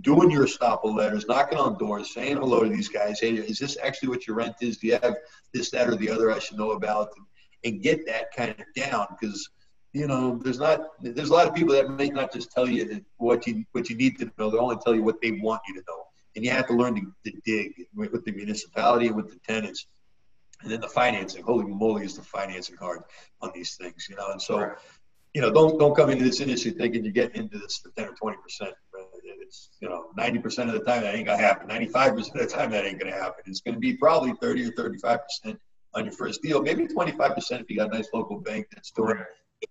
doing 0.01 0.32
your 0.32 0.45
estoppel 0.45 0.95
letters, 0.95 1.28
knocking 1.28 1.60
on 1.60 1.78
doors, 1.78 2.13
saying 2.13 2.38
hello 2.38 2.63
to 2.63 2.69
these 2.69 2.89
guys. 2.89 3.19
Hey, 3.19 3.36
is 3.36 3.60
this 3.60 3.78
actually 3.84 4.10
what 4.10 4.25
your 4.25 4.36
rent 4.36 4.56
is? 4.62 4.78
Do 4.78 4.88
you 4.88 4.99
have 5.01 5.15
this, 5.54 5.69
that, 5.69 5.88
or 5.88 5.95
the 5.95 6.10
other 6.10 6.32
I 6.32 6.39
should 6.39 6.58
know 6.58 6.71
about? 6.71 7.12
And, 7.15 7.25
and 7.65 7.82
get 7.82 8.06
that 8.06 8.34
kind 8.34 8.51
of 8.51 8.65
down 8.75 9.08
because 9.19 9.49
you 9.91 10.08
know 10.08 10.39
there's 10.43 10.60
not 10.60 10.91
there's 11.01 11.30
a 11.30 11.34
lot 11.34 11.47
of 11.47 11.56
people 11.56 11.73
that 11.73 11.89
may 11.89 12.10
not 12.10 12.32
just 12.32 12.51
tell 12.51 12.69
you 12.69 13.04
what 13.17 13.45
you 13.47 13.65
what 13.71 13.89
you 13.89 13.97
need 13.97 14.17
to 14.19 14.32
know. 14.38 14.49
They 14.49 14.58
only 14.58 14.78
tell 14.78 14.95
you 14.95 15.04
what 15.04 15.21
they 15.21 15.32
want 15.32 15.62
you 15.67 15.73
to 15.73 15.84
know, 15.88 16.04
and 16.36 16.45
you 16.45 16.51
have 16.51 16.67
to 16.67 16.73
learn 16.73 16.95
to, 16.95 17.32
to 17.32 17.38
dig 17.43 17.88
with 17.95 18.23
the 18.23 18.32
municipality 18.32 19.08
and 19.08 19.15
with 19.15 19.30
the 19.30 19.39
tenants. 19.47 19.88
And 20.62 20.72
then 20.72 20.82
the 20.82 20.88
financing, 20.88 21.44
holy 21.44 21.65
moly, 21.65 22.06
is 22.06 22.15
the 22.15 22.24
financing 22.24 22.78
hard 22.78 23.04
on 23.41 23.52
these 23.54 23.76
things, 23.76 24.08
you 24.10 24.15
know. 24.15 24.32
And 24.32 24.41
so, 24.41 24.60
Right. 24.60 24.78
you 25.34 25.41
know, 25.41 25.52
don't 25.52 25.78
don't 25.78 25.96
come 25.96 26.10
into 26.10 26.24
this 26.24 26.39
industry 26.39 26.72
thinking 26.72 27.04
you're 27.04 27.13
getting 27.13 27.44
into 27.44 27.58
this 27.60 27.78
for 27.78 27.89
ten 27.91 28.10
or 28.10 28.15
twenty 28.15 28.38
percent. 28.41 28.74
It's 29.41 29.70
you 29.80 29.89
know, 29.89 30.08
ninety 30.18 30.39
percent 30.39 30.70
of 30.70 30.76
the 30.80 30.84
time 30.84 31.04
that 31.04 31.13
ain't 31.13 31.28
gonna 31.28 31.38
happen. 31.41 31.68
Ninety-five 31.68 32.15
percent 32.15 32.41
of 32.41 32.50
the 32.50 32.56
time 32.56 32.72
that 32.72 32.86
ain't 32.86 33.00
gonna 33.00 33.12
happen. 33.13 33.44
It's 33.46 33.62
gonna 33.62 33.78
be 33.78 33.96
probably 33.96 34.34
thirty 34.41 34.65
or 34.68 34.72
thirty-five 34.72 35.20
percent 35.24 35.60
on 35.94 36.06
your 36.06 36.13
first 36.13 36.41
deal. 36.41 36.62
Maybe 36.62 36.88
twenty-five 36.88 37.36
percent 37.36 37.62
if 37.62 37.70
you 37.70 37.78
got 37.78 37.91
a 37.94 37.96
nice 37.98 38.08
local 38.13 38.39
bank 38.39 38.68
that's 38.74 38.91
doing 38.91 39.18
Right. 39.18 39.26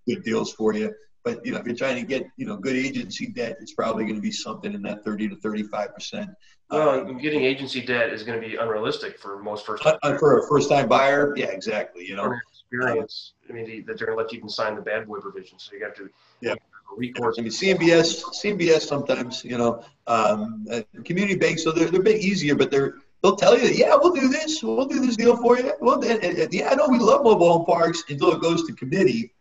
good 0.07 0.23
deals 0.23 0.53
for 0.53 0.75
you. 0.75 0.94
But 1.25 1.45
you 1.45 1.53
know, 1.53 1.59
if 1.59 1.67
you're 1.67 1.75
trying 1.75 1.97
to 1.97 2.07
get 2.07 2.27
you 2.37 2.47
know 2.47 2.57
good 2.57 2.77
agency 2.77 3.27
debt, 3.29 3.57
it's 3.61 3.73
probably 3.73 4.05
going 4.05 4.17
to 4.17 4.21
be 4.21 4.31
something 4.31 4.73
in 4.75 4.83
that 4.83 5.05
thirty 5.05 5.29
to 5.29 5.37
thirty-five 5.37 5.95
percent. 5.95 6.31
Well, 6.71 7.05
getting 7.15 7.43
agency 7.43 7.81
debt 7.85 8.11
is 8.13 8.23
going 8.23 8.41
to 8.41 8.47
be 8.47 8.57
unrealistic 8.57 9.19
for 9.19 9.43
most 9.43 9.65
first 9.67 9.85
Uh, 9.87 9.97
uh, 10.03 10.19
for 10.19 10.39
a 10.41 10.49
first-time 10.49 10.89
buyer, 10.89 11.35
yeah, 11.37 11.47
exactly. 11.47 12.07
You 12.07 12.17
know, 12.17 12.35
experience. 12.51 13.35
I 13.49 13.53
mean, 13.53 13.67
the- 13.67 13.81
that 13.83 13.99
they're 13.99 14.07
going 14.07 14.19
to 14.19 14.23
let 14.23 14.33
you 14.33 14.39
even 14.39 14.49
sign 14.49 14.75
the 14.75 14.83
bad 14.83 15.07
boy 15.07 15.19
provision, 15.19 15.59
so 15.59 15.75
you 15.77 15.85
have 15.85 15.95
to 15.97 16.09
Yeah. 16.41 16.55
recourse. 16.97 17.37
I 17.39 17.43
mean, 17.43 17.51
CMBS, 17.51 18.25
CMBS 18.41 18.87
sometimes, 18.87 19.45
you 19.45 19.59
know, 19.59 19.83
um, 20.07 20.67
uh, 20.71 20.81
community 21.05 21.37
banks, 21.37 21.65
so 21.65 21.73
they're, 21.73 21.91
they're 21.91 22.01
a 22.01 22.05
bit 22.05 22.21
easier, 22.23 22.55
but 22.55 22.71
they're, 22.71 22.95
they'll 23.23 23.37
tell 23.37 23.59
you, 23.59 23.69
yeah, 23.69 23.95
we'll 23.97 24.13
do 24.15 24.29
this, 24.29 24.63
we'll 24.63 24.87
do 24.87 25.01
this 25.01 25.17
deal 25.17 25.37
for 25.37 25.59
you. 25.59 25.73
Well, 25.81 26.03
and, 26.03 26.23
and, 26.25 26.39
and, 26.39 26.53
yeah, 26.55 26.71
I 26.71 26.75
know 26.77 26.89
we 26.89 26.99
love 26.99 27.25
mobile 27.25 27.53
home 27.53 27.67
parks 27.67 28.05
until 28.09 28.33
it 28.33 28.41
goes 28.41 28.65
to 28.67 28.73
committee, 28.75 29.34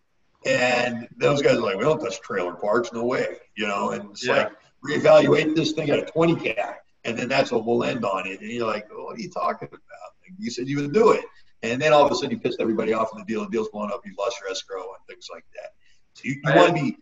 and 0.45 1.07
those 1.17 1.41
guys 1.41 1.55
are 1.55 1.61
like, 1.61 1.77
we 1.77 1.83
don't 1.83 1.99
touch 1.99 2.19
trailer 2.21 2.53
parks, 2.55 2.91
no 2.93 3.05
way, 3.05 3.37
you 3.55 3.67
know, 3.67 3.91
and 3.91 4.11
it's 4.11 4.25
Yeah. 4.25 4.35
like 4.37 4.51
reevaluate 4.85 5.55
this 5.55 5.71
thing 5.71 5.89
at 5.89 5.99
a 5.99 6.05
20 6.05 6.35
cap, 6.35 6.81
and 7.05 7.17
then 7.17 7.29
that's 7.29 7.51
what 7.51 7.65
we'll 7.65 7.83
end 7.83 8.03
on 8.05 8.27
it. 8.27 8.41
And 8.41 8.49
you're 8.49 8.67
like, 8.67 8.89
well, 8.89 9.05
what 9.05 9.17
are 9.17 9.21
you 9.21 9.29
talking 9.29 9.67
about? 9.69 9.81
Like, 10.21 10.33
you 10.37 10.51
said 10.51 10.67
you 10.67 10.81
would 10.81 10.93
do 10.93 11.11
it, 11.11 11.23
and 11.61 11.81
then 11.81 11.93
all 11.93 12.05
of 12.05 12.11
a 12.11 12.15
sudden 12.15 12.31
you 12.31 12.39
pissed 12.39 12.59
everybody 12.59 12.93
off, 12.93 13.09
and 13.13 13.21
the 13.21 13.25
deal, 13.25 13.43
the 13.43 13.49
deal's 13.49 13.69
blown 13.69 13.91
up, 13.91 14.01
you 14.05 14.13
lost 14.19 14.39
your 14.41 14.49
escrow 14.51 14.81
and 14.81 15.07
things 15.07 15.27
like 15.33 15.45
that. 15.55 15.71
So 16.15 16.21
you, 16.25 16.41
you 16.43 16.53
want 16.55 16.75
to 16.75 16.81
be 16.83 16.97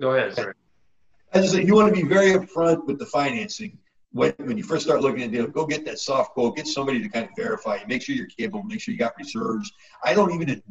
Go 0.00 0.12
ahead, 0.12 0.34
sir. 0.34 0.54
I 1.32 1.40
just 1.40 1.52
say 1.52 1.64
you 1.64 1.74
want 1.74 1.94
to 1.94 2.02
be 2.02 2.06
very 2.06 2.32
upfront 2.32 2.86
with 2.86 2.98
the 2.98 3.06
financing. 3.06 3.78
when, 4.12 4.32
when 4.38 4.56
you 4.56 4.62
first 4.62 4.84
start 4.84 5.00
looking 5.00 5.22
at 5.22 5.32
deal, 5.32 5.46
go 5.48 5.66
get 5.66 5.84
that 5.84 5.98
soft 5.98 6.30
quote, 6.32 6.54
get 6.56 6.66
somebody 6.68 7.02
to 7.02 7.08
kind 7.08 7.24
of 7.28 7.32
verify 7.36 7.78
make 7.88 8.02
sure 8.02 8.14
you're 8.14 8.26
capable, 8.26 8.62
make 8.62 8.80
sure 8.80 8.92
you 8.92 8.98
got 8.98 9.12
reserves. 9.18 9.72
I 10.04 10.14
don't 10.14 10.32
even 10.32 10.62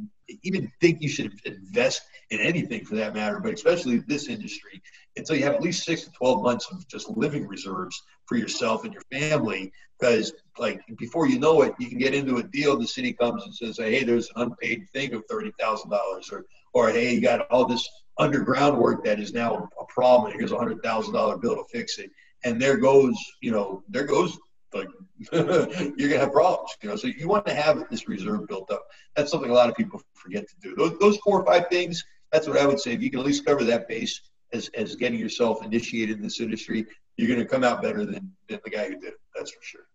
even 0.43 0.71
think 0.81 1.01
you 1.01 1.09
should 1.09 1.31
invest 1.45 2.01
in 2.29 2.39
anything 2.39 2.85
for 2.85 2.95
that 2.95 3.13
matter, 3.13 3.39
but 3.39 3.53
especially 3.53 3.99
this 3.99 4.27
industry 4.27 4.81
until 5.17 5.35
you 5.35 5.43
have 5.43 5.53
at 5.53 5.61
least 5.61 5.85
six 5.85 6.03
to 6.03 6.11
12 6.11 6.41
months 6.41 6.67
of 6.71 6.87
just 6.87 7.09
living 7.09 7.47
reserves 7.47 8.01
for 8.25 8.35
yourself 8.35 8.83
and 8.83 8.93
your 8.93 9.03
family. 9.11 9.71
Because 9.99 10.33
like 10.57 10.81
before 10.97 11.27
you 11.27 11.39
know 11.39 11.61
it, 11.61 11.73
you 11.79 11.87
can 11.87 11.97
get 11.97 12.15
into 12.15 12.37
a 12.37 12.43
deal. 12.43 12.77
The 12.77 12.87
city 12.87 13.13
comes 13.13 13.43
and 13.45 13.55
says, 13.55 13.77
"Hey, 13.77 14.03
there's 14.03 14.29
an 14.35 14.43
unpaid 14.43 14.87
thing 14.93 15.13
of 15.13 15.23
thirty 15.29 15.51
thousand 15.59 15.91
dollars," 15.91 16.29
or 16.31 16.45
or 16.73 16.89
hey, 16.89 17.13
you 17.13 17.21
got 17.21 17.47
all 17.51 17.65
this 17.65 17.87
underground 18.17 18.77
work 18.77 19.03
that 19.05 19.19
is 19.19 19.33
now 19.33 19.69
a 19.79 19.85
problem, 19.85 20.31
and 20.31 20.39
here's 20.39 20.51
a 20.51 20.57
hundred 20.57 20.81
thousand 20.83 21.13
dollar 21.13 21.37
bill 21.37 21.55
to 21.55 21.63
fix 21.71 21.99
it 21.99 22.09
and 22.43 22.61
there 22.61 22.77
goes, 22.77 23.15
you 23.41 23.51
know, 23.51 23.83
there 23.89 24.05
goes 24.05 24.37
like 24.73 24.87
you're 25.31 26.09
gonna 26.09 26.19
have 26.19 26.31
problems, 26.31 26.71
you 26.81 26.89
know. 26.89 26.95
So 26.95 27.07
you 27.07 27.27
want 27.27 27.45
to 27.45 27.53
have 27.53 27.89
this 27.89 28.07
reserve 28.07 28.47
built 28.47 28.71
up. 28.71 28.85
That's 29.15 29.31
something 29.31 29.49
a 29.49 29.53
lot 29.53 29.69
of 29.69 29.75
people 29.75 30.01
forget 30.13 30.47
to 30.49 30.55
do. 30.61 30.75
Those, 30.75 30.97
those 30.99 31.17
four 31.17 31.41
or 31.41 31.45
five 31.45 31.67
things. 31.69 32.03
That's 32.31 32.47
what 32.47 32.57
I 32.57 32.65
would 32.65 32.79
say. 32.79 32.93
If 32.93 33.01
you 33.01 33.11
can 33.11 33.19
at 33.19 33.25
least 33.25 33.45
cover 33.45 33.63
that 33.63 33.87
base 33.87 34.19
as, 34.53 34.69
as 34.69 34.95
getting 34.95 35.19
yourself 35.19 35.63
initiated 35.63 36.17
in 36.17 36.23
this 36.23 36.39
industry, 36.39 36.85
you're 37.17 37.35
to 37.35 37.45
come 37.45 37.63
out 37.63 37.81
better 37.81 38.05
than, 38.05 38.31
than 38.49 38.59
the 38.63 38.69
guy 38.69 38.85
who 38.85 38.95
did 38.95 39.09
it. 39.09 39.19
That's 39.35 39.51
for 39.51 39.61
sure. 39.61 39.87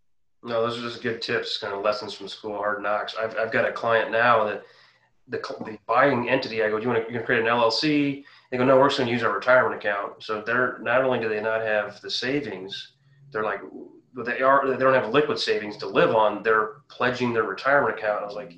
No, 0.45 0.63
those 0.63 0.79
are 0.79 0.83
just 0.83 1.03
good 1.03 1.21
tips, 1.21 1.59
kind 1.59 1.75
of 1.75 1.83
lessons 1.83 2.15
from 2.15 2.29
school, 2.29 2.57
hard 2.57 2.83
knocks. 2.83 3.17
I've, 3.21 3.37
I've 3.37 3.51
got 3.51 3.69
a 3.69 3.73
client 3.73 4.13
now 4.13 4.45
that 4.45 4.63
the, 5.27 5.39
the 5.65 5.79
buying 5.87 6.29
entity, 6.29 6.63
I 6.63 6.69
go, 6.69 6.79
do 6.79 6.85
you 6.85 6.89
want 6.91 7.07
to, 7.07 7.13
you're 7.13 7.21
to 7.21 7.27
create 7.27 7.41
an 7.41 7.47
LLC? 7.47 8.25
They 8.51 8.57
go, 8.57 8.65
no, 8.65 8.79
we're 8.79 8.89
just 8.89 8.99
going 8.99 9.09
to 9.09 9.13
use 9.13 9.23
our 9.23 9.35
retirement 9.35 9.75
account. 9.75 10.23
So 10.23 10.43
they're 10.43 10.79
not 10.81 11.05
only 11.05 11.19
do 11.19 11.29
they 11.29 11.41
not 11.41 11.63
have 11.63 12.01
the 12.01 12.11
savings, 12.11 12.93
they're 13.33 13.45
like, 13.45 13.61
they 14.15 14.41
are 14.41 14.67
they 14.67 14.77
don't 14.77 14.95
have 14.95 15.13
liquid 15.13 15.39
savings 15.39 15.77
to 15.79 15.87
live 15.87 16.15
on. 16.15 16.43
They're 16.43 16.83
pledging 16.89 17.33
their 17.33 17.45
retirement 17.45 17.99
account. 17.99 18.23
I 18.23 18.27
was 18.27 18.35
like, 18.35 18.55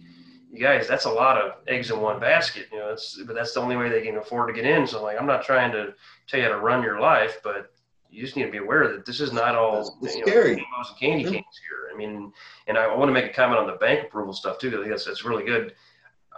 you 0.51 0.59
guys, 0.59 0.89
that's 0.89 1.05
a 1.05 1.11
lot 1.11 1.37
of 1.37 1.53
eggs 1.69 1.91
in 1.91 2.01
one 2.01 2.21
basket. 2.21 2.69
You 2.73 2.79
know, 2.79 2.91
it's 2.91 3.21
but 3.27 3.35
that's 3.35 3.55
the 3.55 3.61
only 3.61 3.77
way 3.77 3.89
they 3.89 4.03
can 4.03 4.17
afford 4.17 4.49
to 4.49 4.55
get 4.55 4.65
in. 4.65 4.87
So 4.87 5.03
like, 5.03 5.19
I'm 5.19 5.27
not 5.27 5.45
trying 5.45 5.73
to 5.73 5.95
tell 6.27 6.41
you 6.41 6.47
how 6.47 6.53
to 6.53 6.59
run 6.59 6.83
your 6.83 7.01
life, 7.01 7.41
but 7.43 7.73
you 8.11 8.23
just 8.23 8.37
need 8.37 8.47
to 8.47 8.51
be 8.51 8.59
aware 8.59 8.89
that 8.93 9.07
this 9.07 9.21
is 9.21 9.33
not 9.33 9.55
all 9.55 9.81
it's 10.03 10.15
you 10.15 10.21
know, 10.21 10.27
scary. 10.27 10.53
and 10.53 10.63
candy 10.99 11.25
canes 11.25 11.35
here. 11.35 11.91
I 11.93 11.97
mean, 11.97 12.33
and 12.67 12.77
I 12.77 12.95
want 12.95 13.09
to 13.09 13.13
make 13.13 13.27
a 13.27 13.35
comment 13.35 13.61
on 13.61 13.67
the 13.67 13.75
bank 13.75 14.07
approval 14.07 14.33
stuff 14.33 14.59
too. 14.59 14.69
I 14.69 14.73
think 14.73 14.89
that's, 14.89 15.05
that's 15.05 15.25
really 15.25 15.45
good. 15.45 15.75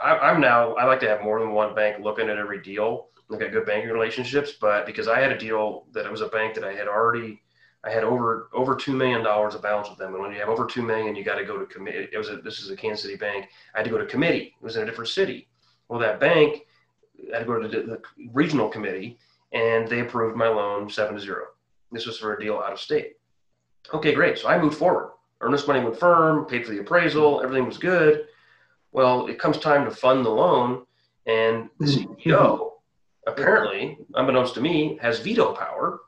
I, 0.03 0.31
am 0.31 0.41
now 0.41 0.75
I 0.75 0.85
like 0.85 1.01
to 1.01 1.09
have 1.09 1.23
more 1.23 1.39
than 1.39 1.53
one 1.53 1.75
bank 1.75 2.03
looking 2.03 2.29
at 2.29 2.39
every 2.39 2.61
deal 2.61 3.09
look 3.33 3.43
at 3.43 3.51
good 3.51 3.67
banking 3.67 3.91
relationships. 3.91 4.53
But 4.61 4.87
because 4.87 5.09
I 5.09 5.19
had 5.19 5.33
a 5.33 5.39
deal 5.39 5.87
that 5.93 6.07
it 6.07 6.13
was 6.13 6.21
a 6.21 6.29
bank 6.29 6.55
that 6.55 6.65
I 6.65 6.75
had 6.75 6.87
already, 6.87 7.43
I 7.85 7.91
had 7.91 8.05
over 8.05 8.49
over 8.53 8.77
two 8.77 8.93
million 8.93 9.25
dollars 9.25 9.55
of 9.55 9.63
balance 9.63 9.89
with 9.89 9.99
them, 9.99 10.15
and 10.15 10.23
when 10.23 10.33
you 10.33 10.39
have 10.39 10.49
over 10.49 10.67
two 10.67 10.83
million, 10.83 11.17
you 11.17 11.25
got 11.25 11.37
to 11.37 11.45
go 11.45 11.59
to 11.59 11.67
committee. 11.67 12.09
It 12.13 12.19
was 12.19 12.29
a, 12.29 12.37
this 12.37 12.61
is 12.61 12.71
a 12.71 12.77
Kansas 12.77 13.03
City 13.03 13.17
bank. 13.17 13.49
I 13.75 13.79
had 13.79 13.85
to 13.85 13.91
go 13.91 13.99
to 13.99 14.07
committee. 14.07 14.55
It 14.61 14.65
was 14.65 14.77
in 14.77 14.83
a 14.83 14.87
different 14.87 15.11
city. 15.11 15.49
Well, 15.89 15.99
that 16.01 16.21
bank, 16.21 16.63
I 17.33 17.39
had 17.39 17.41
to 17.41 17.45
go 17.45 17.61
to 17.61 17.69
the, 17.69 17.83
the 17.83 18.03
regional 18.33 18.69
committee, 18.69 19.19
and 19.53 19.89
they 19.89 20.01
approved 20.01 20.37
my 20.37 20.49
loan 20.49 20.89
seven 20.89 21.17
to 21.17 21.21
zero. 21.21 21.47
This 21.91 22.07
was 22.07 22.19
for 22.19 22.35
a 22.35 22.41
deal 22.41 22.59
out 22.59 22.73
of 22.73 22.81
state. 22.81 23.15
Okay, 23.93 24.15
great. 24.15 24.39
So 24.39 24.49
I 24.49 24.59
moved 24.61 24.79
forward. 24.79 25.13
Earnest 25.41 25.67
money 25.67 25.83
went 25.83 25.99
firm, 25.99 26.47
paid 26.47 26.65
for 26.65 26.73
the 26.73 26.81
appraisal, 26.81 27.43
everything 27.43 27.67
was 27.67 27.79
good. 27.79 28.27
Well, 28.93 29.27
it 29.27 29.41
comes 29.41 29.59
time 29.59 29.85
to 29.85 29.91
fund 29.91 30.25
the 30.25 30.31
loan, 30.31 30.87
and 31.27 31.69
the 31.81 31.87
mm-hmm. 31.87 32.31
CEO 32.31 32.73
apparently, 33.27 33.99
unbeknownst 34.15 34.55
to 34.55 34.61
me, 34.61 34.99
has 35.01 35.21
veto 35.21 35.53
power. 35.53 36.01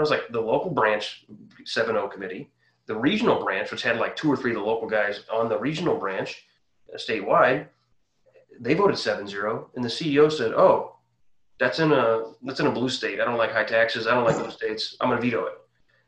I 0.00 0.02
was 0.02 0.10
like 0.10 0.28
the 0.30 0.40
local 0.40 0.70
branch 0.70 1.24
7-0 1.64 2.10
committee, 2.10 2.50
the 2.86 2.96
regional 2.96 3.42
branch, 3.42 3.70
which 3.70 3.82
had 3.82 3.98
like 3.98 4.16
two 4.16 4.30
or 4.30 4.36
three 4.36 4.52
of 4.52 4.56
the 4.56 4.62
local 4.62 4.88
guys 4.88 5.20
on 5.32 5.48
the 5.48 5.58
regional 5.58 5.96
branch 5.96 6.44
uh, 6.92 6.96
statewide, 6.96 7.66
they 8.58 8.74
voted 8.74 8.96
7-0, 8.96 9.68
and 9.74 9.84
the 9.84 9.88
CEO 9.88 10.30
said, 10.30 10.52
"Oh, 10.52 10.96
that's 11.58 11.78
in 11.78 11.92
a 11.92 12.32
that's 12.42 12.60
in 12.60 12.66
a 12.66 12.72
blue 12.72 12.88
state. 12.88 13.20
I 13.20 13.24
don't 13.24 13.38
like 13.38 13.52
high 13.52 13.64
taxes. 13.64 14.06
I 14.06 14.14
don't 14.14 14.24
like 14.24 14.36
blue 14.36 14.50
states. 14.50 14.96
I'm 15.00 15.08
going 15.08 15.20
to 15.20 15.26
veto 15.26 15.46
it." 15.46 15.54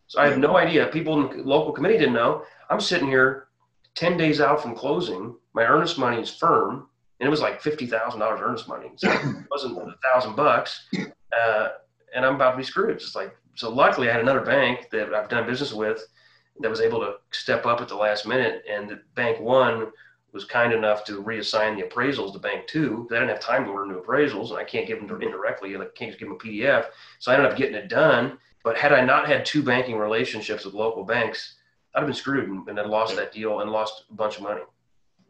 So 0.06 0.20
I 0.20 0.26
have 0.26 0.38
no 0.38 0.56
idea. 0.56 0.86
People 0.88 1.30
in 1.30 1.38
the 1.38 1.44
local 1.44 1.72
committee 1.72 1.98
didn't 1.98 2.14
know. 2.14 2.44
I'm 2.68 2.80
sitting 2.80 3.08
here 3.08 3.48
10 3.94 4.16
days 4.16 4.40
out 4.40 4.60
from 4.60 4.74
closing. 4.74 5.34
My 5.54 5.64
earnest 5.64 5.98
money 5.98 6.20
is 6.20 6.34
firm 6.34 6.88
and 7.22 7.28
it 7.28 7.30
was 7.30 7.40
like 7.40 7.62
fifty 7.62 7.86
thousand 7.86 8.18
dollars 8.18 8.40
earnest 8.42 8.66
money. 8.66 8.90
So 8.96 9.08
it 9.08 9.46
wasn't 9.48 9.78
a 9.78 9.94
thousand 10.02 10.34
bucks, 10.34 10.88
uh, 10.92 11.68
and 12.12 12.26
I'm 12.26 12.34
about 12.34 12.50
to 12.50 12.56
be 12.56 12.64
screwed. 12.64 12.96
It's 12.96 13.14
like 13.14 13.32
so. 13.54 13.70
Luckily, 13.70 14.08
I 14.08 14.12
had 14.12 14.22
another 14.22 14.40
bank 14.40 14.88
that 14.90 15.14
I've 15.14 15.28
done 15.28 15.46
business 15.46 15.72
with 15.72 16.06
that 16.60 16.70
was 16.70 16.80
able 16.80 17.00
to 17.00 17.14
step 17.30 17.66
up 17.66 17.80
at 17.80 17.88
the 17.88 17.96
last 17.96 18.26
minute, 18.26 18.64
and 18.68 18.88
the 18.88 19.00
bank 19.14 19.40
one 19.40 19.90
was 20.32 20.44
kind 20.44 20.72
enough 20.72 21.04
to 21.04 21.22
reassign 21.22 21.76
the 21.76 21.86
appraisals 21.86 22.32
to 22.32 22.38
bank 22.38 22.66
two. 22.66 23.06
They 23.10 23.16
didn't 23.16 23.28
have 23.28 23.40
time 23.40 23.64
to 23.64 23.70
order 23.70 23.86
new 23.86 24.00
appraisals, 24.00 24.50
and 24.50 24.58
I 24.58 24.64
can't 24.64 24.86
give 24.86 25.06
them 25.06 25.22
indirectly. 25.22 25.76
I 25.76 25.78
can't 25.94 26.10
just 26.10 26.18
give 26.18 26.28
them 26.28 26.38
a 26.40 26.44
PDF. 26.44 26.86
So 27.18 27.30
I 27.30 27.34
ended 27.34 27.50
up 27.50 27.58
getting 27.58 27.74
it 27.74 27.88
done. 27.88 28.38
But 28.64 28.78
had 28.78 28.92
I 28.92 29.04
not 29.04 29.26
had 29.26 29.44
two 29.44 29.62
banking 29.62 29.96
relationships 29.96 30.64
with 30.64 30.74
local 30.74 31.04
banks, 31.04 31.56
I'd 31.94 32.00
have 32.00 32.06
been 32.06 32.14
screwed 32.14 32.48
and, 32.48 32.66
and 32.68 32.78
then 32.78 32.88
lost 32.88 33.16
that 33.16 33.32
deal 33.32 33.60
and 33.60 33.70
lost 33.70 34.04
a 34.10 34.14
bunch 34.14 34.36
of 34.36 34.44
money. 34.44 34.62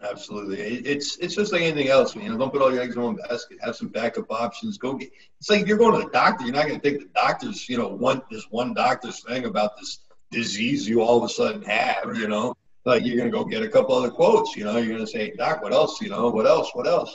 Absolutely. 0.03 0.59
It's 0.61 1.17
it's 1.19 1.37
just 1.37 1.53
like 1.53 1.63
anything 1.63 1.89
else. 1.89 2.17
You 2.17 2.29
know, 2.29 2.37
don't 2.37 2.53
put 2.53 2.61
all 2.61 2.73
your 2.73 2.83
eggs 2.83 2.97
in 2.97 3.03
one 3.03 3.17
basket. 3.17 3.59
Have 3.63 3.77
some 3.77 3.89
backup 3.89 4.31
options. 4.31 4.77
Go 4.77 4.95
get. 4.95 5.11
It's 5.39 5.49
like 5.49 5.63
if 5.63 5.69
you're 5.69 5.79
going 5.79 5.99
to 5.99 6.05
the 6.05 6.13
doctor, 6.13 6.45
you're 6.45 6.55
not 6.55 6.67
going 6.67 6.81
to 6.81 6.91
take 6.91 7.01
the 7.01 7.09
doctor's. 7.15 7.69
You 7.69 7.79
know, 7.79 7.89
one 7.89 8.21
this 8.31 8.47
one 8.51 8.75
doctor's 8.75 9.23
thing 9.23 9.45
about 9.45 9.79
this 9.79 10.01
disease 10.31 10.89
you 10.89 11.03
all 11.03 11.19
of 11.19 11.25
a 11.25 11.29
sudden 11.29 11.63
have. 11.63 12.17
You 12.17 12.27
know, 12.27 12.57
like 12.85 13.05
you're 13.05 13.17
going 13.17 13.31
to 13.31 13.37
go 13.37 13.45
get 13.45 13.63
a 13.63 13.69
couple 13.69 13.95
other 13.95 14.11
quotes. 14.11 14.57
You 14.57 14.65
know, 14.65 14.77
you're 14.79 14.95
going 14.95 15.07
to 15.07 15.11
say, 15.11 15.33
Doc, 15.37 15.63
what 15.63 15.73
else? 15.73 16.01
You 16.01 16.09
know, 16.09 16.31
what 16.31 16.47
else? 16.47 16.71
What 16.73 16.89
else? 16.89 17.15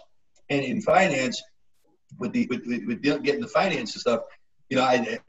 And 0.49 0.63
in 0.63 0.81
finance, 0.81 1.41
with 2.19 2.31
the 2.31 2.47
with, 2.49 2.65
with 2.65 3.01
getting 3.01 3.41
the 3.41 3.47
finance 3.47 3.95
and 3.95 4.01
stuff, 4.01 4.21
you 4.69 4.77
know, 4.77 4.83
I, 4.83 5.19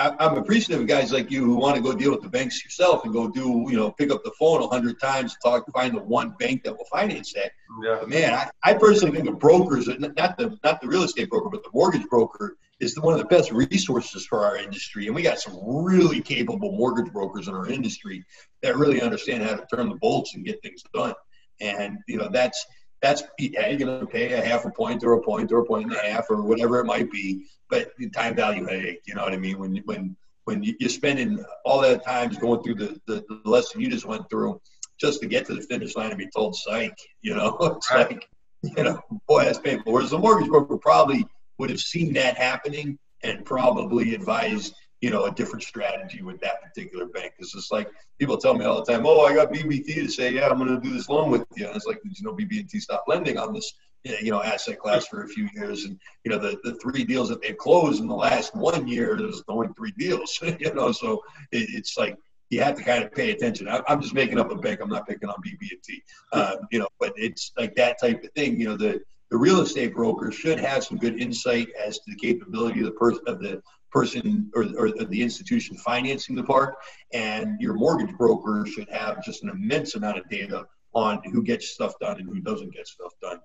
I'm 0.00 0.38
appreciative 0.38 0.80
of 0.80 0.86
guys 0.86 1.12
like 1.12 1.30
you 1.30 1.44
who 1.44 1.56
want 1.56 1.76
to 1.76 1.82
go 1.82 1.92
deal 1.92 2.10
with 2.10 2.22
the 2.22 2.28
banks 2.28 2.64
yourself 2.64 3.04
and 3.04 3.12
go 3.12 3.28
do, 3.28 3.66
you 3.68 3.76
know, 3.76 3.90
pick 3.90 4.10
up 4.10 4.24
the 4.24 4.30
phone 4.38 4.62
a 4.62 4.66
hundred 4.66 4.98
times, 4.98 5.36
talk, 5.42 5.70
find 5.72 5.94
the 5.94 6.00
one 6.00 6.34
bank 6.38 6.64
that 6.64 6.76
will 6.76 6.86
finance 6.86 7.34
that. 7.34 7.52
Yeah. 7.82 7.98
But 8.00 8.08
man, 8.08 8.32
I, 8.32 8.50
I 8.62 8.74
personally 8.74 9.14
think 9.14 9.26
the 9.26 9.32
brokers, 9.32 9.88
not 9.88 10.38
the 10.38 10.58
not 10.64 10.80
the 10.80 10.88
real 10.88 11.02
estate 11.02 11.28
broker, 11.28 11.50
but 11.50 11.62
the 11.62 11.70
mortgage 11.74 12.06
broker 12.08 12.56
is 12.80 12.94
the, 12.94 13.02
one 13.02 13.12
of 13.12 13.20
the 13.20 13.26
best 13.26 13.52
resources 13.52 14.24
for 14.24 14.44
our 14.44 14.56
industry. 14.56 15.06
And 15.06 15.14
we 15.14 15.22
got 15.22 15.38
some 15.38 15.58
really 15.62 16.22
capable 16.22 16.72
mortgage 16.72 17.12
brokers 17.12 17.46
in 17.48 17.54
our 17.54 17.68
industry 17.68 18.24
that 18.62 18.76
really 18.76 19.02
understand 19.02 19.42
how 19.42 19.56
to 19.56 19.66
turn 19.74 19.90
the 19.90 19.96
bolts 19.96 20.34
and 20.34 20.46
get 20.46 20.62
things 20.62 20.82
done. 20.94 21.14
And 21.60 21.98
you 22.08 22.16
know, 22.16 22.30
that's 22.32 22.64
that's 23.02 23.22
yeah, 23.38 23.68
you're 23.68 23.78
going 23.78 24.00
to 24.00 24.06
pay 24.06 24.32
a 24.32 24.44
half 24.44 24.64
a 24.64 24.70
point 24.70 25.02
or 25.04 25.14
a 25.14 25.22
point 25.22 25.52
or 25.52 25.60
a 25.60 25.64
point 25.64 25.84
and 25.84 25.94
a 25.94 26.12
half 26.12 26.30
or 26.30 26.42
whatever 26.42 26.80
it 26.80 26.84
might 26.84 27.10
be. 27.10 27.46
But 27.68 27.92
the 27.98 28.10
time 28.10 28.34
value 28.34 28.66
headache, 28.66 29.02
you 29.06 29.14
know 29.14 29.22
what 29.22 29.32
I 29.32 29.38
mean? 29.38 29.58
When 29.58 29.76
when 29.84 30.16
when 30.44 30.62
you're 30.62 30.88
spending 30.88 31.44
all 31.64 31.80
that 31.80 32.04
time 32.04 32.30
going 32.34 32.62
through 32.62 32.74
the, 32.74 33.00
the, 33.06 33.24
the 33.28 33.48
lesson 33.48 33.80
you 33.80 33.88
just 33.88 34.06
went 34.06 34.28
through 34.28 34.60
just 34.98 35.20
to 35.20 35.26
get 35.26 35.46
to 35.46 35.54
the 35.54 35.62
finish 35.62 35.96
line 35.96 36.10
and 36.10 36.18
be 36.18 36.28
told 36.34 36.56
psych, 36.56 36.96
you 37.22 37.34
know, 37.34 37.56
it's 37.76 37.90
right. 37.90 38.10
like, 38.10 38.28
you 38.76 38.82
know, 38.82 39.00
boy, 39.28 39.44
that's 39.44 39.58
painful. 39.58 39.92
Whereas 39.92 40.10
the 40.10 40.18
mortgage 40.18 40.48
broker 40.48 40.76
probably 40.76 41.24
would 41.58 41.70
have 41.70 41.80
seen 41.80 42.12
that 42.14 42.36
happening 42.36 42.98
and 43.22 43.44
probably 43.44 44.14
advised 44.14 44.74
you 45.00 45.10
know, 45.10 45.24
a 45.24 45.30
different 45.30 45.62
strategy 45.62 46.22
with 46.22 46.40
that 46.40 46.62
particular 46.62 47.06
bank. 47.06 47.32
Because 47.36 47.54
it's 47.54 47.70
like 47.70 47.90
people 48.18 48.36
tell 48.36 48.54
me 48.54 48.64
all 48.64 48.82
the 48.82 48.92
time, 48.92 49.06
"Oh, 49.06 49.20
I 49.20 49.34
got 49.34 49.52
BB&T 49.52 49.94
to 49.94 50.08
say, 50.08 50.32
yeah, 50.32 50.48
I'm 50.48 50.58
going 50.58 50.74
to 50.74 50.80
do 50.80 50.92
this 50.92 51.08
loan 51.08 51.30
with 51.30 51.44
you." 51.56 51.66
And 51.66 51.76
it's 51.76 51.86
like, 51.86 52.02
did 52.02 52.18
you 52.18 52.26
know, 52.26 52.34
BB&T 52.34 52.78
stopped 52.80 53.08
lending 53.08 53.38
on 53.38 53.54
this, 53.54 53.72
you 54.04 54.30
know, 54.30 54.42
asset 54.42 54.78
class 54.78 55.06
for 55.06 55.24
a 55.24 55.28
few 55.28 55.48
years, 55.54 55.84
and 55.84 55.98
you 56.24 56.30
know, 56.30 56.38
the, 56.38 56.58
the 56.64 56.74
three 56.76 57.04
deals 57.04 57.28
that 57.30 57.42
they've 57.42 57.56
closed 57.56 58.00
in 58.00 58.08
the 58.08 58.14
last 58.14 58.54
one 58.54 58.86
year, 58.86 59.16
there's 59.16 59.42
only 59.48 59.68
three 59.76 59.92
deals, 59.98 60.38
you 60.58 60.74
know, 60.74 60.92
so 60.92 61.22
it, 61.52 61.68
it's 61.70 61.96
like 61.96 62.16
you 62.50 62.60
have 62.60 62.74
to 62.76 62.82
kind 62.82 63.04
of 63.04 63.12
pay 63.12 63.30
attention. 63.30 63.68
I, 63.68 63.80
am 63.88 64.02
just 64.02 64.12
making 64.12 64.38
up 64.38 64.50
a 64.50 64.56
bank. 64.56 64.80
I'm 64.82 64.88
not 64.88 65.06
picking 65.06 65.28
on 65.28 65.36
BB&T, 65.36 66.02
uh, 66.32 66.56
you 66.70 66.80
know, 66.80 66.88
but 66.98 67.12
it's 67.16 67.52
like 67.56 67.74
that 67.76 68.00
type 68.00 68.22
of 68.24 68.30
thing. 68.32 68.60
You 68.60 68.70
know, 68.70 68.76
the 68.76 69.00
the 69.30 69.38
real 69.38 69.60
estate 69.60 69.94
broker 69.94 70.32
should 70.32 70.58
have 70.58 70.84
some 70.84 70.98
good 70.98 71.20
insight 71.20 71.68
as 71.80 71.98
to 72.00 72.10
the 72.10 72.16
capability 72.16 72.80
of 72.80 72.86
the 72.86 72.92
person 72.92 73.22
of 73.28 73.40
the 73.40 73.62
person 73.90 74.50
or, 74.54 74.66
or 74.76 74.90
the 74.90 75.22
institution 75.22 75.76
financing 75.76 76.36
the 76.36 76.42
park, 76.42 76.76
and 77.12 77.60
your 77.60 77.74
mortgage 77.74 78.16
broker 78.16 78.66
should 78.66 78.88
have 78.88 79.24
just 79.24 79.42
an 79.42 79.48
immense 79.48 79.94
amount 79.94 80.18
of 80.18 80.28
data 80.28 80.66
on 80.94 81.22
who 81.32 81.42
gets 81.42 81.70
stuff 81.70 81.94
done 82.00 82.18
and 82.18 82.28
who 82.28 82.40
doesn't 82.40 82.74
get 82.74 82.86
stuff 82.86 83.12
done. 83.22 83.40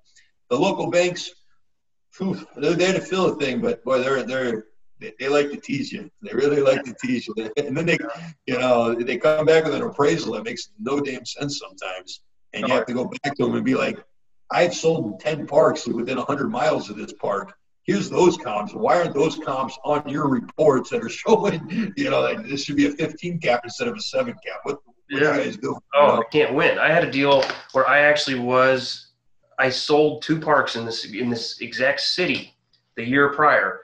The 0.49 0.57
local 0.57 0.89
banks, 0.89 1.31
whew, 2.17 2.45
they're 2.55 2.73
there 2.73 2.93
to 2.93 3.01
fill 3.01 3.33
a 3.33 3.35
thing, 3.35 3.61
but 3.61 3.83
boy, 3.83 3.99
they're 3.99 4.23
they're 4.23 4.65
they, 4.99 5.27
like 5.27 5.51
to 5.51 5.57
tease 5.57 5.91
you. 5.91 6.09
They 6.21 6.33
really 6.33 6.61
like 6.61 6.83
to 6.83 6.95
tease 7.01 7.27
you, 7.27 7.35
and 7.57 7.75
then 7.75 7.85
they, 7.85 7.97
you 8.45 8.57
know, 8.57 8.95
they 8.95 9.17
come 9.17 9.45
back 9.45 9.65
with 9.65 9.75
an 9.75 9.81
appraisal 9.81 10.33
that 10.33 10.43
makes 10.43 10.69
no 10.79 10.99
damn 10.99 11.25
sense 11.25 11.59
sometimes, 11.59 12.21
and 12.53 12.67
you 12.67 12.73
have 12.73 12.85
to 12.85 12.93
go 12.93 13.05
back 13.05 13.35
to 13.35 13.45
them 13.45 13.55
and 13.55 13.65
be 13.65 13.75
like, 13.75 14.03
I've 14.51 14.73
sold 14.73 15.19
ten 15.19 15.45
parks 15.47 15.87
within 15.87 16.17
hundred 16.17 16.49
miles 16.49 16.89
of 16.89 16.97
this 16.97 17.13
park 17.13 17.57
here's 17.85 18.09
those 18.09 18.35
comps. 18.37 18.73
Why 18.73 18.97
aren't 18.97 19.13
those 19.13 19.37
comps 19.37 19.77
on 19.83 20.07
your 20.09 20.27
reports 20.27 20.89
that 20.89 21.03
are 21.03 21.09
showing, 21.09 21.93
you 21.95 22.09
know, 22.09 22.21
like 22.21 22.45
this 22.45 22.63
should 22.63 22.75
be 22.75 22.87
a 22.87 22.91
15 22.91 23.39
cap 23.39 23.61
instead 23.63 23.87
of 23.87 23.95
a 23.95 24.01
seven 24.01 24.33
cap? 24.33 24.61
What, 24.63 24.81
what 24.85 25.21
yeah. 25.21 25.37
guys 25.37 25.57
do? 25.57 25.77
Oh, 25.93 26.19
I 26.19 26.23
can't 26.31 26.53
win. 26.53 26.77
I 26.77 26.89
had 26.89 27.05
a 27.05 27.11
deal 27.11 27.43
where 27.71 27.87
I 27.87 27.99
actually 27.99 28.39
was, 28.39 29.11
I 29.57 29.69
sold 29.69 30.21
two 30.23 30.39
parks 30.39 30.75
in 30.75 30.85
this 30.85 31.05
in 31.05 31.29
this 31.29 31.61
exact 31.61 32.01
city 32.01 32.53
the 32.97 33.07
year 33.07 33.29
prior. 33.33 33.81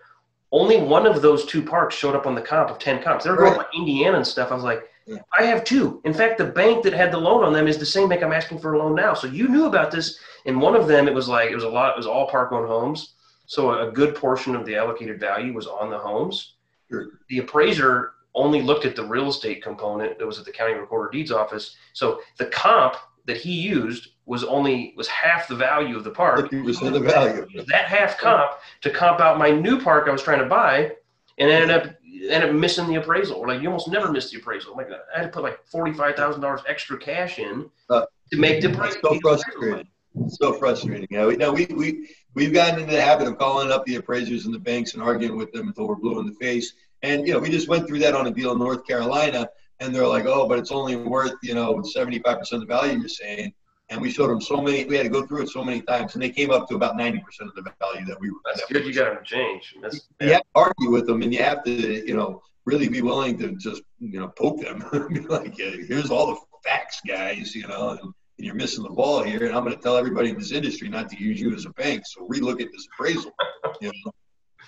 Only 0.52 0.78
one 0.78 1.06
of 1.06 1.22
those 1.22 1.46
two 1.46 1.62
parks 1.62 1.96
showed 1.96 2.16
up 2.16 2.26
on 2.26 2.36
the 2.36 2.42
comp 2.42 2.70
of 2.70 2.80
10 2.80 3.02
comps. 3.02 3.24
They 3.24 3.30
were 3.30 3.38
going 3.38 3.52
right. 3.52 3.60
like 3.60 3.76
Indiana 3.76 4.18
and 4.18 4.28
stuff. 4.28 4.52
I 4.52 4.56
was 4.56 4.66
like, 4.66 4.84
yeah. 5.06 5.20
I 5.38 5.44
have 5.44 5.64
two. 5.64 6.02
In 6.04 6.14
fact, 6.14 6.38
the 6.38 6.46
bank 6.46 6.84
that 6.84 6.94
had 6.94 7.12
the 7.12 7.18
loan 7.18 7.44
on 7.44 7.54
them 7.54 7.68
is 7.68 7.78
the 7.78 7.86
same 7.86 8.10
bank 8.10 8.22
I'm 8.22 8.34
asking 8.34 8.60
for 8.60 8.74
a 8.74 8.78
loan 8.78 8.94
now. 8.94 9.14
So 9.14 9.28
you 9.28 9.48
knew 9.48 9.66
about 9.66 9.92
this. 9.92 10.20
In 10.46 10.60
one 10.60 10.76
of 10.76 10.88
them, 10.88 11.08
it 11.08 11.14
was 11.14 11.30
like, 11.30 11.52
it 11.52 11.56
was 11.56 11.64
a 11.64 11.70
lot, 11.70 11.92
it 11.92 11.98
was 11.98 12.06
all 12.06 12.28
park 12.28 12.52
owned 12.52 12.68
homes 12.68 13.14
so 13.52 13.86
a 13.86 13.92
good 13.92 14.16
portion 14.16 14.56
of 14.56 14.66
the 14.66 14.78
allocated 14.78 15.20
value 15.20 15.52
was 15.52 15.68
on 15.68 15.90
the 15.90 15.98
homes. 15.98 16.54
Sure. 16.90 17.20
The 17.28 17.40
appraiser 17.40 18.14
only 18.34 18.62
looked 18.62 18.86
at 18.86 18.96
the 18.96 19.04
real 19.04 19.28
estate 19.28 19.62
component 19.62 20.18
that 20.18 20.26
was 20.26 20.40
at 20.40 20.46
the 20.46 20.54
county 20.54 20.74
recorder 20.74 21.12
deeds 21.12 21.34
office. 21.34 21.76
So 21.92 22.22
the 22.38 22.46
comp 22.46 22.96
that 23.26 23.36
he 23.36 23.52
used 23.52 24.12
was 24.26 24.46
only 24.46 24.94
was 24.96 25.10
half 25.10 25.50
the 25.50 25.56
value 25.58 25.98
of 25.98 26.06
the 26.06 26.12
park. 26.12 26.50
Percent 26.50 26.96
of 26.96 27.04
the 27.04 27.10
value. 27.12 27.46
That 27.68 27.88
half 27.88 28.18
comp 28.18 28.52
to 28.84 28.90
comp 28.90 29.20
out 29.20 29.38
my 29.38 29.52
new 29.52 29.82
park 29.82 30.08
I 30.08 30.12
was 30.12 30.24
trying 30.24 30.40
to 30.40 30.46
buy, 30.46 30.94
and 31.38 31.52
ended 31.52 31.72
up 31.72 31.94
ended 32.06 32.52
up 32.52 32.56
missing 32.56 32.88
the 32.88 32.96
appraisal. 32.96 33.46
Like 33.46 33.62
you 33.62 33.68
almost 33.68 33.90
never 33.90 34.10
miss 34.10 34.32
the 34.32 34.38
appraisal. 34.38 34.78
Like 34.78 34.88
I 34.92 35.20
had 35.20 35.24
to 35.24 35.30
put 35.30 35.44
like 35.44 35.60
forty 35.66 35.92
five 35.92 36.16
thousand 36.16 36.40
dollars 36.40 36.62
extra 36.70 36.98
cash 36.98 37.38
in 37.38 37.70
uh, 37.90 38.06
to 38.32 38.40
make 38.40 38.62
the 38.62 38.72
appraisal. 38.72 39.02
So 39.02 39.20
frustrating. 39.20 39.88
So 40.30 40.54
frustrating. 40.54 41.08
Yeah, 41.10 41.26
we, 41.26 41.36
no, 41.36 41.52
we 41.52 41.66
we 41.66 42.10
we've 42.34 42.54
gotten 42.54 42.80
into 42.80 42.94
the 42.94 43.02
habit 43.02 43.28
of 43.28 43.38
calling 43.38 43.72
up 43.72 43.86
the 43.86 43.96
appraisers 43.96 44.46
and 44.46 44.54
the 44.54 44.60
banks 44.60 44.94
and 44.94 45.04
arguing 45.04 45.38
with 45.38 45.52
them 45.52 45.68
until 45.68 45.88
we're 45.88 45.96
blue 45.96 46.20
in 46.20 46.28
the 46.28 46.34
face. 46.34 46.74
And 47.04 47.28
you 47.28 47.34
know, 47.34 47.40
we 47.40 47.50
just 47.50 47.68
went 47.68 47.88
through 47.88 48.00
that 48.00 48.16
on 48.16 48.28
a 48.28 48.32
deal 48.32 48.52
in 48.52 48.60
North 48.60 48.86
Carolina, 48.86 49.50
and 49.80 49.94
they're 49.94 50.08
like, 50.08 50.26
"Oh, 50.26 50.48
but 50.48 50.60
it's 50.60 50.72
only 50.72 50.96
worth 50.96 51.34
you 51.42 51.56
know 51.56 51.76
75% 51.76 52.52
of 52.54 52.60
the 52.60 52.66
value 52.66 53.00
you're 53.00 53.10
saying." 53.10 53.54
And 53.90 54.00
we 54.00 54.10
showed 54.10 54.30
them 54.30 54.40
so 54.40 54.62
many. 54.62 54.86
We 54.86 54.96
had 54.96 55.04
to 55.04 55.10
go 55.10 55.26
through 55.26 55.42
it 55.42 55.50
so 55.50 55.66
many 55.66 55.82
times, 55.82 56.14
and 56.14 56.24
they 56.24 56.30
came 56.30 56.50
up 56.50 56.70
to 56.70 56.76
about 56.76 56.96
90% 56.96 57.18
of 57.42 57.56
the 57.56 57.74
value 57.78 58.06
that 58.06 58.18
we 58.22 58.30
were. 58.30 58.40
That's 58.46 58.66
good. 58.72 58.86
You 58.86 58.94
got 58.94 59.14
them 59.14 59.18
to 59.18 59.24
change. 59.24 59.76
That's, 59.82 60.08
yeah. 60.22 60.28
You 60.28 60.34
have 60.34 60.42
to 60.44 60.48
argue 60.56 60.92
with 60.92 61.08
them, 61.08 61.22
and 61.22 61.34
you 61.34 61.44
have 61.44 61.62
to, 61.66 61.72
you 61.72 62.16
know, 62.16 62.42
really 62.64 62.88
be 62.88 63.02
willing 63.02 63.38
to 63.40 63.52
just, 63.58 63.82
you 64.00 64.18
know, 64.18 64.30
poke 64.30 64.62
them. 64.62 64.86
be 65.14 65.20
like, 65.22 65.58
yeah, 65.58 65.72
"Here's 65.88 66.10
all 66.10 66.28
the 66.28 66.40
facts, 66.64 67.02
guys," 67.06 67.54
you 67.54 67.68
know. 67.68 67.98
And, 68.02 68.14
and 68.42 68.48
you're 68.48 68.56
missing 68.56 68.84
the 68.84 68.90
ball 68.90 69.22
here. 69.22 69.46
And 69.46 69.56
I'm 69.56 69.64
going 69.64 69.76
to 69.76 69.82
tell 69.82 69.96
everybody 69.96 70.32
in 70.32 70.36
this 70.36 70.52
industry 70.52 70.90
not 70.90 71.10
to 71.10 71.24
use 71.24 71.40
you 71.40 71.54
as 71.54 71.66
a 71.66 71.70
bank. 71.70 72.08
So 72.08 72.28
relook 72.28 72.60
at 72.60 72.72
this 72.72 72.88
appraisal. 72.92 73.32
You 73.80 73.92
know? 74.04 74.12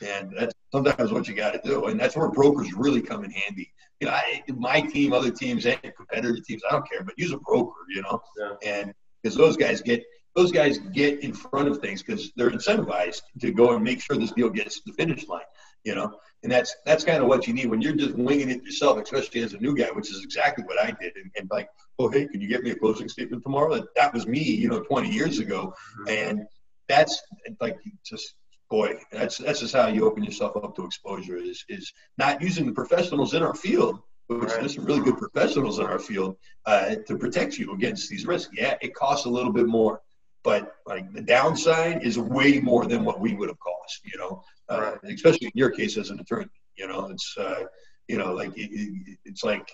And 0.08 0.32
that's 0.38 0.54
sometimes 0.72 1.12
what 1.12 1.28
you 1.28 1.34
got 1.34 1.54
to 1.54 1.62
do. 1.68 1.86
And 1.86 2.00
that's 2.00 2.16
where 2.16 2.30
brokers 2.30 2.72
really 2.74 3.02
come 3.02 3.24
in 3.24 3.32
handy. 3.32 3.74
You 4.00 4.08
know, 4.08 4.14
I, 4.14 4.44
my 4.56 4.82
team, 4.82 5.12
other 5.12 5.32
teams, 5.32 5.66
eh, 5.66 5.76
and 5.84 5.96
competitor 5.96 6.38
teams, 6.48 6.62
I 6.70 6.74
don't 6.74 6.88
care, 6.88 7.04
but 7.04 7.18
use 7.18 7.32
a 7.32 7.38
broker, 7.38 7.74
you 7.90 8.04
know? 8.04 8.22
Yeah. 8.38 8.54
And 8.64 8.94
because 9.24 9.36
those 9.36 9.58
guys 9.58 9.82
get 9.82 10.04
those 10.36 10.52
guys 10.52 10.80
get 10.80 11.24
in 11.24 11.32
front 11.32 11.68
of 11.68 11.80
things 11.80 12.02
because 12.02 12.32
they're 12.36 12.50
incentivized 12.50 13.22
to 13.40 13.52
go 13.52 13.76
and 13.76 13.84
make 13.84 14.02
sure 14.02 14.18
this 14.18 14.32
deal 14.32 14.50
gets 14.50 14.76
to 14.76 14.82
the 14.88 14.94
finish 14.94 15.28
line, 15.28 15.42
you 15.84 15.96
know. 15.96 16.12
And 16.42 16.52
that's 16.52 16.76
that's 16.86 17.04
kind 17.04 17.22
of 17.22 17.28
what 17.28 17.48
you 17.48 17.54
need 17.54 17.68
when 17.68 17.82
you're 17.82 17.96
just 17.96 18.16
winging 18.16 18.50
it 18.50 18.64
yourself, 18.64 19.00
especially 19.00 19.42
as 19.42 19.54
a 19.54 19.58
new 19.58 19.76
guy, 19.76 19.90
which 19.92 20.12
is 20.12 20.24
exactly 20.24 20.64
what 20.66 20.84
I 20.84 20.88
did. 21.00 21.14
And, 21.16 21.32
and 21.38 21.50
like, 21.52 21.70
oh 22.00 22.10
hey, 22.10 22.28
can 22.28 22.42
you 22.42 22.48
get 22.48 22.64
me 22.64 22.72
a 22.72 22.76
closing 22.76 23.10
statement 23.10 23.44
tomorrow? 23.44 23.76
That, 23.76 23.86
that 23.96 24.14
was 24.14 24.28
me, 24.28 24.42
you 24.42 24.70
know, 24.70 24.82
20 24.82 25.10
years 25.10 25.40
ago, 25.40 25.74
and 26.08 26.46
that's 26.88 27.22
like 27.62 27.78
just 28.06 28.36
boy, 28.70 29.00
that's 29.12 29.38
that's 29.38 29.60
just 29.60 29.76
how 29.76 29.88
you 29.88 30.06
open 30.06 30.24
yourself 30.24 30.56
up 30.58 30.76
to 30.76 30.86
exposure 30.86 31.38
is 31.38 31.64
is 31.70 31.94
not 32.18 32.42
using 32.42 32.66
the 32.66 32.74
professionals 32.74 33.34
in 33.34 33.44
our 33.44 33.56
field 33.56 34.02
which 34.28 34.50
right. 34.50 34.60
there's 34.60 34.76
some 34.76 34.86
really 34.86 35.02
good 35.02 35.18
professionals 35.18 35.80
in 35.80 35.86
our 35.86 36.00
field 36.00 36.38
uh, 36.66 36.96
to 37.08 37.18
protect 37.18 37.58
you 37.58 37.74
against 37.74 38.10
these 38.10 38.26
risks. 38.26 38.52
Yeah, 38.56 38.76
it 38.82 38.96
costs 38.96 39.26
a 39.26 39.30
little 39.30 39.52
bit 39.52 39.68
more, 39.68 40.02
but 40.44 40.76
like 40.86 41.12
the 41.14 41.22
downside 41.22 42.04
is 42.04 42.18
way 42.18 42.60
more 42.60 42.86
than 42.86 43.04
what 43.04 43.20
we 43.20 43.34
would 43.34 43.50
have 43.50 43.60
cost. 43.60 44.02
You 44.06 44.20
know, 44.20 44.44
uh, 44.70 44.98
right. 45.04 45.14
especially 45.14 45.48
in 45.48 45.54
your 45.56 45.72
case 45.72 45.98
as 45.98 46.10
an 46.10 46.20
attorney. 46.20 46.50
You 46.78 46.88
know, 46.88 47.08
it's 47.08 47.36
uh, 47.38 47.66
you 48.08 48.18
know 48.18 48.34
like 48.34 48.52
it, 48.56 49.18
it's 49.26 49.44
like 49.44 49.70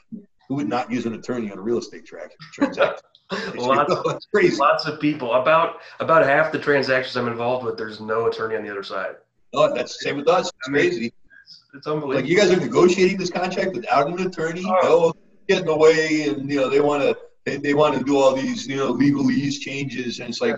who 0.50 0.56
would 0.56 0.68
not 0.68 0.92
use 0.92 1.06
an 1.06 1.14
attorney 1.14 1.52
on 1.52 1.58
a 1.58 1.62
real 1.62 1.78
estate 1.78 2.06
transaction? 2.54 3.00
lots, 3.56 3.94
of, 4.06 4.20
crazy. 4.34 4.58
lots 4.58 4.86
of 4.88 5.00
people. 5.00 5.34
About 5.34 5.78
about 6.00 6.26
half 6.26 6.52
the 6.52 6.60
transactions 6.60 7.16
I'm 7.16 7.28
involved 7.28 7.66
with, 7.66 7.78
there's 7.78 8.02
no 8.02 8.26
attorney 8.26 8.56
on 8.56 8.64
the 8.64 8.72
other 8.72 8.84
side. 8.84 9.16
Oh, 9.54 9.74
that's 9.74 9.98
the 9.98 10.04
same 10.04 10.18
with 10.18 10.28
us. 10.28 10.48
It's 10.48 10.68
I 10.68 10.72
mean, 10.72 10.82
crazy. 10.82 11.14
It's, 11.46 11.64
it's, 11.76 11.88
unbelievable. 11.88 12.16
Like 12.16 12.26
you 12.26 12.36
guys 12.36 12.52
are 12.52 12.60
negotiating 12.60 13.18
this 13.18 13.30
contract 13.30 13.74
without 13.74 14.08
an 14.08 14.26
attorney. 14.26 14.64
Oh, 14.66 15.14
get 15.48 15.60
in 15.60 15.66
the 15.66 15.78
way, 15.78 16.28
and 16.28 16.50
you 16.50 16.58
know 16.58 16.70
they 16.70 16.82
want 16.82 17.04
to 17.04 17.18
they, 17.46 17.58
they 17.58 17.74
want 17.74 17.98
to 17.98 18.04
do 18.04 18.18
all 18.18 18.34
these 18.36 18.68
you 18.68 18.76
know 18.76 18.94
legalese 18.94 19.60
changes, 19.60 20.20
and 20.20 20.30
it's 20.30 20.42
like. 20.42 20.56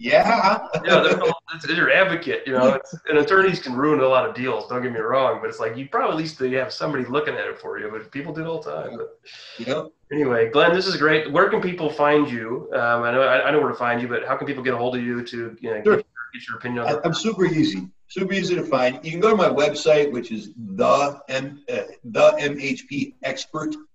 Yeah. 0.00 0.66
yeah, 0.82 1.02
they're, 1.02 1.20
they're 1.62 1.76
your 1.76 1.92
advocate. 1.92 2.44
You 2.46 2.54
know, 2.54 2.80
and 3.10 3.18
attorneys 3.18 3.60
can 3.60 3.74
ruin 3.74 4.00
a 4.00 4.08
lot 4.08 4.26
of 4.26 4.34
deals. 4.34 4.66
Don't 4.66 4.82
get 4.82 4.92
me 4.92 4.98
wrong, 4.98 5.40
but 5.42 5.50
it's 5.50 5.60
like 5.60 5.76
you 5.76 5.90
probably 5.90 6.12
at 6.12 6.16
least 6.16 6.38
have 6.38 6.72
somebody 6.72 7.04
looking 7.04 7.34
at 7.34 7.46
it 7.46 7.58
for 7.60 7.78
you. 7.78 7.90
But 7.90 8.10
people 8.10 8.32
do 8.32 8.40
it 8.40 8.46
all 8.46 8.62
the 8.62 8.72
time. 8.72 8.96
But 8.96 9.20
yeah. 9.58 9.84
Anyway, 10.10 10.48
Glenn, 10.48 10.72
this 10.72 10.86
is 10.86 10.96
great. 10.96 11.30
Where 11.30 11.50
can 11.50 11.60
people 11.60 11.90
find 11.90 12.30
you? 12.30 12.70
Um, 12.72 13.02
I 13.02 13.12
know 13.12 13.22
I, 13.22 13.50
know 13.50 13.60
where 13.60 13.68
to 13.68 13.74
find 13.74 14.00
you, 14.00 14.08
but 14.08 14.26
how 14.26 14.36
can 14.36 14.46
people 14.46 14.64
get 14.64 14.72
a 14.72 14.78
hold 14.78 14.96
of 14.96 15.02
you 15.02 15.22
to 15.22 15.56
you 15.60 15.70
know, 15.70 15.82
sure. 15.84 15.96
get, 15.96 16.06
get, 16.32 16.48
your 16.48 16.56
opinion 16.56 16.86
on? 16.86 17.00
I'm 17.04 17.14
super 17.14 17.44
easy 17.44 17.86
super 18.08 18.32
easy 18.32 18.56
to 18.56 18.64
find. 18.64 18.98
You 19.04 19.12
can 19.12 19.20
go 19.20 19.30
to 19.30 19.36
my 19.36 19.48
website, 19.48 20.10
which 20.10 20.32
is 20.32 20.50
the 20.56 21.20
M, 21.28 21.62
uh, 21.72 21.82
the 22.02 22.32
MHPexpert.com, 22.32 23.86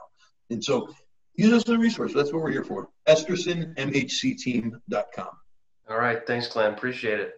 And 0.51 0.65
so, 0.65 0.89
use 1.35 1.53
us 1.53 1.69
as 1.69 1.75
a 1.75 1.79
resource. 1.79 2.13
That's 2.13 2.33
what 2.33 2.43
we're 2.43 2.53
here 2.53 2.65
for. 2.65 2.89
EstersonMHCteam.com. 3.09 5.31
All 5.91 5.99
right, 5.99 6.27
thanks, 6.27 6.49
Glenn. 6.49 6.75
Appreciate 6.75 7.21
it. 7.21 7.38